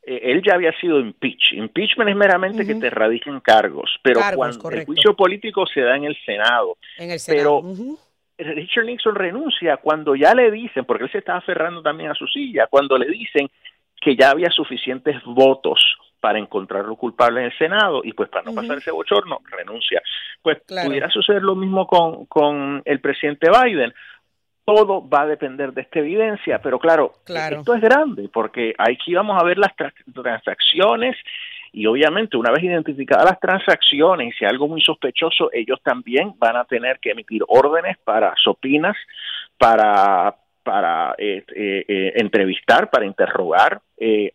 Eh, 0.03 0.33
él 0.33 0.43
ya 0.45 0.55
había 0.55 0.73
sido 0.81 0.99
impeach. 0.99 1.53
Impeachment 1.53 2.11
es 2.11 2.17
meramente 2.17 2.67
que 2.67 2.75
te 2.75 2.91
radiquen 2.91 3.39
cargos, 3.39 4.01
pero 4.03 4.21
cuando 4.35 4.69
el 4.71 4.85
juicio 4.85 5.15
político 5.15 5.65
se 5.73 5.81
da 5.81 5.95
en 5.95 6.07
el 6.07 6.17
Senado. 6.27 6.77
En 6.99 7.13
el 7.13 7.21
Senado. 7.21 7.63
Pero, 7.63 7.99
Richard 8.39 8.85
Nixon 8.85 9.15
renuncia 9.15 9.77
cuando 9.77 10.15
ya 10.15 10.35
le 10.35 10.51
dicen, 10.51 10.85
porque 10.85 11.05
él 11.05 11.13
se 11.13 11.19
estaba 11.19 11.39
aferrando 11.39 11.83
también 11.83 12.11
a 12.11 12.15
su 12.15 12.27
silla, 12.27 12.67
cuando 12.69 12.99
le 12.99 13.07
dicen 13.07 13.49
que 14.01 14.17
ya 14.17 14.31
había 14.31 14.51
suficientes 14.51 15.23
votos 15.25 15.81
para 16.21 16.39
encontrarlo 16.39 16.97
culpable 16.97 17.41
en 17.41 17.47
el 17.47 17.59
Senado 17.59 18.01
y 18.03 18.13
pues 18.13 18.29
para 18.31 18.45
no 18.45 18.55
pasar 18.55 18.79
ese 18.79 18.91
bochorno, 18.91 19.41
renuncia. 19.51 20.03
Pues 20.43 20.59
pudiera 20.67 21.11
suceder 21.11 21.43
lo 21.43 21.55
mismo 21.55 21.87
con, 21.87 22.27
con 22.27 22.83
el 22.85 23.01
presidente 23.01 23.51
Biden. 23.51 23.93
Todo 24.65 25.07
va 25.07 25.23
a 25.23 25.27
depender 25.27 25.73
de 25.73 25.83
esta 25.83 25.99
evidencia, 25.99 26.61
pero 26.63 26.79
claro, 26.79 27.13
claro. 27.25 27.59
esto 27.59 27.75
es 27.75 27.83
grande 27.83 28.31
porque 28.33 28.75
aquí 28.79 29.15
vamos 29.15 29.39
a 29.39 29.45
ver 29.45 29.59
las 29.59 29.73
transacciones 30.15 31.15
y 31.75 31.87
obviamente 31.87 32.37
una 32.37 32.53
vez 32.53 32.63
identificadas 32.63 33.25
las 33.25 33.41
transacciones 33.41 34.35
si 34.39 34.45
hay 34.45 34.51
algo 34.51 34.69
muy 34.69 34.81
sospechoso, 34.81 35.51
ellos 35.53 35.81
también 35.83 36.35
van 36.39 36.57
a 36.57 36.65
tener 36.65 37.01
que 37.01 37.11
emitir 37.11 37.43
órdenes 37.49 37.99
para 38.05 38.33
sopinas, 38.43 38.97
para 39.59 40.37
para 40.63 41.15
eh, 41.19 41.45
eh, 41.55 41.85
eh, 41.87 42.13
entrevistar, 42.17 42.89
para 42.89 43.05
interrogar 43.05 43.83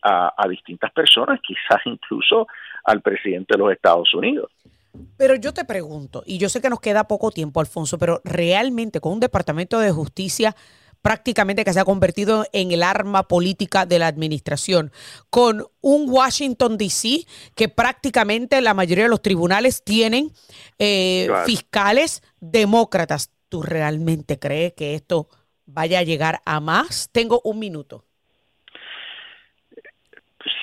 a, 0.02 0.34
a 0.36 0.48
distintas 0.48 0.92
personas, 0.92 1.40
quizás 1.42 1.80
incluso 1.86 2.46
al 2.84 3.02
presidente 3.02 3.54
de 3.54 3.58
los 3.58 3.72
Estados 3.72 4.14
Unidos. 4.14 4.50
Pero 5.16 5.34
yo 5.34 5.52
te 5.52 5.64
pregunto, 5.64 6.22
y 6.24 6.38
yo 6.38 6.48
sé 6.48 6.60
que 6.60 6.70
nos 6.70 6.80
queda 6.80 7.08
poco 7.08 7.30
tiempo, 7.32 7.60
Alfonso, 7.60 7.98
pero 7.98 8.20
realmente 8.24 9.00
con 9.00 9.14
un 9.14 9.20
Departamento 9.20 9.80
de 9.80 9.90
Justicia 9.90 10.54
prácticamente 11.02 11.64
que 11.64 11.72
se 11.72 11.80
ha 11.80 11.84
convertido 11.84 12.44
en 12.52 12.72
el 12.72 12.82
arma 12.82 13.24
política 13.24 13.86
de 13.86 13.98
la 13.98 14.06
administración, 14.06 14.92
con 15.30 15.64
un 15.80 16.06
Washington, 16.08 16.76
D.C., 16.78 17.26
que 17.56 17.68
prácticamente 17.68 18.60
la 18.60 18.74
mayoría 18.74 19.04
de 19.04 19.10
los 19.10 19.22
tribunales 19.22 19.82
tienen 19.84 20.30
eh, 20.78 21.28
fiscales 21.46 22.22
demócratas. 22.40 23.32
¿Tú 23.48 23.62
realmente 23.62 24.38
crees 24.38 24.74
que 24.74 24.94
esto 24.94 25.28
vaya 25.66 26.00
a 26.00 26.04
llegar 26.04 26.40
a 26.44 26.60
más? 26.60 27.10
Tengo 27.12 27.40
un 27.44 27.58
minuto. 27.58 28.04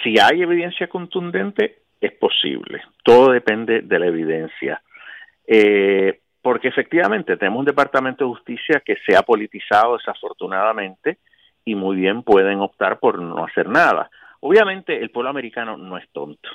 Si 0.04 0.20
hay 0.20 0.42
evidencia 0.42 0.88
contundente, 0.88 1.84
es 2.00 2.14
posible. 2.14 2.82
Todo 3.04 3.32
depende 3.32 3.82
de 3.82 4.00
la 4.00 4.08
evidencia. 4.08 4.82
Eh, 5.46 6.22
porque 6.48 6.70
efectivamente 6.70 7.36
tenemos 7.36 7.60
un 7.60 7.66
Departamento 7.66 8.24
de 8.24 8.30
Justicia 8.30 8.82
que 8.86 8.96
se 9.06 9.18
ha 9.18 9.22
politizado 9.22 9.98
desafortunadamente 9.98 11.18
y 11.66 11.76
muy 11.76 11.98
bien 11.98 12.24
pueden 12.24 12.62
optar 12.62 13.00
por 13.00 13.20
no 13.20 13.44
hacer 13.44 13.68
nada. 13.68 14.10
Obviamente 14.40 14.98
el 14.98 15.10
pueblo 15.10 15.30
americano 15.30 15.76
no 15.76 15.98
es 15.98 16.08
tonto 16.14 16.48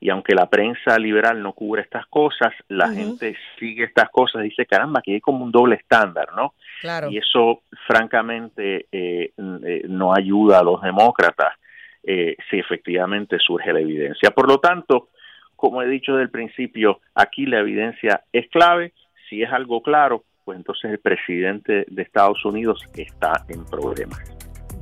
y 0.00 0.10
aunque 0.10 0.34
la 0.34 0.50
prensa 0.50 0.98
liberal 0.98 1.40
no 1.40 1.52
cubre 1.52 1.82
estas 1.82 2.06
cosas, 2.06 2.52
la 2.66 2.88
gente 2.88 3.36
sigue 3.56 3.84
estas 3.84 4.10
cosas 4.10 4.40
y 4.40 4.48
dice, 4.48 4.66
caramba, 4.66 4.98
aquí 4.98 5.12
hay 5.12 5.20
como 5.20 5.44
un 5.44 5.52
doble 5.52 5.76
estándar, 5.76 6.26
¿no? 6.34 6.54
Claro. 6.80 7.08
Y 7.08 7.18
eso, 7.18 7.62
francamente, 7.86 8.88
eh, 8.90 9.30
eh, 9.38 9.82
no 9.88 10.12
ayuda 10.12 10.58
a 10.58 10.64
los 10.64 10.82
demócratas 10.82 11.54
eh, 12.02 12.34
si 12.50 12.58
efectivamente 12.58 13.38
surge 13.38 13.72
la 13.72 13.78
evidencia. 13.78 14.32
Por 14.32 14.48
lo 14.48 14.58
tanto, 14.58 15.10
como 15.54 15.82
he 15.82 15.86
dicho 15.86 16.14
desde 16.14 16.24
el 16.24 16.30
principio, 16.30 16.98
aquí 17.14 17.46
la 17.46 17.60
evidencia 17.60 18.24
es 18.32 18.48
clave 18.48 18.92
si 19.28 19.42
es 19.42 19.52
algo 19.52 19.82
claro, 19.82 20.24
pues 20.44 20.56
entonces 20.56 20.92
el 20.92 20.98
presidente 20.98 21.84
de 21.88 22.02
Estados 22.02 22.44
Unidos 22.44 22.80
está 22.94 23.44
en 23.48 23.64
problemas. 23.64 24.20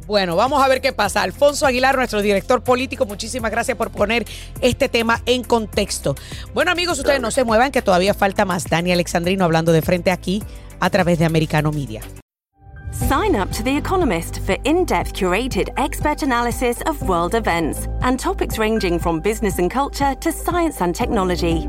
Bueno, 0.06 0.36
vamos 0.36 0.62
a 0.62 0.68
ver 0.68 0.82
qué 0.82 0.92
pasa. 0.92 1.22
Alfonso 1.22 1.66
Aguilar, 1.66 1.96
nuestro 1.96 2.20
director 2.20 2.62
político, 2.62 3.06
muchísimas 3.06 3.50
gracias 3.50 3.76
por 3.76 3.90
poner 3.90 4.24
este 4.60 4.88
tema 4.88 5.20
en 5.24 5.42
contexto. 5.42 6.14
Bueno, 6.52 6.70
amigos, 6.70 6.98
ustedes 6.98 7.20
no 7.20 7.30
se 7.30 7.44
muevan, 7.44 7.72
que 7.72 7.80
todavía 7.80 8.12
falta 8.12 8.44
más. 8.44 8.68
Dani 8.68 8.92
Alexandrino 8.92 9.44
hablando 9.44 9.72
de 9.72 9.80
frente 9.80 10.10
aquí 10.10 10.42
a 10.80 10.90
través 10.90 11.18
de 11.18 11.24
Americano 11.24 11.72
Media. 11.72 12.02
Sign 12.92 13.34
up 13.34 13.50
to 13.50 13.64
The 13.64 13.76
Economist 13.76 14.38
for 14.46 14.56
in 14.64 14.84
depth 14.84 15.14
curated 15.14 15.68
expert 15.76 16.22
analysis 16.22 16.80
of 16.82 17.02
world 17.02 17.34
events 17.34 17.88
and 18.02 18.20
topics 18.20 18.56
ranging 18.56 19.00
from 19.00 19.20
business 19.20 19.58
and 19.58 19.68
culture 19.68 20.14
to 20.20 20.30
science 20.30 20.80
and 20.80 20.94
technology. 20.94 21.66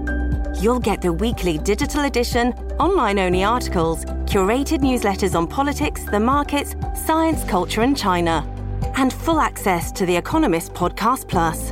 You'll 0.65 0.79
get 0.79 0.99
the 0.99 1.13
weekly 1.13 1.59
digital 1.59 2.05
edition, 2.05 2.51
online 2.79 3.19
only 3.19 3.43
articles, 3.43 4.03
curated 4.25 4.79
newsletters 4.79 5.35
on 5.35 5.45
politics, 5.45 6.05
the 6.05 6.19
markets, 6.19 6.75
science, 7.05 7.43
culture, 7.43 7.81
and 7.83 7.95
China, 7.95 8.43
and 8.95 9.13
full 9.13 9.39
access 9.39 9.91
to 9.91 10.07
The 10.07 10.15
Economist 10.15 10.73
Podcast 10.73 11.27
Plus. 11.27 11.69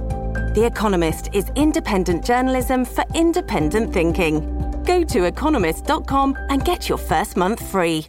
The 0.54 0.70
Economist 0.72 1.32
is 1.34 1.50
independent 1.56 2.24
journalism 2.24 2.86
for 2.86 3.04
independent 3.16 3.92
thinking. 3.92 4.42
Go 4.84 5.04
to 5.06 5.24
economist.com 5.24 6.38
and 6.52 6.64
get 6.64 6.88
your 6.88 7.00
first 7.00 7.36
month 7.36 7.68
free. 7.72 8.06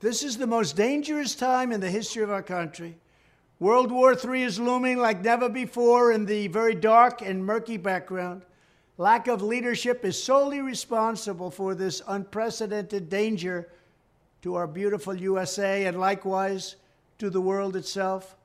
This 0.00 0.22
is 0.22 0.36
the 0.36 0.46
most 0.46 0.76
dangerous 0.76 1.34
time 1.34 1.72
in 1.72 1.80
the 1.80 1.90
history 1.90 2.22
of 2.22 2.30
our 2.30 2.42
country. 2.42 2.98
World 3.58 3.90
War 3.90 4.12
III 4.12 4.42
is 4.42 4.60
looming 4.60 4.98
like 4.98 5.22
never 5.22 5.48
before 5.48 6.12
in 6.12 6.26
the 6.26 6.48
very 6.48 6.74
dark 6.74 7.22
and 7.22 7.42
murky 7.42 7.78
background. 7.78 8.42
Lack 9.00 9.28
of 9.28 9.40
leadership 9.40 10.04
is 10.04 10.22
solely 10.22 10.60
responsible 10.60 11.50
for 11.50 11.74
this 11.74 12.02
unprecedented 12.06 13.08
danger 13.08 13.66
to 14.42 14.56
our 14.56 14.66
beautiful 14.66 15.14
USA 15.14 15.86
and 15.86 15.98
likewise 15.98 16.76
to 17.18 17.30
the 17.30 17.40
world 17.40 17.76
itself. 17.76 18.36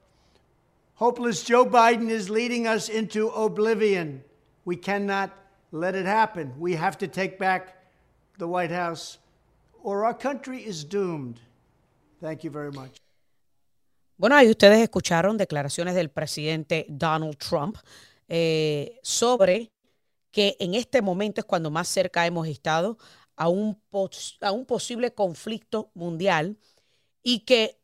Hopeless 0.93 1.43
Joe 1.43 1.65
Biden 1.65 2.09
is 2.09 2.29
leading 2.29 2.67
us 2.67 2.87
into 2.87 3.27
oblivion. 3.31 4.23
We 4.63 4.77
cannot 4.77 5.31
let 5.73 5.93
it 5.93 6.05
happen. 6.05 6.53
We 6.57 6.75
have 6.75 6.97
to 6.99 7.07
take 7.09 7.37
back 7.37 7.75
the 8.37 8.47
White 8.47 8.71
House 8.71 9.17
or 9.83 10.05
our 10.05 10.13
country 10.13 10.59
is 10.59 10.85
doomed. 10.85 11.41
Thank 12.21 12.45
you 12.45 12.49
very 12.49 12.71
much. 12.71 13.01
Bueno, 14.17 14.37
ahí 14.37 14.49
ustedes 14.49 14.79
escucharon 14.79 15.37
declaraciones 15.37 15.95
del 15.95 16.07
presidente 16.07 16.85
Donald 16.87 17.37
Trump 17.39 17.75
eh, 18.29 18.99
sobre 19.03 19.74
que 20.35 20.57
en 20.59 20.75
este 20.75 21.01
momento 21.01 21.39
es 21.39 21.45
cuando 21.45 21.71
más 21.71 21.87
cerca 21.87 22.25
hemos 22.25 22.45
estado 22.45 22.97
a 23.37 23.47
un, 23.47 23.81
a 24.41 24.51
un 24.51 24.65
posible 24.65 25.13
conflicto 25.13 25.91
mundial 25.93 26.57
y 27.23 27.45
que 27.45 27.79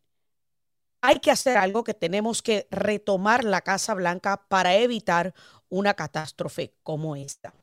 hay 0.99 1.19
que 1.19 1.31
hacer 1.31 1.55
algo, 1.55 1.85
que 1.85 1.93
tenemos 1.93 2.41
que 2.41 2.67
retomar 2.69 3.45
la 3.45 3.61
Casa 3.61 3.93
Blanca 3.93 4.45
para 4.49 4.75
evitar 4.75 5.33
una 5.69 5.93
catástrofe 5.93 6.73
como 6.83 7.15
esta. 7.15 7.53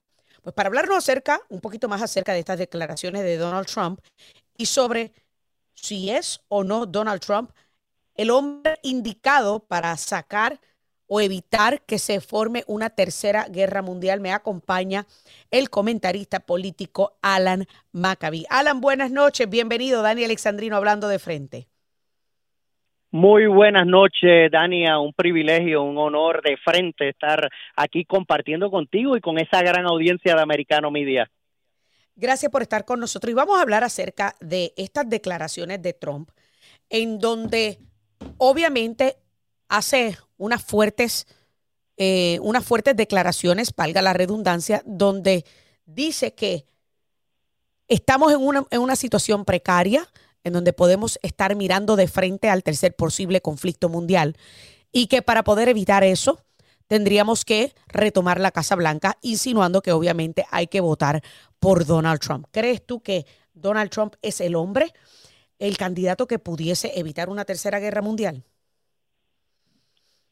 Pues 0.41 0.55
para 0.55 0.69
hablarnos 0.69 0.97
acerca, 0.97 1.43
un 1.51 1.61
poquito 1.61 1.87
más 1.91 2.01
acerca 2.01 2.33
de 2.33 2.39
estas 2.39 2.59
declaraciones 2.59 3.25
de 3.25 3.37
Donald 3.37 3.67
Trump 3.67 4.01
y 4.57 4.65
sobre 4.65 5.13
si 5.75 6.09
es 6.09 6.41
o 6.49 6.65
no 6.65 6.87
Donald 6.87 7.21
Trump 7.21 7.51
el 8.15 8.31
hombre 8.31 8.79
indicado 8.83 9.61
para 9.67 9.95
sacar 9.99 10.59
o 11.09 11.21
evitar 11.21 11.81
que 11.83 11.99
se 11.99 12.21
forme 12.21 12.63
una 12.67 12.91
tercera 12.91 13.47
guerra 13.49 13.83
mundial. 13.83 14.21
Me 14.21 14.31
acompaña 14.31 15.07
el 15.51 15.71
comentarista 15.71 16.41
político 16.41 17.19
Alan 17.23 17.67
Maccabi. 17.93 18.45
Alan, 18.51 18.81
buenas 18.81 19.11
noches, 19.11 19.49
bienvenido. 19.51 20.03
Dani 20.03 20.25
Alexandrino 20.25 20.77
hablando 20.77 21.09
de 21.09 21.19
frente. 21.19 21.67
Muy 23.11 23.47
buenas 23.47 23.87
noches, 23.87 24.51
Dania. 24.53 24.99
Un 24.99 25.15
privilegio, 25.15 25.83
un 25.83 25.97
honor 25.97 26.43
de 26.43 26.59
frente 26.59 27.09
estar 27.09 27.49
aquí 27.75 28.05
compartiendo 28.05 28.71
contigo 28.71 29.17
y 29.17 29.21
con 29.23 29.39
esa 29.39 29.63
gran 29.63 29.87
audiencia 29.87 30.35
de 30.35 30.43
Americano 30.43 30.91
Media. 30.91 31.31
Gracias 32.17 32.53
por 32.53 32.61
estar 32.61 32.85
con 32.85 33.01
nosotros 33.01 33.31
y 33.31 33.35
vamos 33.35 33.59
a 33.59 33.63
hablar 33.63 33.83
acerca 33.83 34.35
de 34.41 34.75
estas 34.77 35.09
declaraciones 35.09 35.81
de 35.81 35.95
Trump, 35.95 36.29
en 36.91 37.19
donde 37.19 37.79
obviamente 38.37 39.17
hace 39.69 40.19
unas 40.37 40.63
fuertes, 40.63 41.27
eh, 41.97 42.39
unas 42.43 42.65
fuertes 42.65 42.97
declaraciones, 42.97 43.75
valga 43.75 44.03
la 44.03 44.13
redundancia, 44.13 44.83
donde 44.87 45.45
dice 45.85 46.35
que 46.35 46.67
estamos 47.89 48.33
en 48.33 48.41
una, 48.41 48.67
en 48.71 48.81
una 48.81 48.97
situación 48.97 49.45
precaria, 49.45 50.09
en 50.45 50.53
donde 50.53 50.73
podemos 50.73 51.19
estar 51.23 51.55
mirando 51.57 51.97
de 51.97 52.09
frente 52.09 52.49
al 52.49 52.63
tercer 52.63 52.95
posible 52.95 53.41
conflicto 53.41 53.89
mundial 53.89 54.37
y 54.93 55.07
que 55.07 55.23
para 55.23 55.45
poder 55.45 55.69
evitar 55.69 56.05
eso 56.05 56.45
tendríamos 56.87 57.45
que 57.45 57.75
retomar 57.89 58.41
la 58.41 58.51
Casa 58.51 58.75
Blanca, 58.75 59.19
insinuando 59.21 59.83
que 59.83 59.93
obviamente 59.93 60.47
hay 60.51 60.67
que 60.67 60.81
votar 60.81 61.23
por 61.59 61.85
Donald 61.85 62.21
Trump. 62.21 62.47
¿Crees 62.51 62.85
tú 62.85 63.01
que 63.01 63.27
Donald 63.53 63.91
Trump 63.91 64.15
es 64.23 64.41
el 64.41 64.57
hombre, 64.57 64.93
el 65.59 65.77
candidato 65.77 66.27
que 66.27 66.39
pudiese 66.39 66.99
evitar 66.99 67.29
una 67.29 67.45
tercera 67.45 67.79
guerra 67.79 68.01
mundial? 68.01 68.45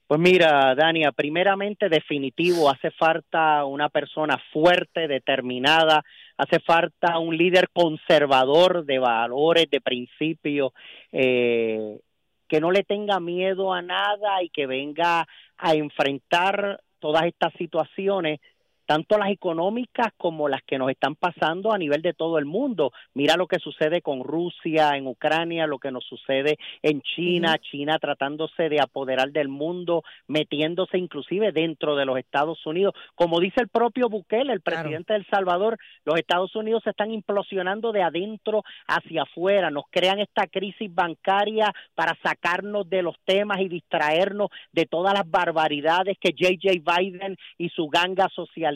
Pues 0.06 0.20
mira, 0.20 0.72
Dania, 0.76 1.10
primeramente 1.10 1.88
definitivo, 1.88 2.70
hace 2.70 2.92
falta 2.92 3.64
una 3.64 3.88
persona 3.88 4.38
fuerte, 4.52 5.08
determinada, 5.08 6.04
hace 6.36 6.60
falta 6.60 7.18
un 7.18 7.36
líder 7.36 7.70
conservador 7.72 8.84
de 8.84 9.00
valores, 9.00 9.68
de 9.68 9.80
principios, 9.80 10.72
eh, 11.10 11.98
que 12.46 12.60
no 12.60 12.70
le 12.70 12.84
tenga 12.84 13.18
miedo 13.18 13.72
a 13.72 13.82
nada 13.82 14.44
y 14.44 14.50
que 14.50 14.68
venga 14.68 15.26
a 15.58 15.74
enfrentar 15.74 16.80
todas 17.00 17.24
estas 17.24 17.52
situaciones 17.54 18.38
tanto 18.86 19.18
las 19.18 19.30
económicas 19.30 20.12
como 20.16 20.48
las 20.48 20.62
que 20.62 20.78
nos 20.78 20.90
están 20.90 21.16
pasando 21.16 21.72
a 21.72 21.78
nivel 21.78 22.02
de 22.02 22.14
todo 22.14 22.38
el 22.38 22.46
mundo. 22.46 22.92
Mira 23.14 23.36
lo 23.36 23.46
que 23.46 23.58
sucede 23.58 24.00
con 24.00 24.22
Rusia, 24.22 24.96
en 24.96 25.06
Ucrania, 25.06 25.66
lo 25.66 25.78
que 25.78 25.90
nos 25.90 26.04
sucede 26.04 26.56
en 26.82 27.02
China, 27.02 27.58
China 27.58 27.98
tratándose 27.98 28.68
de 28.68 28.80
apoderar 28.80 29.30
del 29.32 29.48
mundo, 29.48 30.04
metiéndose 30.28 30.98
inclusive 30.98 31.52
dentro 31.52 31.96
de 31.96 32.04
los 32.04 32.18
Estados 32.18 32.64
Unidos. 32.64 32.94
Como 33.14 33.40
dice 33.40 33.60
el 33.60 33.68
propio 33.68 34.08
Bukele, 34.08 34.52
el 34.52 34.60
presidente 34.60 35.12
de 35.12 35.18
El 35.20 35.26
Salvador, 35.26 35.78
los 36.04 36.18
Estados 36.18 36.54
Unidos 36.54 36.82
se 36.84 36.90
están 36.90 37.10
implosionando 37.10 37.92
de 37.92 38.02
adentro 38.02 38.62
hacia 38.86 39.22
afuera, 39.22 39.70
nos 39.70 39.84
crean 39.90 40.20
esta 40.20 40.46
crisis 40.46 40.94
bancaria 40.94 41.72
para 41.94 42.16
sacarnos 42.22 42.88
de 42.88 43.02
los 43.02 43.16
temas 43.24 43.60
y 43.60 43.68
distraernos 43.68 44.50
de 44.72 44.86
todas 44.86 45.12
las 45.12 45.28
barbaridades 45.28 46.16
que 46.20 46.32
JJ 46.32 46.82
Biden 46.84 47.36
y 47.58 47.70
su 47.70 47.88
ganga 47.88 48.28
social 48.28 48.75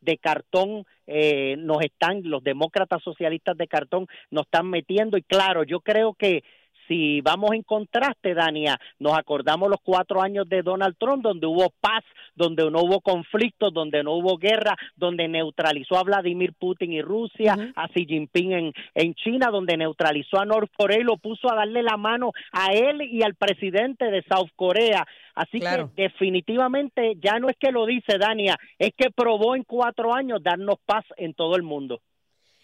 de 0.00 0.18
cartón 0.18 0.84
eh, 1.06 1.56
nos 1.58 1.82
están, 1.82 2.22
los 2.24 2.42
demócratas 2.42 3.02
socialistas 3.02 3.56
de 3.56 3.66
cartón 3.66 4.06
nos 4.30 4.44
están 4.44 4.68
metiendo. 4.70 5.16
Y 5.16 5.22
claro, 5.22 5.64
yo 5.64 5.80
creo 5.80 6.14
que 6.14 6.44
si 6.90 7.20
vamos 7.20 7.52
en 7.52 7.62
contraste, 7.62 8.34
Dania, 8.34 8.76
nos 8.98 9.16
acordamos 9.16 9.70
los 9.70 9.78
cuatro 9.80 10.20
años 10.20 10.48
de 10.48 10.62
Donald 10.62 10.96
Trump, 10.98 11.22
donde 11.22 11.46
hubo 11.46 11.72
paz, 11.80 12.02
donde 12.34 12.68
no 12.68 12.80
hubo 12.80 13.00
conflictos, 13.00 13.72
donde 13.72 14.02
no 14.02 14.14
hubo 14.14 14.36
guerra, 14.38 14.76
donde 14.96 15.28
neutralizó 15.28 15.96
a 15.96 16.02
Vladimir 16.02 16.52
Putin 16.58 16.92
y 16.92 17.00
Rusia, 17.00 17.56
a 17.76 17.86
Xi 17.86 18.06
Jinping 18.06 18.52
en, 18.52 18.72
en 18.94 19.14
China, 19.14 19.50
donde 19.52 19.76
neutralizó 19.76 20.40
a 20.40 20.44
North 20.44 20.72
Korea 20.76 20.98
y 20.98 21.04
lo 21.04 21.16
puso 21.16 21.48
a 21.52 21.54
darle 21.54 21.84
la 21.84 21.96
mano 21.96 22.32
a 22.50 22.72
él 22.72 23.02
y 23.02 23.22
al 23.22 23.36
presidente 23.36 24.10
de 24.10 24.24
South 24.28 24.50
Korea. 24.56 25.06
Así 25.36 25.60
que 25.60 25.86
definitivamente 25.94 27.14
ya 27.22 27.38
no 27.38 27.48
es 27.48 27.56
que 27.56 27.70
lo 27.70 27.86
dice 27.86 28.18
Dania, 28.18 28.58
es 28.80 28.90
que 28.96 29.10
probó 29.10 29.54
en 29.54 29.62
cuatro 29.62 30.12
años 30.12 30.42
darnos 30.42 30.76
paz 30.84 31.04
en 31.16 31.34
todo 31.34 31.54
el 31.54 31.62
mundo. 31.62 32.00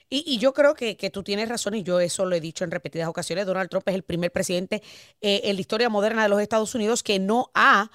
Y, 0.09 0.39
yo 0.39 0.55
creo 0.55 0.75
que, 0.75 0.95
tú 1.13 1.23
tienes 1.23 1.49
razón, 1.49 1.75
y 1.75 1.83
yo 1.83 1.99
eso 2.01 2.25
lo 2.25 2.37
he 2.37 2.41
dicho 2.41 2.65
en 2.65 2.71
repetidas 2.71 3.09
ocasiones. 3.09 3.47
Donald 3.47 3.69
Trump 3.69 3.89
es 3.89 3.95
el 3.95 4.05
primer 4.05 4.31
presidente 4.31 4.83
eh, 5.21 5.41
en 5.45 5.57
la 5.57 5.61
historia 5.61 5.89
moderna 5.89 6.23
de 6.23 6.29
los 6.29 6.41
Estados 6.41 6.75
Unidos 6.75 7.03
que 7.03 7.19
no 7.19 7.51
ha 7.55 7.91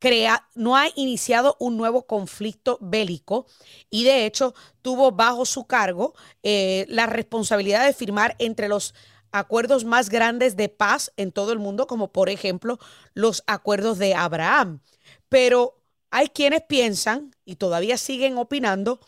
crea, 0.00 0.48
no 0.54 0.76
ha 0.76 0.86
iniciado 0.96 1.56
un 1.60 1.76
nuevo 1.76 2.06
conflicto 2.06 2.78
bélico 2.80 3.46
y 3.90 4.04
de 4.04 4.24
hecho 4.26 4.54
tuvo 4.82 5.12
bajo 5.12 5.44
su 5.44 5.66
cargo 5.66 6.14
eh, 6.42 6.86
la 6.88 7.06
responsabilidad 7.06 7.84
de 7.84 7.92
firmar 7.92 8.34
entre 8.38 8.68
los 8.68 8.94
acuerdos 9.30 9.84
más 9.84 10.08
grandes 10.08 10.56
de 10.56 10.68
paz 10.68 11.12
en 11.16 11.32
todo 11.32 11.52
el 11.52 11.58
mundo, 11.58 11.86
como 11.86 12.10
por 12.12 12.30
ejemplo 12.30 12.78
los 13.14 13.44
acuerdos 13.46 13.98
de 13.98 14.14
Abraham. 14.14 14.80
Pero 15.28 15.78
hay 16.10 16.28
quienes 16.28 16.62
piensan 16.62 17.34
y 17.44 17.56
todavía 17.56 17.96
siguen 17.96 18.38
opinando 18.38 19.00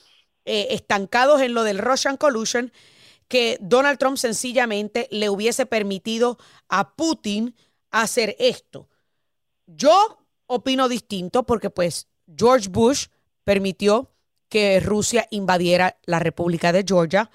eh, 0.44 0.68
estancados 0.70 1.40
en 1.40 1.54
lo 1.54 1.62
del 1.62 1.78
Russian 1.78 2.16
Collusion, 2.16 2.72
que 3.28 3.58
Donald 3.60 3.98
Trump 3.98 4.18
sencillamente 4.18 5.08
le 5.10 5.30
hubiese 5.30 5.66
permitido 5.66 6.38
a 6.68 6.94
Putin 6.96 7.54
hacer 7.90 8.36
esto. 8.38 8.88
Yo 9.66 10.26
opino 10.46 10.88
distinto 10.88 11.44
porque 11.44 11.70
pues 11.70 12.08
George 12.36 12.68
Bush 12.68 13.06
permitió 13.44 14.10
que 14.48 14.80
Rusia 14.80 15.26
invadiera 15.30 15.98
la 16.04 16.18
República 16.18 16.72
de 16.72 16.84
Georgia. 16.86 17.30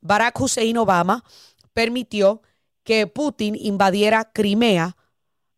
Barack 0.00 0.40
Hussein 0.40 0.78
Obama 0.78 1.24
permitió 1.72 2.42
que 2.84 3.06
Putin 3.06 3.56
invadiera 3.56 4.30
Crimea. 4.32 4.96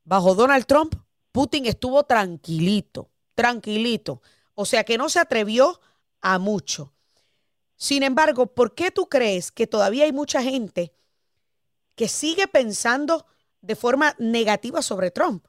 Bajo 0.05 0.35
Donald 0.35 0.67
Trump, 0.67 0.95
Putin 1.31 1.67
estuvo 1.67 2.05
tranquilito, 2.05 3.11
tranquilito. 3.35 4.23
O 4.55 4.65
sea 4.65 4.85
que 4.85 4.99
no 4.99 5.09
se 5.09 5.19
atrevió 5.19 5.81
a 6.21 6.38
mucho. 6.38 6.91
Sin 7.83 8.05
embargo, 8.05 8.47
¿por 8.47 8.77
qué 8.77 8.92
tú 8.92 9.09
crees 9.09 9.51
que 9.51 9.66
todavía 9.66 10.05
hay 10.05 10.12
mucha 10.12 10.40
gente 10.40 10.92
que 11.97 12.07
sigue 12.07 12.47
pensando 12.47 13.27
de 13.61 13.75
forma 13.75 14.14
negativa 14.21 14.83
sobre 14.83 15.11
Trump? 15.11 15.45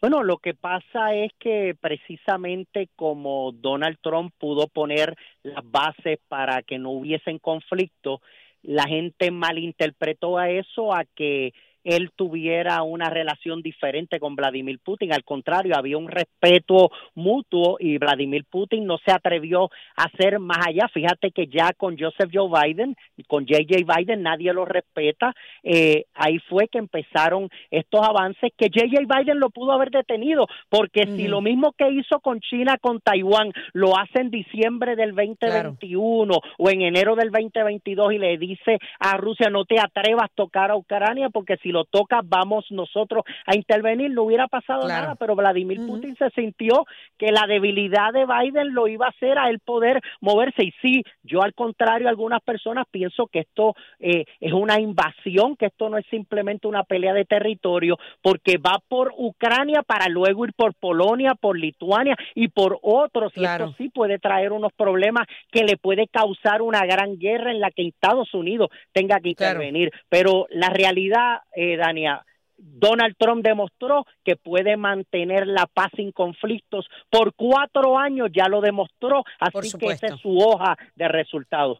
Bueno, 0.00 0.22
lo 0.22 0.38
que 0.38 0.54
pasa 0.54 1.14
es 1.14 1.30
que 1.38 1.76
precisamente 1.78 2.88
como 2.96 3.52
Donald 3.52 3.98
Trump 4.00 4.32
pudo 4.38 4.66
poner 4.66 5.14
las 5.42 5.62
bases 5.70 6.18
para 6.26 6.62
que 6.62 6.78
no 6.78 6.92
hubiesen 6.92 7.38
conflicto, 7.38 8.22
la 8.62 8.84
gente 8.84 9.30
malinterpretó 9.30 10.38
a 10.38 10.48
eso 10.48 10.94
a 10.94 11.04
que 11.04 11.52
él 11.84 12.10
tuviera 12.14 12.82
una 12.82 13.10
relación 13.10 13.62
diferente 13.62 14.20
con 14.20 14.36
Vladimir 14.36 14.78
Putin. 14.78 15.12
Al 15.12 15.24
contrario, 15.24 15.76
había 15.76 15.98
un 15.98 16.08
respeto 16.08 16.90
mutuo 17.14 17.76
y 17.78 17.98
Vladimir 17.98 18.44
Putin 18.48 18.86
no 18.86 18.98
se 18.98 19.12
atrevió 19.12 19.70
a 19.96 20.04
hacer 20.04 20.38
más 20.38 20.66
allá. 20.66 20.88
Fíjate 20.92 21.30
que 21.30 21.46
ya 21.46 21.72
con 21.72 21.98
Joseph 21.98 22.30
Joe 22.32 22.48
Biden, 22.48 22.96
con 23.26 23.46
JJ 23.46 23.84
Biden, 23.84 24.22
nadie 24.22 24.52
lo 24.52 24.64
respeta. 24.64 25.34
Eh, 25.62 26.04
ahí 26.14 26.38
fue 26.48 26.68
que 26.68 26.78
empezaron 26.78 27.48
estos 27.70 28.06
avances 28.06 28.52
que 28.56 28.68
JJ 28.68 29.06
Biden 29.06 29.40
lo 29.40 29.50
pudo 29.50 29.72
haber 29.72 29.90
detenido, 29.90 30.46
porque 30.68 31.06
si 31.06 31.28
lo 31.28 31.40
mismo 31.40 31.72
que 31.72 31.90
hizo 31.90 32.20
con 32.20 32.40
China, 32.40 32.78
con 32.80 33.00
Taiwán, 33.00 33.52
lo 33.72 33.98
hace 33.98 34.20
en 34.20 34.30
diciembre 34.30 34.96
del 34.96 35.14
2021 35.14 36.34
o 36.58 36.70
en 36.70 36.82
enero 36.82 37.16
del 37.16 37.30
2022 37.30 38.12
y 38.12 38.18
le 38.18 38.38
dice 38.38 38.78
a 38.98 39.16
Rusia 39.16 39.50
no 39.50 39.64
te 39.64 39.80
atrevas 39.80 40.24
a 40.24 40.34
tocar 40.34 40.70
a 40.70 40.76
Ucrania 40.76 41.30
porque 41.30 41.56
si 41.58 41.71
lo 41.72 41.84
toca, 41.84 42.20
vamos 42.22 42.66
nosotros 42.70 43.24
a 43.46 43.56
intervenir. 43.56 44.10
No 44.10 44.24
hubiera 44.24 44.48
pasado 44.48 44.86
nada, 44.86 45.14
pero 45.16 45.34
Vladimir 45.34 45.78
Putin 45.86 46.16
se 46.16 46.30
sintió 46.30 46.84
que 47.18 47.32
la 47.32 47.46
debilidad 47.46 48.12
de 48.12 48.26
Biden 48.26 48.74
lo 48.74 48.88
iba 48.88 49.06
a 49.06 49.10
hacer 49.10 49.38
a 49.38 49.48
él 49.50 49.58
poder 49.60 50.00
moverse. 50.20 50.64
Y 50.64 50.72
sí, 50.82 51.02
yo 51.22 51.42
al 51.42 51.54
contrario, 51.54 52.08
algunas 52.08 52.42
personas 52.42 52.86
pienso 52.90 53.26
que 53.26 53.40
esto 53.40 53.74
eh, 53.98 54.24
es 54.40 54.52
una 54.52 54.80
invasión, 54.80 55.56
que 55.56 55.66
esto 55.66 55.88
no 55.88 55.98
es 55.98 56.06
simplemente 56.10 56.66
una 56.68 56.84
pelea 56.84 57.14
de 57.14 57.24
territorio, 57.24 57.98
porque 58.20 58.58
va 58.58 58.78
por 58.88 59.12
Ucrania 59.16 59.82
para 59.82 60.08
luego 60.08 60.44
ir 60.44 60.52
por 60.54 60.74
Polonia, 60.74 61.34
por 61.34 61.58
Lituania 61.58 62.16
y 62.34 62.48
por 62.48 62.78
otros. 62.82 63.32
Y 63.36 63.44
esto 63.44 63.74
sí 63.78 63.88
puede 63.88 64.18
traer 64.18 64.52
unos 64.52 64.72
problemas 64.72 65.26
que 65.50 65.64
le 65.64 65.76
puede 65.76 66.08
causar 66.08 66.62
una 66.62 66.84
gran 66.84 67.18
guerra 67.18 67.50
en 67.50 67.60
la 67.60 67.70
que 67.70 67.86
Estados 67.88 68.32
Unidos 68.34 68.70
tenga 68.92 69.20
que 69.20 69.30
intervenir. 69.30 69.90
Pero 70.08 70.46
la 70.50 70.68
realidad 70.68 71.40
eh, 71.62 71.76
Dania, 71.76 72.24
Donald 72.56 73.16
Trump 73.18 73.44
demostró 73.44 74.06
que 74.24 74.36
puede 74.36 74.76
mantener 74.76 75.46
la 75.46 75.66
paz 75.66 75.90
sin 75.96 76.12
conflictos 76.12 76.86
por 77.10 77.34
cuatro 77.34 77.98
años, 77.98 78.30
ya 78.32 78.48
lo 78.48 78.60
demostró, 78.60 79.24
así 79.40 79.76
que 79.78 79.86
esa 79.86 80.08
es 80.08 80.20
su 80.20 80.38
hoja 80.38 80.76
de 80.94 81.08
resultados. 81.08 81.78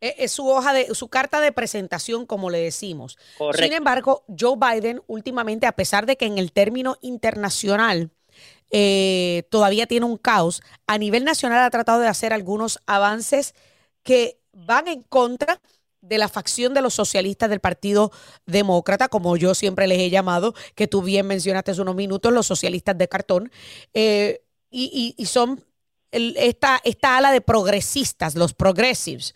E, 0.00 0.14
es 0.18 0.32
su 0.32 0.48
hoja 0.48 0.72
de 0.72 0.94
su 0.94 1.08
carta 1.08 1.40
de 1.40 1.52
presentación, 1.52 2.26
como 2.26 2.50
le 2.50 2.58
decimos. 2.58 3.16
Sin 3.52 3.72
embargo, 3.72 4.24
Joe 4.38 4.56
Biden 4.56 5.02
últimamente, 5.06 5.66
a 5.66 5.72
pesar 5.72 6.04
de 6.04 6.16
que 6.16 6.26
en 6.26 6.38
el 6.38 6.52
término 6.52 6.96
internacional 7.00 8.10
eh, 8.70 9.44
todavía 9.50 9.86
tiene 9.86 10.06
un 10.06 10.16
caos, 10.16 10.62
a 10.86 10.98
nivel 10.98 11.24
nacional 11.24 11.64
ha 11.64 11.70
tratado 11.70 12.00
de 12.00 12.08
hacer 12.08 12.32
algunos 12.32 12.80
avances 12.86 13.54
que 14.02 14.38
van 14.52 14.88
en 14.88 15.02
contra 15.02 15.60
de 16.04 16.18
la 16.18 16.28
facción 16.28 16.74
de 16.74 16.82
los 16.82 16.94
socialistas 16.94 17.48
del 17.50 17.60
Partido 17.60 18.12
Demócrata, 18.46 19.08
como 19.08 19.36
yo 19.36 19.54
siempre 19.54 19.86
les 19.86 19.98
he 19.98 20.10
llamado, 20.10 20.54
que 20.74 20.86
tú 20.86 21.02
bien 21.02 21.26
mencionaste 21.26 21.70
hace 21.70 21.82
unos 21.82 21.94
minutos, 21.94 22.32
los 22.32 22.46
socialistas 22.46 22.96
de 22.98 23.08
cartón, 23.08 23.50
eh, 23.94 24.42
y, 24.70 25.14
y, 25.16 25.26
son 25.26 25.64
esta, 26.10 26.80
esta 26.82 27.16
ala 27.16 27.30
de 27.30 27.40
progresistas, 27.40 28.34
los 28.34 28.54
progressives, 28.54 29.34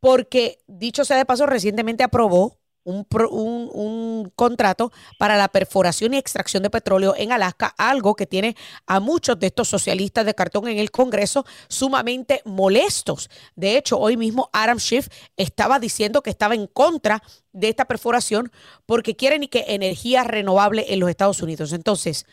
porque 0.00 0.58
dicho 0.66 1.04
sea 1.04 1.16
de 1.16 1.24
paso, 1.24 1.46
recientemente 1.46 2.02
aprobó 2.02 2.58
un, 2.86 4.32
contrato 4.34 4.92
para 5.18 5.36
la 5.36 5.48
perforación 5.48 6.14
y 6.14 6.18
extracción 6.18 6.62
de 6.62 6.70
petróleo 6.70 7.14
en 7.16 7.32
Alaska, 7.32 7.74
algo 7.76 8.14
que 8.14 8.26
tiene 8.26 8.56
a 8.86 9.00
muchos 9.00 9.38
de 9.38 9.48
estos 9.48 9.68
socialistas 9.68 10.24
de 10.24 10.34
cartón 10.34 10.68
en 10.68 10.78
el 10.78 10.90
Congreso 10.90 11.44
sumamente 11.68 12.42
molestos. 12.44 13.28
De 13.56 13.76
hecho, 13.76 13.98
hoy 13.98 14.16
mismo 14.16 14.48
Adam 14.52 14.78
Schiff 14.78 15.08
estaba 15.36 15.78
diciendo 15.78 16.22
que 16.22 16.30
estaba 16.30 16.54
en 16.54 16.66
contra 16.66 17.22
de 17.52 17.68
esta 17.68 17.86
perforación 17.86 18.52
porque 18.86 19.16
quieren 19.16 19.42
y 19.42 19.48
que 19.48 19.64
energía 19.68 20.24
renovable 20.24 20.86
en 20.88 21.00
los 21.00 21.10
Estados 21.10 21.42
Unidos. 21.42 21.72
Entonces, 21.72 22.26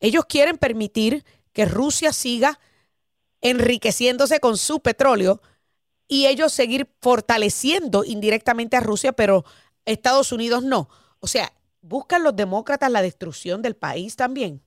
ellos 0.00 0.24
quieren 0.28 0.58
permitir 0.58 1.24
que 1.52 1.64
Rusia 1.64 2.12
siga 2.12 2.60
enriqueciéndose 3.40 4.38
con 4.40 4.56
su 4.56 4.80
petróleo 4.80 5.40
y 6.08 6.26
ellos 6.26 6.52
seguir 6.52 6.88
fortaleciendo 7.00 8.04
indirectamente 8.04 8.76
a 8.76 8.80
Rusia, 8.80 9.12
pero 9.12 9.44
Estados 9.86 10.32
Unidos 10.32 10.62
no. 10.64 10.88
O 11.20 11.26
sea, 11.26 11.52
¿buscan 11.80 12.22
los 12.22 12.36
demócratas 12.36 12.90
la 12.90 13.02
destrucción 13.02 13.62
del 13.62 13.76
país 13.76 14.16
también? 14.16 14.60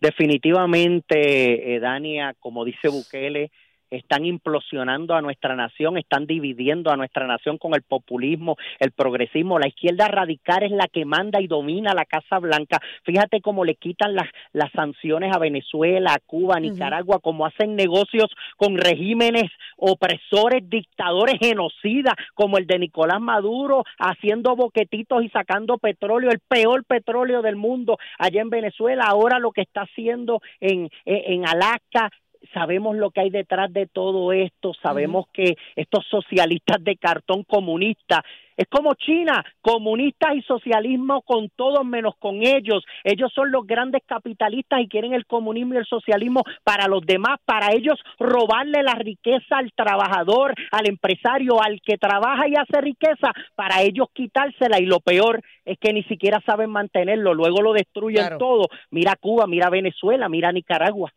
Definitivamente, 0.00 1.74
eh, 1.74 1.80
Dania, 1.80 2.34
como 2.38 2.64
dice 2.64 2.88
Bukele, 2.88 3.50
están 3.90 4.24
implosionando 4.24 5.14
a 5.14 5.22
nuestra 5.22 5.54
nación, 5.54 5.98
están 5.98 6.26
dividiendo 6.26 6.90
a 6.90 6.96
nuestra 6.96 7.26
nación 7.26 7.58
con 7.58 7.74
el 7.74 7.82
populismo, 7.82 8.56
el 8.78 8.92
progresismo. 8.92 9.58
La 9.58 9.68
izquierda 9.68 10.08
radical 10.08 10.62
es 10.62 10.72
la 10.72 10.88
que 10.88 11.04
manda 11.04 11.40
y 11.40 11.46
domina 11.46 11.94
la 11.94 12.04
Casa 12.04 12.38
Blanca. 12.38 12.80
Fíjate 13.04 13.40
cómo 13.40 13.64
le 13.64 13.76
quitan 13.76 14.14
las, 14.14 14.28
las 14.52 14.70
sanciones 14.72 15.34
a 15.34 15.38
Venezuela, 15.38 16.14
a 16.14 16.18
Cuba, 16.18 16.56
a 16.56 16.60
Nicaragua, 16.60 17.20
cómo 17.20 17.46
hacen 17.46 17.76
negocios 17.76 18.30
con 18.56 18.76
regímenes 18.76 19.50
opresores, 19.76 20.68
dictadores, 20.68 21.36
genocidas, 21.40 22.14
como 22.34 22.58
el 22.58 22.66
de 22.66 22.78
Nicolás 22.78 23.20
Maduro, 23.20 23.84
haciendo 23.98 24.56
boquetitos 24.56 25.22
y 25.22 25.28
sacando 25.28 25.78
petróleo, 25.78 26.30
el 26.30 26.40
peor 26.40 26.84
petróleo 26.84 27.42
del 27.42 27.56
mundo 27.56 27.98
allá 28.18 28.40
en 28.40 28.50
Venezuela. 28.50 29.04
Ahora 29.06 29.38
lo 29.38 29.52
que 29.52 29.62
está 29.62 29.82
haciendo 29.82 30.40
en, 30.60 30.90
en 31.04 31.46
Alaska, 31.46 32.10
sabemos 32.52 32.96
lo 32.96 33.10
que 33.10 33.20
hay 33.20 33.30
detrás 33.30 33.72
de 33.72 33.86
todo 33.86 34.32
esto, 34.32 34.72
sabemos 34.82 35.26
que 35.32 35.56
estos 35.74 36.06
socialistas 36.06 36.82
de 36.82 36.96
cartón 36.96 37.44
comunista 37.44 38.22
es 38.56 38.66
como 38.68 38.94
China, 38.94 39.44
comunistas 39.60 40.34
y 40.34 40.42
socialismo 40.42 41.20
con 41.22 41.50
todos 41.50 41.84
menos 41.84 42.14
con 42.18 42.36
ellos. 42.42 42.84
Ellos 43.04 43.30
son 43.34 43.50
los 43.50 43.66
grandes 43.66 44.02
capitalistas 44.06 44.80
y 44.80 44.88
quieren 44.88 45.12
el 45.12 45.26
comunismo 45.26 45.74
y 45.74 45.78
el 45.78 45.86
socialismo 45.86 46.42
para 46.64 46.88
los 46.88 47.04
demás, 47.04 47.38
para 47.44 47.74
ellos 47.74 47.98
robarle 48.18 48.82
la 48.82 48.94
riqueza 48.94 49.58
al 49.58 49.72
trabajador, 49.72 50.54
al 50.70 50.88
empresario, 50.88 51.62
al 51.62 51.80
que 51.82 51.98
trabaja 51.98 52.48
y 52.48 52.54
hace 52.54 52.80
riqueza, 52.80 53.32
para 53.54 53.82
ellos 53.82 54.08
quitársela 54.14 54.80
y 54.80 54.86
lo 54.86 55.00
peor 55.00 55.42
es 55.64 55.78
que 55.78 55.92
ni 55.92 56.02
siquiera 56.04 56.40
saben 56.46 56.70
mantenerlo, 56.70 57.34
luego 57.34 57.60
lo 57.60 57.72
destruyen 57.72 58.38
todo. 58.38 58.68
Mira 58.90 59.16
Cuba, 59.16 59.46
mira 59.46 59.68
Venezuela, 59.68 60.28
mira 60.28 60.52
Nicaragua. 60.52 61.12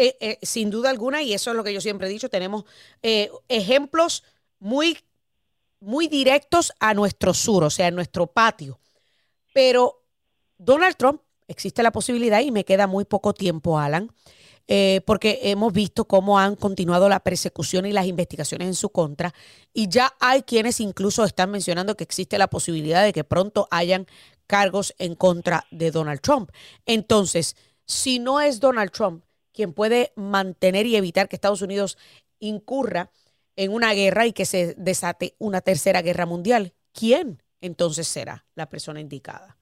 Eh, 0.00 0.16
eh, 0.20 0.38
sin 0.42 0.70
duda 0.70 0.90
alguna, 0.90 1.22
y 1.22 1.32
eso 1.32 1.50
es 1.50 1.56
lo 1.56 1.64
que 1.64 1.74
yo 1.74 1.80
siempre 1.80 2.06
he 2.06 2.10
dicho, 2.10 2.28
tenemos 2.28 2.64
eh, 3.02 3.32
ejemplos 3.48 4.22
muy, 4.60 4.96
muy 5.80 6.06
directos 6.06 6.72
a 6.78 6.94
nuestro 6.94 7.34
sur, 7.34 7.64
o 7.64 7.70
sea, 7.70 7.88
en 7.88 7.96
nuestro 7.96 8.28
patio. 8.28 8.78
Pero 9.52 10.04
Donald 10.56 10.94
Trump, 10.96 11.20
existe 11.48 11.82
la 11.82 11.90
posibilidad, 11.90 12.40
y 12.42 12.52
me 12.52 12.64
queda 12.64 12.86
muy 12.86 13.06
poco 13.06 13.34
tiempo, 13.34 13.76
Alan, 13.76 14.12
porque 15.04 15.40
hemos 15.44 15.72
visto 15.72 16.04
cómo 16.04 16.38
han 16.38 16.54
continuado 16.54 17.08
la 17.08 17.18
persecución 17.18 17.84
y 17.84 17.92
las 17.92 18.06
investigaciones 18.06 18.68
en 18.68 18.74
su 18.74 18.90
contra, 18.90 19.34
y 19.72 19.88
ya 19.88 20.14
hay 20.20 20.42
quienes 20.42 20.78
incluso 20.78 21.24
están 21.24 21.50
mencionando 21.50 21.96
que 21.96 22.04
existe 22.04 22.38
la 22.38 22.46
posibilidad 22.46 23.02
de 23.02 23.12
que 23.12 23.24
pronto 23.24 23.66
hayan 23.72 24.06
cargos 24.46 24.94
en 24.98 25.16
contra 25.16 25.66
de 25.72 25.90
Donald 25.90 26.20
Trump. 26.20 26.52
Entonces, 26.86 27.56
si 27.84 28.20
no 28.20 28.40
es 28.40 28.60
Donald 28.60 28.92
Trump, 28.92 29.24
quien 29.58 29.72
puede 29.72 30.12
mantener 30.14 30.86
y 30.86 30.94
evitar 30.94 31.28
que 31.28 31.34
Estados 31.34 31.62
Unidos 31.62 31.98
incurra 32.38 33.10
en 33.56 33.72
una 33.72 33.92
guerra 33.92 34.24
y 34.24 34.32
que 34.32 34.44
se 34.44 34.76
desate 34.78 35.34
una 35.40 35.62
tercera 35.62 36.00
guerra 36.00 36.26
mundial. 36.26 36.74
¿Quién 36.92 37.42
entonces 37.60 38.06
será 38.06 38.46
la 38.54 38.68
persona 38.68 39.00
indicada? 39.00 39.57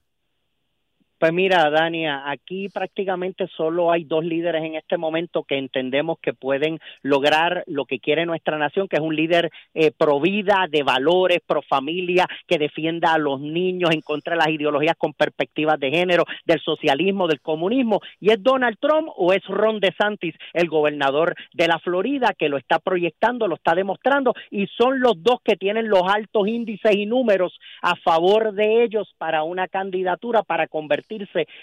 Pues 1.19 1.33
mira, 1.33 1.67
Dania, 1.71 2.29
aquí 2.29 2.69
prácticamente 2.69 3.47
solo 3.57 3.91
hay 3.91 4.03
dos 4.03 4.23
líderes 4.23 4.63
en 4.63 4.75
este 4.75 4.97
momento 4.97 5.43
que 5.43 5.57
entendemos 5.57 6.19
que 6.21 6.35
pueden 6.35 6.77
lograr 7.01 7.63
lo 7.65 7.85
que 7.85 7.97
quiere 7.97 8.27
nuestra 8.27 8.59
nación, 8.59 8.87
que 8.87 8.97
es 8.97 9.01
un 9.01 9.15
líder 9.15 9.49
eh, 9.73 9.89
pro 9.89 10.19
vida, 10.19 10.67
de 10.69 10.83
valores, 10.83 11.39
pro 11.43 11.63
familia, 11.63 12.27
que 12.45 12.59
defienda 12.59 13.15
a 13.15 13.17
los 13.17 13.41
niños 13.41 13.89
en 13.95 14.01
contra 14.01 14.33
de 14.33 14.37
las 14.37 14.49
ideologías 14.49 14.95
con 14.95 15.13
perspectivas 15.13 15.79
de 15.79 15.89
género, 15.89 16.23
del 16.45 16.59
socialismo, 16.61 17.27
del 17.27 17.41
comunismo. 17.41 17.99
¿Y 18.19 18.29
es 18.29 18.43
Donald 18.43 18.77
Trump 18.79 19.09
o 19.15 19.33
es 19.33 19.43
Ron 19.45 19.79
DeSantis, 19.79 20.35
el 20.53 20.69
gobernador 20.69 21.33
de 21.51 21.67
la 21.67 21.79
Florida, 21.79 22.35
que 22.37 22.47
lo 22.47 22.57
está 22.57 22.77
proyectando, 22.77 23.47
lo 23.47 23.55
está 23.55 23.73
demostrando? 23.73 24.35
Y 24.51 24.67
son 24.67 24.99
los 24.99 25.23
dos 25.23 25.39
que 25.43 25.55
tienen 25.55 25.89
los 25.89 26.03
altos 26.03 26.47
índices 26.47 26.95
y 26.95 27.07
números 27.07 27.57
a 27.81 27.95
favor 27.95 28.53
de 28.53 28.83
ellos 28.83 29.15
para 29.17 29.41
una 29.41 29.67
candidatura, 29.67 30.43
para 30.43 30.67
convertir 30.67 31.06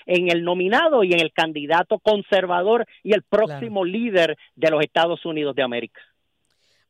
en 0.07 0.30
el 0.30 0.44
nominado 0.44 1.04
y 1.04 1.12
en 1.12 1.20
el 1.20 1.33
candidato 1.33 1.98
conservador 1.98 2.87
y 3.02 3.14
el 3.14 3.22
próximo 3.22 3.85
líder 3.85 4.37
de 4.54 4.70
los 4.70 4.83
Estados 4.83 5.24
Unidos 5.24 5.54
de 5.54 5.62
América. 5.62 6.00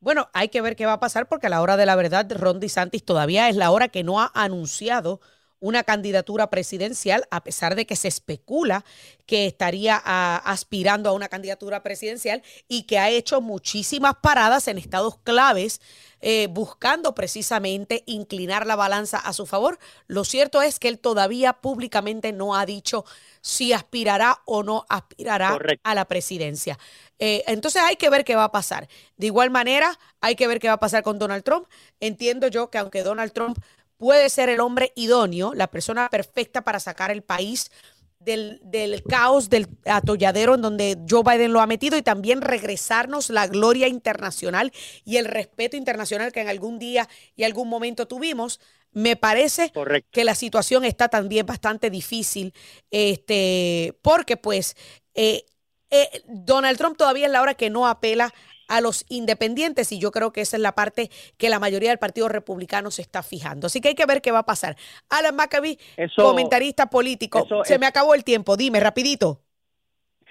Bueno, 0.00 0.28
hay 0.34 0.48
que 0.48 0.60
ver 0.60 0.76
qué 0.76 0.84
va 0.84 0.94
a 0.94 1.00
pasar 1.00 1.28
porque 1.28 1.46
a 1.46 1.50
la 1.50 1.62
hora 1.62 1.78
de 1.78 1.86
la 1.86 1.96
verdad, 1.96 2.30
Ron 2.38 2.60
DeSantis 2.60 3.04
todavía 3.04 3.48
es 3.48 3.56
la 3.56 3.70
hora 3.70 3.88
que 3.88 4.04
no 4.04 4.20
ha 4.20 4.30
anunciado 4.34 5.20
una 5.60 5.84
candidatura 5.84 6.50
presidencial, 6.50 7.26
a 7.30 7.42
pesar 7.42 7.74
de 7.74 7.86
que 7.86 7.96
se 7.96 8.08
especula 8.08 8.84
que 9.26 9.46
estaría 9.46 10.00
ah, 10.04 10.42
aspirando 10.44 11.08
a 11.08 11.12
una 11.12 11.28
candidatura 11.28 11.82
presidencial 11.82 12.42
y 12.68 12.82
que 12.82 12.98
ha 12.98 13.08
hecho 13.08 13.40
muchísimas 13.40 14.16
paradas 14.16 14.68
en 14.68 14.78
estados 14.78 15.18
claves 15.18 15.80
eh, 16.20 16.48
buscando 16.50 17.14
precisamente 17.14 18.02
inclinar 18.06 18.66
la 18.66 18.76
balanza 18.76 19.18
a 19.18 19.32
su 19.32 19.46
favor. 19.46 19.78
Lo 20.06 20.24
cierto 20.24 20.62
es 20.62 20.78
que 20.78 20.88
él 20.88 20.98
todavía 20.98 21.52
públicamente 21.52 22.32
no 22.32 22.54
ha 22.56 22.64
dicho 22.64 23.04
si 23.42 23.74
aspirará 23.74 24.40
o 24.46 24.62
no 24.62 24.86
aspirará 24.88 25.58
a 25.82 25.94
la 25.94 26.06
presidencia. 26.06 26.78
Eh, 27.18 27.44
entonces 27.46 27.82
hay 27.82 27.96
que 27.96 28.08
ver 28.08 28.24
qué 28.24 28.36
va 28.36 28.44
a 28.44 28.52
pasar. 28.52 28.88
De 29.16 29.26
igual 29.26 29.50
manera, 29.50 29.98
hay 30.20 30.34
que 30.34 30.46
ver 30.46 30.60
qué 30.60 30.68
va 30.68 30.74
a 30.74 30.80
pasar 30.80 31.02
con 31.02 31.18
Donald 31.18 31.44
Trump. 31.44 31.68
Entiendo 32.00 32.48
yo 32.48 32.70
que 32.70 32.78
aunque 32.78 33.02
Donald 33.02 33.32
Trump 33.32 33.58
puede 34.04 34.28
ser 34.28 34.50
el 34.50 34.60
hombre 34.60 34.92
idóneo, 34.96 35.54
la 35.54 35.68
persona 35.68 36.10
perfecta 36.10 36.60
para 36.60 36.78
sacar 36.78 37.10
el 37.10 37.22
país 37.22 37.70
del, 38.18 38.60
caos, 39.08 39.48
del 39.48 39.66
atolladero 39.86 40.56
en 40.56 40.60
donde 40.60 40.98
Joe 41.08 41.22
Biden 41.22 41.54
lo 41.54 41.62
ha 41.62 41.66
metido 41.66 41.96
y 41.96 42.02
también 42.02 42.42
regresarnos 42.42 43.30
la 43.30 43.46
gloria 43.46 43.88
internacional 43.88 44.72
y 45.06 45.16
el 45.16 45.24
respeto 45.24 45.78
internacional 45.78 46.32
que 46.32 46.42
en 46.42 46.50
algún 46.50 46.78
día 46.78 47.08
y 47.34 47.44
algún 47.44 47.70
momento 47.70 48.06
tuvimos. 48.06 48.60
Me 48.92 49.16
parece 49.16 49.72
que 50.10 50.24
la 50.24 50.34
situación 50.34 50.84
está 50.84 51.08
también 51.08 51.46
bastante 51.46 51.88
difícil, 51.88 52.52
este, 52.90 53.98
porque 54.02 54.36
pues 54.36 54.76
eh, 55.14 55.46
eh, 55.88 56.22
Donald 56.26 56.76
Trump 56.76 56.98
todavía 56.98 57.24
es 57.24 57.32
la 57.32 57.40
hora 57.40 57.54
que 57.54 57.70
no 57.70 57.88
apela 57.88 58.34
a 58.68 58.80
los 58.80 59.04
independientes 59.08 59.92
y 59.92 59.98
yo 59.98 60.10
creo 60.10 60.32
que 60.32 60.40
esa 60.40 60.56
es 60.56 60.62
la 60.62 60.74
parte 60.74 61.10
que 61.36 61.48
la 61.48 61.58
mayoría 61.58 61.90
del 61.90 61.98
Partido 61.98 62.28
Republicano 62.28 62.90
se 62.90 63.02
está 63.02 63.22
fijando. 63.22 63.66
Así 63.66 63.80
que 63.80 63.88
hay 63.88 63.94
que 63.94 64.06
ver 64.06 64.22
qué 64.22 64.32
va 64.32 64.40
a 64.40 64.46
pasar. 64.46 64.76
Alan 65.10 65.36
Maccabi, 65.36 65.78
comentarista 66.16 66.90
político, 66.90 67.46
se 67.64 67.78
me 67.78 67.86
acabó 67.86 68.14
el 68.14 68.24
tiempo, 68.24 68.56
dime 68.56 68.80
rapidito. 68.80 69.40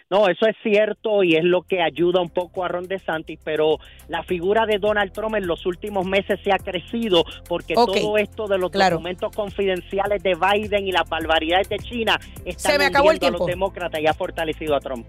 No, 0.09 0.27
eso 0.27 0.45
es 0.45 0.55
cierto 0.61 1.23
y 1.23 1.35
es 1.35 1.43
lo 1.43 1.63
que 1.63 1.81
ayuda 1.81 2.21
un 2.21 2.29
poco 2.29 2.63
a 2.63 2.67
Ron 2.67 2.87
DeSantis, 2.87 3.39
pero 3.43 3.79
la 4.09 4.21
figura 4.21 4.67
de 4.67 4.77
Donald 4.77 5.11
Trump 5.11 5.35
en 5.35 5.47
los 5.47 5.65
últimos 5.65 6.05
meses 6.05 6.39
se 6.43 6.51
ha 6.51 6.59
crecido 6.59 7.25
porque 7.49 7.73
todo 7.73 8.17
esto 8.17 8.47
de 8.47 8.59
los 8.59 8.71
documentos 8.71 9.35
confidenciales 9.35 10.21
de 10.21 10.35
Biden 10.35 10.85
y 10.87 10.91
las 10.91 11.09
barbaridades 11.09 11.67
de 11.67 11.79
China 11.79 12.19
están 12.45 12.73
se 12.73 12.77
me 12.77 12.85
acabó 12.85 13.11
el 13.11 13.19
tiempo. 13.19 13.37
a 13.37 13.39
los 13.39 13.47
demócratas 13.47 14.01
y 14.01 14.05
ha 14.05 14.13
fortalecido 14.13 14.75
a 14.75 14.79
Trump. 14.79 15.07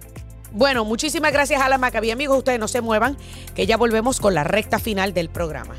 Bueno, 0.55 0.84
muchísimas 0.84 1.32
gracias 1.32 1.61
a 1.61 1.68
la 1.68 1.78
Maccabi. 1.78 2.12
Amigos, 2.12 2.38
ustedes 2.38 2.61
no 2.61 2.68
se 2.68 2.80
muevan, 2.80 3.16
que 3.57 3.66
ya 3.66 3.76
volvemos 3.76 4.20
con 4.20 4.34
la 4.34 4.44
recta 4.44 4.78
final 4.78 5.12
del 5.12 5.28
programa. 5.28 5.74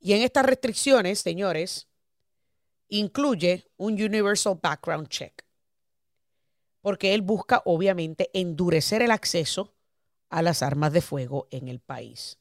Y 0.00 0.12
en 0.12 0.22
estas 0.22 0.46
restricciones, 0.46 1.20
señores, 1.20 1.88
incluye 2.88 3.66
un 3.76 3.94
Universal 3.94 4.58
Background 4.60 5.08
Check, 5.08 5.44
porque 6.84 7.14
él 7.14 7.22
busca 7.22 7.62
obviamente 7.64 8.28
endurecer 8.34 9.00
el 9.00 9.10
acceso 9.10 9.72
a 10.28 10.42
las 10.42 10.62
armas 10.62 10.92
de 10.92 11.00
fuego 11.00 11.48
en 11.50 11.68
el 11.68 11.80
país. 11.80 12.38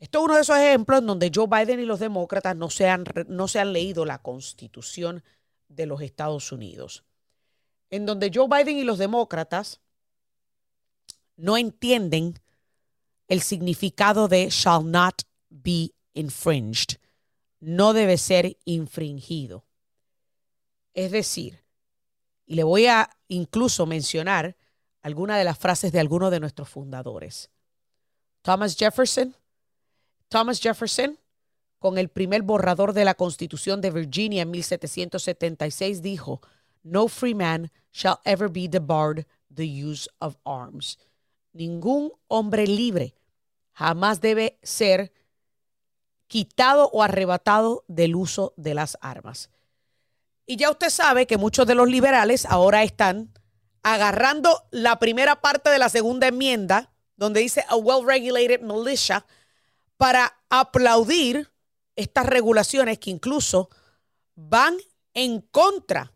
Esto 0.00 0.18
es 0.18 0.24
uno 0.24 0.34
de 0.34 0.40
esos 0.40 0.56
ejemplos 0.56 0.98
en 0.98 1.06
donde 1.06 1.30
Joe 1.32 1.46
Biden 1.46 1.78
y 1.78 1.84
los 1.84 2.00
demócratas 2.00 2.56
no 2.56 2.68
se 2.68 2.88
han, 2.88 3.04
no 3.28 3.46
se 3.46 3.60
han 3.60 3.72
leído 3.72 4.04
la 4.04 4.18
constitución 4.18 5.22
de 5.68 5.86
los 5.86 6.00
Estados 6.00 6.50
Unidos, 6.50 7.04
en 7.90 8.06
donde 8.06 8.32
Joe 8.34 8.48
Biden 8.48 8.76
y 8.76 8.82
los 8.82 8.98
demócratas 8.98 9.80
no 11.36 11.56
entienden 11.56 12.40
el 13.28 13.40
significado 13.40 14.26
de 14.26 14.48
shall 14.50 14.84
not 14.84 15.22
be 15.48 15.92
infringed, 16.12 16.96
no 17.60 17.92
debe 17.92 18.18
ser 18.18 18.58
infringido. 18.64 19.64
Es 20.92 21.12
decir, 21.12 21.67
y 22.48 22.56
le 22.56 22.64
voy 22.64 22.86
a 22.86 23.08
incluso 23.28 23.86
mencionar 23.86 24.56
algunas 25.02 25.38
de 25.38 25.44
las 25.44 25.58
frases 25.58 25.92
de 25.92 26.00
algunos 26.00 26.32
de 26.32 26.40
nuestros 26.40 26.68
fundadores. 26.68 27.50
Thomas 28.42 28.74
Jefferson 28.76 29.36
Thomas 30.28 30.60
Jefferson, 30.60 31.18
con 31.78 31.96
el 31.96 32.10
primer 32.10 32.42
borrador 32.42 32.92
de 32.92 33.04
la 33.04 33.14
Constitución 33.14 33.80
de 33.80 33.90
Virginia 33.90 34.42
en 34.42 34.50
1776, 34.50 36.02
dijo, 36.02 36.42
No 36.82 37.08
free 37.08 37.34
man 37.34 37.70
shall 37.92 38.18
ever 38.24 38.50
be 38.50 38.68
debarred 38.68 39.26
the 39.54 39.64
use 39.64 40.08
of 40.18 40.36
arms. 40.44 40.98
Ningún 41.52 42.12
hombre 42.28 42.66
libre 42.66 43.14
jamás 43.72 44.20
debe 44.20 44.58
ser 44.62 45.12
quitado 46.26 46.90
o 46.92 47.02
arrebatado 47.02 47.84
del 47.88 48.16
uso 48.16 48.52
de 48.56 48.74
las 48.74 48.98
armas. 49.00 49.50
Y 50.50 50.56
ya 50.56 50.70
usted 50.70 50.88
sabe 50.88 51.26
que 51.26 51.36
muchos 51.36 51.66
de 51.66 51.74
los 51.74 51.90
liberales 51.90 52.46
ahora 52.46 52.82
están 52.82 53.34
agarrando 53.82 54.66
la 54.70 54.98
primera 54.98 55.42
parte 55.42 55.68
de 55.68 55.78
la 55.78 55.90
segunda 55.90 56.28
enmienda, 56.28 56.90
donde 57.16 57.40
dice 57.40 57.66
a 57.68 57.76
well-regulated 57.76 58.62
militia, 58.62 59.26
para 59.98 60.40
aplaudir 60.48 61.52
estas 61.96 62.24
regulaciones 62.24 62.98
que 62.98 63.10
incluso 63.10 63.68
van 64.36 64.78
en 65.12 65.42
contra, 65.42 66.14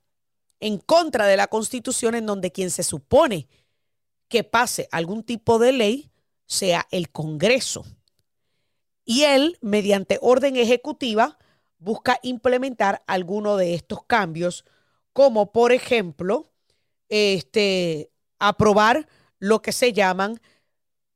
en 0.60 0.78
contra 0.78 1.26
de 1.26 1.36
la 1.36 1.48
constitución 1.48 2.14
en 2.14 2.24
donde 2.24 2.52
quien 2.52 2.70
se 2.70 2.84
supone 2.84 3.50
que 4.28 4.44
pase 4.44 4.88
algún 4.92 5.24
tipo 5.24 5.58
de 5.58 5.72
ley 5.72 6.10
sea 6.46 6.88
el 6.90 7.10
Congreso. 7.10 7.84
Y 9.04 9.24
él, 9.24 9.58
mediante 9.60 10.18
orden 10.22 10.56
ejecutiva, 10.56 11.36
busca 11.82 12.18
implementar 12.22 13.02
alguno 13.06 13.56
de 13.56 13.74
estos 13.74 14.04
cambios, 14.04 14.64
como 15.12 15.52
por 15.52 15.72
ejemplo, 15.72 16.50
este, 17.08 18.10
aprobar 18.38 19.08
lo 19.38 19.60
que 19.62 19.72
se 19.72 19.92
llaman 19.92 20.40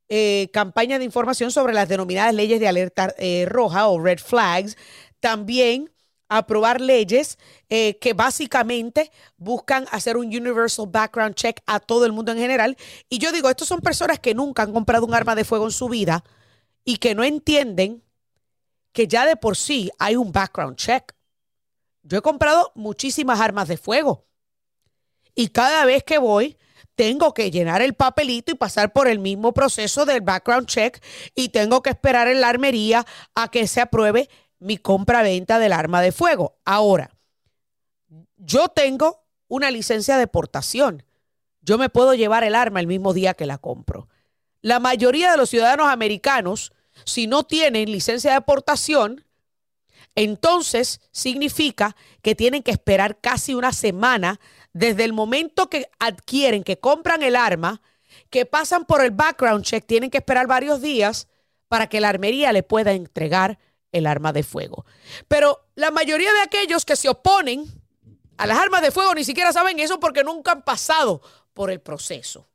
eh, 0.08 0.48
campaña 0.52 0.98
de 0.98 1.04
información 1.04 1.50
sobre 1.50 1.72
las 1.72 1.88
denominadas 1.88 2.34
leyes 2.34 2.60
de 2.60 2.68
alerta 2.68 3.14
eh, 3.18 3.46
roja 3.48 3.88
o 3.88 4.00
red 4.00 4.18
flags. 4.18 4.76
También 5.20 5.90
aprobar 6.28 6.80
leyes 6.80 7.38
eh, 7.68 7.98
que 8.00 8.12
básicamente 8.12 9.12
buscan 9.36 9.86
hacer 9.92 10.16
un 10.16 10.26
universal 10.26 10.86
background 10.88 11.36
check 11.36 11.60
a 11.66 11.78
todo 11.80 12.04
el 12.06 12.12
mundo 12.12 12.32
en 12.32 12.38
general. 12.38 12.76
Y 13.08 13.18
yo 13.18 13.30
digo, 13.32 13.48
estos 13.48 13.68
son 13.68 13.80
personas 13.80 14.18
que 14.18 14.34
nunca 14.34 14.62
han 14.62 14.72
comprado 14.72 15.06
un 15.06 15.14
arma 15.14 15.36
de 15.36 15.44
fuego 15.44 15.66
en 15.66 15.72
su 15.72 15.88
vida 15.88 16.24
y 16.84 16.98
que 16.98 17.14
no 17.14 17.24
entienden 17.24 18.02
que 18.96 19.06
ya 19.06 19.26
de 19.26 19.36
por 19.36 19.58
sí 19.58 19.90
hay 19.98 20.16
un 20.16 20.32
background 20.32 20.76
check. 20.76 21.12
Yo 22.02 22.16
he 22.16 22.22
comprado 22.22 22.72
muchísimas 22.74 23.42
armas 23.42 23.68
de 23.68 23.76
fuego 23.76 24.24
y 25.34 25.48
cada 25.48 25.84
vez 25.84 26.02
que 26.02 26.16
voy 26.16 26.56
tengo 26.94 27.34
que 27.34 27.50
llenar 27.50 27.82
el 27.82 27.92
papelito 27.92 28.52
y 28.52 28.54
pasar 28.54 28.94
por 28.94 29.06
el 29.06 29.18
mismo 29.18 29.52
proceso 29.52 30.06
del 30.06 30.22
background 30.22 30.66
check 30.66 31.04
y 31.34 31.50
tengo 31.50 31.82
que 31.82 31.90
esperar 31.90 32.26
en 32.28 32.40
la 32.40 32.48
armería 32.48 33.04
a 33.34 33.50
que 33.50 33.66
se 33.66 33.82
apruebe 33.82 34.30
mi 34.60 34.78
compra-venta 34.78 35.58
del 35.58 35.74
arma 35.74 36.00
de 36.00 36.12
fuego. 36.12 36.56
Ahora, 36.64 37.10
yo 38.38 38.68
tengo 38.68 39.26
una 39.46 39.70
licencia 39.70 40.16
de 40.16 40.26
portación. 40.26 41.04
Yo 41.60 41.76
me 41.76 41.90
puedo 41.90 42.14
llevar 42.14 42.44
el 42.44 42.54
arma 42.54 42.80
el 42.80 42.86
mismo 42.86 43.12
día 43.12 43.34
que 43.34 43.44
la 43.44 43.58
compro. 43.58 44.08
La 44.62 44.80
mayoría 44.80 45.32
de 45.32 45.36
los 45.36 45.50
ciudadanos 45.50 45.88
americanos, 45.88 46.72
si 47.04 47.26
no 47.26 47.44
tienen 47.44 47.90
licencia 47.90 48.32
de 48.32 48.40
portación, 48.40 49.24
entonces 50.14 51.00
significa 51.12 51.94
que 52.22 52.34
tienen 52.34 52.62
que 52.62 52.70
esperar 52.70 53.20
casi 53.20 53.54
una 53.54 53.72
semana 53.72 54.40
desde 54.72 55.04
el 55.04 55.12
momento 55.12 55.68
que 55.68 55.90
adquieren, 55.98 56.64
que 56.64 56.78
compran 56.78 57.22
el 57.22 57.36
arma, 57.36 57.82
que 58.30 58.46
pasan 58.46 58.86
por 58.86 59.04
el 59.04 59.10
background 59.10 59.64
check, 59.64 59.86
tienen 59.86 60.10
que 60.10 60.18
esperar 60.18 60.46
varios 60.46 60.80
días 60.80 61.28
para 61.68 61.88
que 61.88 62.00
la 62.00 62.08
armería 62.08 62.52
le 62.52 62.62
pueda 62.62 62.92
entregar 62.92 63.58
el 63.92 64.06
arma 64.06 64.32
de 64.32 64.42
fuego. 64.42 64.84
Pero 65.28 65.66
la 65.74 65.90
mayoría 65.90 66.32
de 66.32 66.40
aquellos 66.40 66.84
que 66.84 66.96
se 66.96 67.08
oponen 67.08 67.64
a 68.36 68.46
las 68.46 68.58
armas 68.58 68.82
de 68.82 68.90
fuego 68.90 69.14
ni 69.14 69.24
siquiera 69.24 69.52
saben 69.52 69.78
eso 69.80 70.00
porque 70.00 70.24
nunca 70.24 70.52
han 70.52 70.62
pasado 70.62 71.22
por 71.54 71.70
el 71.70 71.80
proceso. 71.80 72.46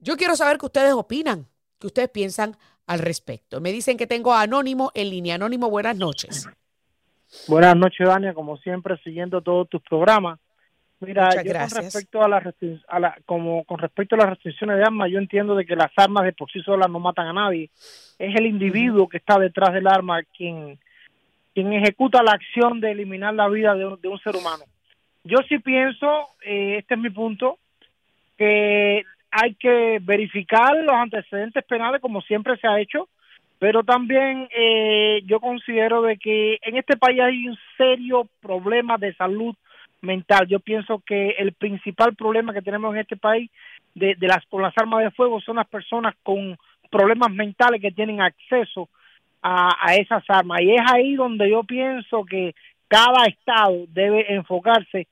Yo 0.00 0.16
quiero 0.16 0.36
saber 0.36 0.58
qué 0.58 0.66
ustedes 0.66 0.92
opinan, 0.92 1.48
qué 1.78 1.86
ustedes 1.86 2.10
piensan 2.10 2.56
al 2.88 2.98
respecto. 2.98 3.60
Me 3.60 3.70
dicen 3.70 3.96
que 3.96 4.06
tengo 4.06 4.32
a 4.32 4.42
Anónimo 4.42 4.90
en 4.94 5.10
línea. 5.10 5.36
Anónimo, 5.36 5.70
buenas 5.70 5.96
noches. 5.96 6.48
Buenas 7.46 7.76
noches, 7.76 8.08
Dania, 8.08 8.32
como 8.32 8.56
siempre, 8.56 8.96
siguiendo 9.04 9.42
todos 9.42 9.68
tus 9.68 9.82
programas. 9.82 10.40
Mira, 11.00 11.30
yo 11.44 11.52
con 11.52 11.70
respecto 11.70 12.22
a 12.24 12.28
la, 12.28 12.54
a 12.88 12.98
la 12.98 13.16
como 13.24 13.62
con 13.64 13.78
respecto 13.78 14.16
a 14.16 14.18
las 14.18 14.30
restricciones 14.30 14.78
de 14.78 14.82
armas, 14.82 15.10
yo 15.10 15.18
entiendo 15.18 15.54
de 15.54 15.64
que 15.64 15.76
las 15.76 15.92
armas 15.96 16.24
de 16.24 16.32
por 16.32 16.50
sí 16.50 16.60
solas 16.62 16.90
no 16.90 16.98
matan 16.98 17.28
a 17.28 17.32
nadie. 17.32 17.70
Es 18.18 18.34
el 18.34 18.46
individuo 18.46 19.08
que 19.08 19.18
está 19.18 19.38
detrás 19.38 19.72
del 19.74 19.86
arma 19.86 20.22
quien 20.36 20.78
quien 21.54 21.72
ejecuta 21.72 22.22
la 22.22 22.32
acción 22.32 22.80
de 22.80 22.92
eliminar 22.92 23.34
la 23.34 23.48
vida 23.48 23.74
de, 23.74 23.84
un 23.86 24.18
ser 24.20 24.34
humano. 24.34 24.64
Yo 25.24 25.38
sí 25.48 25.58
pienso, 25.58 26.28
eh, 26.44 26.76
este 26.78 26.94
es 26.94 27.00
mi 27.00 27.10
punto, 27.10 27.58
que 28.36 29.04
hay 29.30 29.54
que 29.54 29.98
verificar 30.02 30.76
los 30.76 30.94
antecedentes 30.94 31.64
penales 31.64 32.00
como 32.00 32.20
siempre 32.22 32.56
se 32.56 32.66
ha 32.66 32.80
hecho, 32.80 33.08
pero 33.58 33.82
también 33.82 34.48
eh, 34.56 35.22
yo 35.26 35.40
considero 35.40 36.02
de 36.02 36.16
que 36.16 36.58
en 36.62 36.76
este 36.76 36.96
país 36.96 37.20
hay 37.20 37.48
un 37.48 37.58
serio 37.76 38.28
problema 38.40 38.96
de 38.98 39.14
salud 39.14 39.54
mental. 40.00 40.46
Yo 40.46 40.60
pienso 40.60 41.02
que 41.04 41.30
el 41.30 41.52
principal 41.52 42.14
problema 42.14 42.54
que 42.54 42.62
tenemos 42.62 42.94
en 42.94 43.00
este 43.00 43.16
país 43.16 43.50
de, 43.94 44.16
las 44.20 44.44
con 44.46 44.62
las 44.62 44.76
armas 44.76 45.02
de 45.02 45.10
fuego 45.10 45.40
son 45.40 45.56
las 45.56 45.66
personas 45.66 46.14
con 46.22 46.56
problemas 46.90 47.30
mentales 47.30 47.80
que 47.82 47.90
tienen 47.90 48.20
acceso 48.20 48.88
a, 49.42 49.94
esas 49.94 50.24
armas 50.28 50.60
y 50.62 50.72
es 50.72 50.80
ahí 50.92 51.14
donde 51.14 51.48
yo 51.48 51.62
pienso 51.62 52.24
que 52.24 52.54
cada 52.88 53.24
estado 53.26 53.84
debe 53.88 54.34
enfocarse 54.34 55.06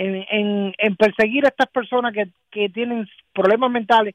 en, 0.00 0.74
en, 0.78 0.96
perseguir 0.96 1.44
a 1.44 1.48
estas 1.48 1.68
personas 1.68 2.14
que, 2.14 2.28
que 2.50 2.70
tienen 2.70 3.06
problemas 3.34 3.70
mentales 3.70 4.14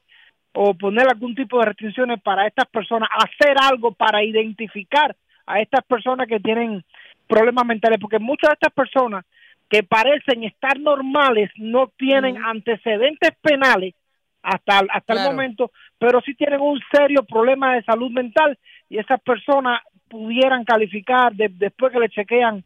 o 0.52 0.74
poner 0.74 1.06
algún 1.08 1.34
tipo 1.34 1.60
de 1.60 1.66
restricciones 1.66 2.20
para 2.22 2.46
estas 2.46 2.66
personas, 2.66 3.08
hacer 3.12 3.56
algo 3.62 3.92
para 3.92 4.24
identificar 4.24 5.14
a 5.46 5.60
estas 5.60 5.84
personas 5.84 6.26
que 6.26 6.40
tienen 6.40 6.84
problemas 7.28 7.66
mentales, 7.66 7.98
porque 8.00 8.18
muchas 8.18 8.50
de 8.50 8.54
estas 8.54 8.72
personas 8.72 9.24
que 9.68 9.82
parecen 9.82 10.42
estar 10.44 10.78
normales 10.78 11.50
no 11.56 11.88
tienen 11.96 12.36
antecedentes 12.36 13.30
penales 13.40 13.94
hasta, 14.42 14.80
hasta 14.90 15.12
el 15.12 15.20
momento, 15.20 15.70
pero 15.98 16.20
sí 16.20 16.34
tienen 16.34 16.60
un 16.60 16.80
serio 16.90 17.22
problema 17.24 17.74
de 17.74 17.82
salud 17.84 18.10
mental 18.10 18.58
y 18.88 18.98
esas 18.98 19.20
personas 19.20 19.82
pudieran 20.08 20.64
calificar 20.64 21.32
después 21.34 21.92
que 21.92 22.00
le 22.00 22.08
chequean 22.08 22.64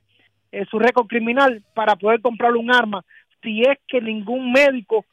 eh, 0.53 0.65
su 0.71 0.79
récord 0.79 1.07
criminal 1.07 1.63
para 1.75 1.97
poder 1.97 2.21
comprar 2.21 2.57
un 2.57 2.73
arma 2.73 3.05
si 3.43 3.63
es 3.63 3.79
que 3.87 4.01
ningún 4.01 4.53
médico 4.53 5.05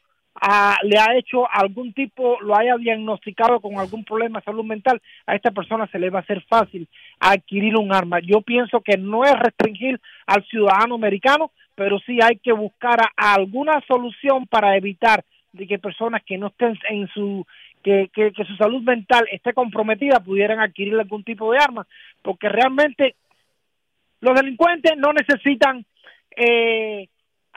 le 0.84 0.98
ha 0.98 1.16
hecho 1.16 1.50
algún 1.50 1.92
tipo, 1.92 2.40
lo 2.40 2.56
haya 2.56 2.76
diagnosticado 2.76 3.60
con 3.60 3.76
algún 3.78 4.04
problema 4.04 4.38
de 4.38 4.44
salud 4.44 4.64
mental, 4.64 5.02
a 5.26 5.34
esta 5.34 5.50
persona 5.50 5.88
se 5.88 5.98
le 5.98 6.10
va 6.10 6.20
a 6.20 6.22
hacer 6.22 6.42
fácil 6.42 6.86
adquirir 7.18 7.76
un 7.76 7.92
arma. 7.92 8.20
Yo 8.20 8.40
pienso 8.42 8.80
que 8.80 8.96
no 8.96 9.24
es 9.24 9.32
restringir 9.32 10.00
al 10.26 10.44
ciudadano 10.44 10.94
americano, 10.94 11.50
pero 11.74 11.98
sí 12.00 12.18
hay 12.22 12.36
que 12.36 12.52
buscar 12.52 12.98
alguna 13.16 13.82
solución 13.86 14.46
para 14.46 14.76
evitar 14.76 15.24
de 15.52 15.66
que 15.66 15.78
personas 15.78 16.22
que 16.24 16.38
no 16.38 16.48
estén 16.48 16.78
en 16.88 17.08
su 17.08 17.44
que, 17.82 18.10
que, 18.12 18.32
su 18.44 18.56
salud 18.56 18.82
mental 18.82 19.26
esté 19.30 19.52
comprometida 19.54 20.20
pudieran 20.20 20.60
adquirir 20.60 20.94
algún 20.94 21.24
tipo 21.24 21.52
de 21.52 21.58
arma, 21.58 21.86
porque 22.22 22.48
realmente 22.48 23.14
los 24.20 24.34
delincuentes 24.34 24.92
no 24.96 25.12
necesitan 25.12 25.84
eh, 26.36 27.08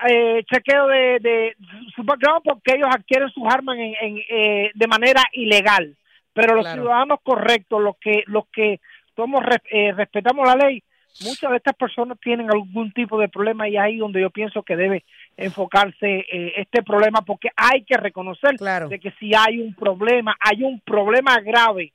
eh, 0.07 0.43
chequeo 0.51 0.88
de, 0.88 1.20
de, 1.20 1.55
su 1.95 2.03
background 2.03 2.41
porque 2.43 2.74
ellos 2.76 2.89
adquieren 2.91 3.30
sus 3.30 3.43
armas 3.47 3.78
en, 3.78 4.20
eh, 4.30 4.72
de 4.74 4.88
manera 4.88 5.22
ilegal. 5.34 5.95
Pero 6.34 6.55
los 6.55 6.68
ciudadanos 6.72 7.20
correctos, 7.24 7.82
los 7.82 7.97
que 7.97 8.24
los 8.26 8.47
que 8.47 8.80
somos 9.16 9.43
eh, 9.70 9.91
respetamos 9.91 10.47
la 10.47 10.55
ley, 10.55 10.82
muchas 11.26 11.51
de 11.51 11.57
estas 11.57 11.76
personas 11.76 12.18
tienen 12.22 12.49
algún 12.49 12.93
tipo 12.93 13.20
de 13.20 13.28
problema 13.28 13.68
y 13.68 13.76
ahí 13.76 13.97
donde 13.97 14.22
yo 14.22 14.30
pienso 14.30 14.64
que 14.64 14.78
debe 14.78 15.03
enfocarse 15.36 16.26
este 16.55 16.84
problema 16.84 17.22
porque 17.22 17.49
hay 17.55 17.84
que 17.84 17.97
reconocer 17.97 18.55
de 18.55 18.99
que 18.99 19.12
si 19.20 19.34
hay 19.36 19.59
un 19.59 19.76
problema, 19.76 20.38
hay 20.39 20.64
un 20.64 20.80
problema 20.80 21.38
grave 21.41 21.91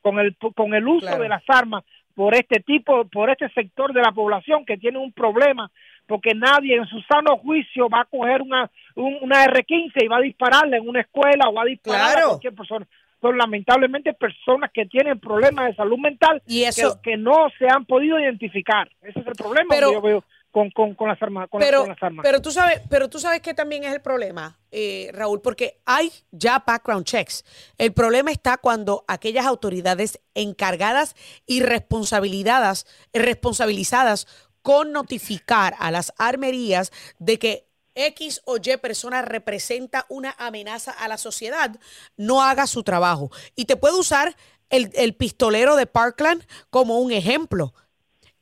con 0.00 0.18
el 0.18 0.34
con 0.36 0.72
el 0.72 0.88
uso 0.88 1.18
de 1.18 1.28
las 1.28 1.42
armas 1.48 1.84
por 2.16 2.34
este 2.34 2.60
tipo, 2.60 3.04
por 3.04 3.30
este 3.30 3.48
sector 3.50 3.92
de 3.92 4.00
la 4.00 4.10
población 4.10 4.64
que 4.64 4.78
tiene 4.78 4.98
un 4.98 5.12
problema 5.12 5.70
porque 6.06 6.34
nadie 6.34 6.76
en 6.76 6.86
su 6.86 7.00
sano 7.02 7.36
juicio 7.38 7.88
va 7.88 8.00
a 8.02 8.04
coger 8.04 8.42
una, 8.42 8.70
una 8.94 9.44
R-15 9.44 10.04
y 10.04 10.08
va 10.08 10.18
a 10.18 10.20
dispararle 10.20 10.78
en 10.78 10.88
una 10.88 11.00
escuela 11.00 11.48
o 11.48 11.52
va 11.52 11.62
a 11.62 11.66
disparar 11.66 12.18
a 12.18 12.26
cualquier 12.28 12.54
persona. 12.54 12.86
Son 13.20 13.36
lamentablemente 13.36 14.12
personas 14.14 14.70
que 14.72 14.86
tienen 14.86 15.18
problemas 15.18 15.66
de 15.66 15.74
salud 15.74 15.98
mental 15.98 16.42
y 16.46 16.62
eso, 16.62 17.00
que, 17.02 17.16
no 17.16 17.48
se 17.58 17.66
han 17.68 17.84
podido 17.84 18.20
identificar. 18.20 18.88
Ese 19.02 19.20
es 19.20 19.26
el 19.26 19.34
problema 19.34 19.74
que 19.74 19.80
yo 19.80 20.00
veo 20.00 20.24
con, 20.74 20.94
con, 20.94 21.08
las 21.08 21.22
armas. 21.22 21.48
pero, 21.58 21.86
las 21.86 22.02
armas. 22.02 22.22
pero 22.22 22.40
tú 22.40 22.50
sabes, 22.50 22.80
pero 22.88 23.10
tú 23.10 23.18
sabes 23.18 23.40
que 23.40 23.52
también 23.52 23.84
es 23.84 23.92
el 23.92 24.00
problema, 24.00 24.58
eh, 24.70 25.10
Raúl, 25.12 25.42
porque 25.42 25.80
hay 25.84 26.10
ya 26.30 26.62
background 26.66 27.04
checks. 27.04 27.44
El 27.76 27.92
problema 27.92 28.30
está 28.30 28.56
cuando 28.56 29.04
aquellas 29.06 29.44
autoridades 29.44 30.20
encargadas 30.34 31.14
y 31.44 31.60
responsabilizadas, 31.60 32.86
responsabilizadas 33.12 34.26
con 34.62 34.92
notificar 34.92 35.74
a 35.78 35.90
las 35.90 36.14
armerías 36.16 36.90
de 37.18 37.38
que 37.38 37.68
X 37.94 38.40
o 38.46 38.56
Y 38.56 38.76
persona 38.78 39.22
representa 39.22 40.06
una 40.08 40.34
amenaza 40.38 40.92
a 40.92 41.08
la 41.08 41.18
sociedad, 41.18 41.76
no 42.16 42.42
haga 42.42 42.66
su 42.66 42.82
trabajo. 42.82 43.30
Y 43.54 43.66
te 43.66 43.76
puedo 43.76 43.98
usar 43.98 44.36
el, 44.70 45.14
pistolero 45.16 45.76
de 45.76 45.86
Parkland 45.86 46.46
como 46.70 46.98
un 46.98 47.12
ejemplo. 47.12 47.74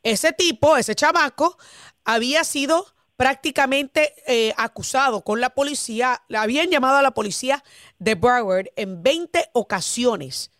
Ese 0.02 0.32
tipo, 0.32 0.76
ese 0.76 0.94
chamaco, 0.94 1.56
había 2.04 2.44
sido 2.44 2.86
prácticamente 3.16 4.14
eh, 4.26 4.52
acusado 4.56 5.22
con 5.22 5.40
la 5.40 5.50
policía, 5.50 6.22
le 6.28 6.38
habían 6.38 6.70
llamado 6.70 6.96
a 6.96 7.02
la 7.02 7.12
policía 7.12 7.62
de 7.98 8.14
Broward 8.14 8.68
en 8.76 9.02
20 9.02 9.50
ocasiones. 9.52 10.50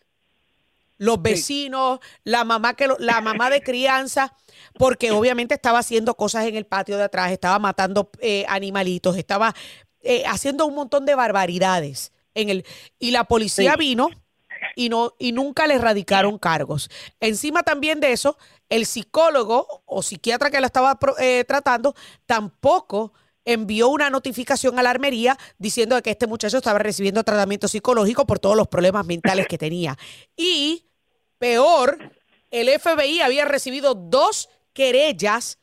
Los 0.97 1.21
vecinos, 1.21 1.99
la 2.23 2.45
mamá 2.45 2.75
que 2.75 2.89
la 3.01 3.21
mamá 3.21 3.51
de 3.51 3.63
crianza 3.63 4.33
porque 4.79 5.11
obviamente 5.11 5.55
estaba 5.55 5.81
haciendo 5.81 6.15
cosas 6.15 6.47
en 6.47 6.57
el 6.57 6.67
patio 6.67 6.97
de 6.97 7.05
atrás, 7.05 7.33
estaba 7.33 7.59
matando 7.59 8.11
eh, 8.21 8.45
animalitos, 8.49 9.17
estaba 9.17 9.55
eh, 10.03 10.25
haciendo 10.27 10.67
un 10.67 10.75
montón 10.75 11.05
de 11.05 11.15
barbaridades. 11.15 12.13
En 12.35 12.49
el, 12.49 12.65
y 12.99 13.13
la 13.13 13.25
policía 13.25 13.77
vino 13.77 14.09
y, 14.77 14.89
no, 14.89 15.15
y 15.19 15.33
nunca 15.33 15.67
le 15.67 15.75
erradicaron 15.75 16.39
cargos. 16.39 16.91
Encima 17.21 17.63
también 17.63 18.01
de 18.01 18.13
eso, 18.13 18.37
el 18.69 18.87
psicólogo 18.87 19.83
o 19.87 20.03
psiquiatra 20.03 20.51
que 20.51 20.61
la 20.61 20.67
estaba 20.67 20.99
eh, 21.19 21.45
tratando 21.47 21.95
tampoco 22.27 23.13
envió 23.45 23.89
una 23.89 24.11
notificación 24.11 24.79
a 24.79 24.83
la 24.83 24.91
armería 24.91 25.39
diciendo 25.59 26.01
que 26.03 26.11
este 26.11 26.27
muchacho 26.27 26.59
estaba 26.59 26.79
recibiendo 26.79 27.23
tratamiento 27.25 27.69
psicológico 27.69 28.27
por 28.27 28.39
todos 28.39 28.57
los 28.57 28.69
problemas 28.69 29.05
mentales 29.07 29.47
que 29.47 29.59
tenía. 29.59 29.99
Y 30.37 30.87
peor, 31.39 31.99
el 32.51 32.69
FBI 32.81 33.21
había 33.21 33.45
recibido 33.45 33.95
dos 33.95 34.49
querellas 34.73 35.59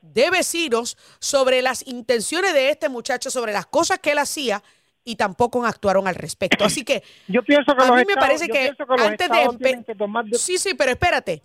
de 0.00 0.30
vecinos 0.30 0.98
sobre 1.20 1.62
las 1.62 1.86
intenciones 1.86 2.52
de 2.52 2.70
este 2.70 2.88
muchacho, 2.88 3.30
sobre 3.30 3.52
las 3.52 3.66
cosas 3.66 4.00
que 4.00 4.12
él 4.12 4.18
hacía 4.18 4.62
y 5.04 5.16
tampoco 5.16 5.64
actuaron 5.64 6.06
al 6.06 6.14
respecto. 6.14 6.64
Así 6.64 6.84
que 6.84 7.02
yo 7.28 7.42
pienso 7.42 7.74
que 7.74 7.84
a 7.84 7.92
mí 7.92 8.02
me 8.06 8.14
parece 8.14 8.48
que, 8.48 8.72
antes 8.98 9.28
de, 9.28 10.38
sí, 10.38 10.58
sí, 10.58 10.74
pero 10.74 10.92
espérate, 10.92 11.42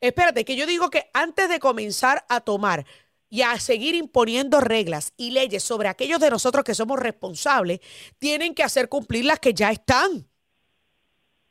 espérate, 0.00 0.44
que 0.44 0.56
yo 0.56 0.66
digo 0.66 0.90
que 0.90 1.04
antes 1.12 1.48
de 1.48 1.58
comenzar 1.58 2.24
a 2.28 2.40
tomar 2.40 2.84
y 3.30 3.42
a 3.42 3.56
seguir 3.56 3.94
imponiendo 3.94 4.60
reglas 4.60 5.12
y 5.16 5.32
leyes 5.32 5.62
sobre 5.62 5.88
aquellos 5.88 6.18
de 6.20 6.30
nosotros 6.30 6.64
que 6.64 6.74
somos 6.74 6.98
responsables, 6.98 7.80
tienen 8.18 8.54
que 8.54 8.62
hacer 8.62 8.88
cumplir 8.88 9.26
las 9.26 9.38
que 9.38 9.52
ya 9.52 9.70
están. 9.70 10.24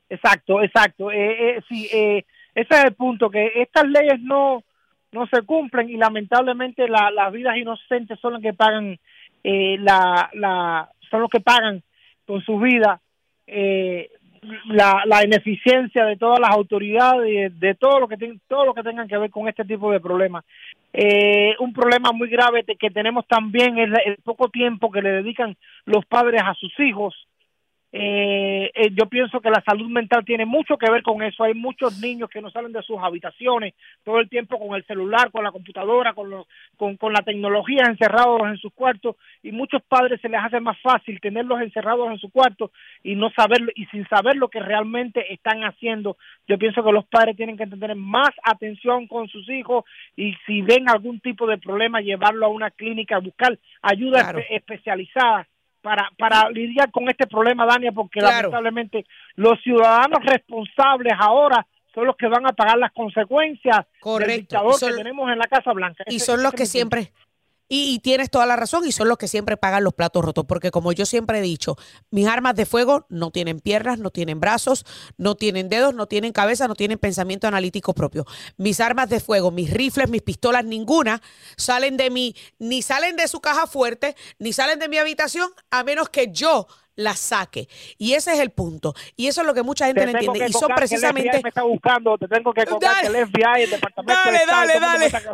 Exacto, 0.08 0.62
exacto. 0.62 1.12
Eh, 1.12 1.56
eh, 1.56 1.60
sí, 1.68 1.88
eh, 1.92 2.24
ese 2.54 2.74
es 2.74 2.84
el 2.84 2.94
punto, 2.94 3.30
que 3.30 3.52
estas 3.54 3.86
leyes 3.86 4.20
no, 4.20 4.64
no 5.12 5.26
se 5.28 5.42
cumplen 5.42 5.88
y 5.90 5.96
lamentablemente 5.96 6.88
las 6.88 7.32
vidas 7.32 7.56
inocentes 7.56 8.18
son 8.20 8.34
las 8.34 8.42
que 8.42 8.54
pagan 8.54 8.98
eh, 9.44 9.76
la, 9.78 10.28
la 10.34 10.90
son 11.10 11.22
los 11.22 11.30
que 11.30 11.40
pagan 11.40 11.82
con 12.26 12.42
su 12.42 12.58
vida 12.58 13.00
eh, 13.46 14.10
la, 14.66 15.02
la 15.06 15.24
ineficiencia 15.24 16.04
de 16.04 16.16
todas 16.16 16.38
las 16.38 16.50
autoridades 16.50 17.58
de 17.58 17.74
todo 17.74 18.00
lo 18.00 18.08
que 18.08 18.16
todo 18.46 18.66
lo 18.66 18.74
que 18.74 18.82
tengan 18.82 19.08
que 19.08 19.18
ver 19.18 19.30
con 19.30 19.48
este 19.48 19.64
tipo 19.64 19.90
de 19.90 20.00
problemas. 20.00 20.44
Eh, 20.92 21.54
un 21.58 21.72
problema 21.72 22.12
muy 22.12 22.28
grave 22.28 22.64
que 22.64 22.90
tenemos 22.90 23.26
también 23.26 23.78
es 23.78 23.90
el 24.06 24.16
poco 24.22 24.48
tiempo 24.48 24.90
que 24.90 25.02
le 25.02 25.10
dedican 25.10 25.56
los 25.84 26.04
padres 26.06 26.42
a 26.44 26.54
sus 26.54 26.72
hijos 26.80 27.14
eh, 27.90 28.70
eh, 28.74 28.90
yo 28.92 29.06
pienso 29.06 29.40
que 29.40 29.50
la 29.50 29.62
salud 29.62 29.88
mental 29.88 30.22
tiene 30.24 30.44
mucho 30.44 30.76
que 30.76 30.90
ver 30.90 31.02
con 31.02 31.22
eso. 31.22 31.44
Hay 31.44 31.54
muchos 31.54 31.98
niños 32.00 32.28
que 32.28 32.42
no 32.42 32.50
salen 32.50 32.72
de 32.72 32.82
sus 32.82 32.98
habitaciones 33.00 33.74
todo 34.04 34.20
el 34.20 34.28
tiempo 34.28 34.58
con 34.58 34.76
el 34.76 34.84
celular, 34.84 35.30
con 35.30 35.42
la 35.42 35.52
computadora, 35.52 36.12
con, 36.12 36.44
con, 36.76 37.12
la 37.12 37.22
tecnología 37.22 37.84
encerrados 37.86 38.42
en 38.42 38.58
sus 38.58 38.74
cuartos 38.74 39.16
y 39.42 39.52
muchos 39.52 39.82
padres 39.88 40.20
se 40.20 40.28
les 40.28 40.40
hace 40.42 40.60
más 40.60 40.78
fácil 40.80 41.20
tenerlos 41.20 41.62
encerrados 41.62 42.10
en 42.10 42.18
su 42.18 42.30
cuarto 42.30 42.72
y 43.02 43.14
no 43.14 43.30
saber 43.30 43.72
y 43.74 43.86
sin 43.86 44.06
saber 44.08 44.36
lo 44.36 44.48
que 44.48 44.60
realmente 44.60 45.32
están 45.32 45.62
haciendo. 45.62 46.18
Yo 46.46 46.58
pienso 46.58 46.84
que 46.84 46.92
los 46.92 47.06
padres 47.06 47.36
tienen 47.36 47.56
que 47.56 47.66
tener 47.66 47.94
más 47.96 48.30
atención 48.42 49.06
con 49.06 49.28
sus 49.28 49.48
hijos 49.48 49.84
y 50.14 50.34
si 50.46 50.60
ven 50.60 50.90
algún 50.90 51.20
tipo 51.20 51.46
de 51.46 51.56
problema 51.56 52.00
llevarlo 52.00 52.46
a 52.46 52.50
una 52.50 52.70
clínica, 52.70 53.18
buscar 53.18 53.58
ayuda 53.80 54.34
especializada 54.50 55.48
para, 55.88 56.10
para 56.18 56.50
lidiar 56.50 56.90
con 56.90 57.08
este 57.08 57.26
problema, 57.26 57.64
Dania, 57.64 57.92
porque 57.92 58.20
lamentablemente 58.20 59.06
los 59.36 59.58
ciudadanos 59.62 60.22
responsables 60.22 61.14
ahora 61.18 61.66
son 61.94 62.06
los 62.06 62.14
que 62.14 62.28
van 62.28 62.46
a 62.46 62.52
pagar 62.52 62.76
las 62.76 62.92
consecuencias 62.92 63.86
del 64.04 64.40
dictador 64.40 64.78
que 64.78 64.92
tenemos 64.92 65.32
en 65.32 65.38
la 65.38 65.46
Casa 65.46 65.72
Blanca. 65.72 66.04
Y 66.06 66.18
son 66.18 66.42
los 66.42 66.52
que 66.52 66.66
siempre, 66.66 67.10
y, 67.68 67.98
tienes 68.00 68.30
toda 68.30 68.46
la 68.46 68.56
razón, 68.56 68.86
y 68.86 68.92
son 68.92 69.08
los 69.08 69.18
que 69.18 69.28
siempre 69.28 69.56
pagan 69.56 69.84
los 69.84 69.94
platos 69.94 70.24
rotos, 70.24 70.44
porque 70.46 70.70
como 70.70 70.92
yo 70.92 71.04
siempre 71.06 71.38
he 71.38 71.42
dicho, 71.42 71.76
mis 72.10 72.26
armas 72.26 72.54
de 72.54 72.66
fuego 72.66 73.06
no 73.08 73.30
tienen 73.30 73.60
piernas, 73.60 73.98
no 73.98 74.10
tienen 74.10 74.40
brazos, 74.40 74.86
no 75.16 75.34
tienen 75.34 75.68
dedos, 75.68 75.94
no 75.94 76.06
tienen 76.06 76.32
cabeza, 76.32 76.68
no 76.68 76.74
tienen 76.74 76.98
pensamiento 76.98 77.46
analítico 77.46 77.94
propio. 77.94 78.24
Mis 78.56 78.80
armas 78.80 79.08
de 79.08 79.20
fuego, 79.20 79.50
mis 79.50 79.70
rifles, 79.70 80.08
mis 80.08 80.22
pistolas, 80.22 80.64
ninguna 80.64 81.20
salen 81.56 81.96
de 81.96 82.10
mí, 82.10 82.34
ni 82.58 82.82
salen 82.82 83.16
de 83.16 83.28
su 83.28 83.40
caja 83.40 83.66
fuerte, 83.66 84.16
ni 84.38 84.52
salen 84.52 84.78
de 84.78 84.88
mi 84.88 84.98
habitación, 84.98 85.50
a 85.70 85.84
menos 85.84 86.08
que 86.08 86.32
yo 86.32 86.66
la 86.98 87.14
saque. 87.14 87.68
Y 87.96 88.14
ese 88.14 88.32
es 88.32 88.40
el 88.40 88.50
punto. 88.50 88.92
Y 89.16 89.28
eso 89.28 89.42
es 89.42 89.46
lo 89.46 89.54
que 89.54 89.62
mucha 89.62 89.86
gente 89.86 90.04
no 90.04 90.10
entiende. 90.10 90.46
Y 90.48 90.52
son 90.52 90.72
precisamente. 90.74 91.40
Me 91.42 91.48
está 91.48 91.62
buscando, 91.62 92.18
te 92.18 92.26
tengo 92.26 92.52
que 92.52 92.66
contar 92.66 93.00
que 93.00 93.06
el 93.06 93.26
FBI, 93.28 93.62
el 93.62 93.70
Departamento 93.70 94.20
dale, 94.24 94.38
de 94.38 94.46
Dale, 94.46 94.80
dale, 94.80 95.10
dale. 95.10 95.28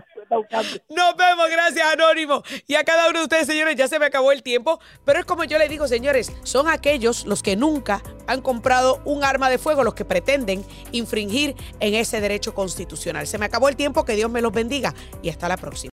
Nos 0.91 1.17
vemos, 1.17 1.51
gracias, 1.51 1.93
Anónimo. 1.93 2.43
Y 2.67 2.75
a 2.75 2.85
cada 2.85 3.09
uno 3.09 3.21
de 3.21 3.25
ustedes, 3.25 3.47
señores, 3.47 3.77
ya 3.77 3.89
se 3.89 3.99
me 3.99 4.07
acabó 4.07 4.31
el 4.31 4.43
tiempo. 4.43 4.79
Pero 5.07 5.21
es 5.21 5.25
como 5.25 5.45
yo 5.45 5.59
les 5.59 5.71
digo, 5.71 5.89
señores, 5.89 6.33
son 6.43 6.69
aquellos 6.69 7.25
los 7.25 7.43
que 7.43 7.57
nunca 7.57 8.03
han 8.27 8.43
comprado 8.43 9.01
un 9.07 9.25
arma 9.25 9.49
de 9.49 9.57
fuego, 9.57 9.85
los 9.85 9.95
que 9.95 10.05
pretenden 10.05 10.65
infringir 10.93 11.57
en 11.81 11.95
ese 11.95 12.21
derecho 12.21 12.55
constitucional. 12.55 13.27
Se 13.27 13.39
me 13.39 13.47
acabó 13.47 13.71
el 13.71 13.77
tiempo, 13.77 14.05
que 14.05 14.17
Dios 14.17 14.31
me 14.31 14.43
los 14.43 14.53
bendiga. 14.53 14.95
Y 15.23 15.31
hasta 15.31 15.49
la 15.49 15.57
próxima. 15.57 15.94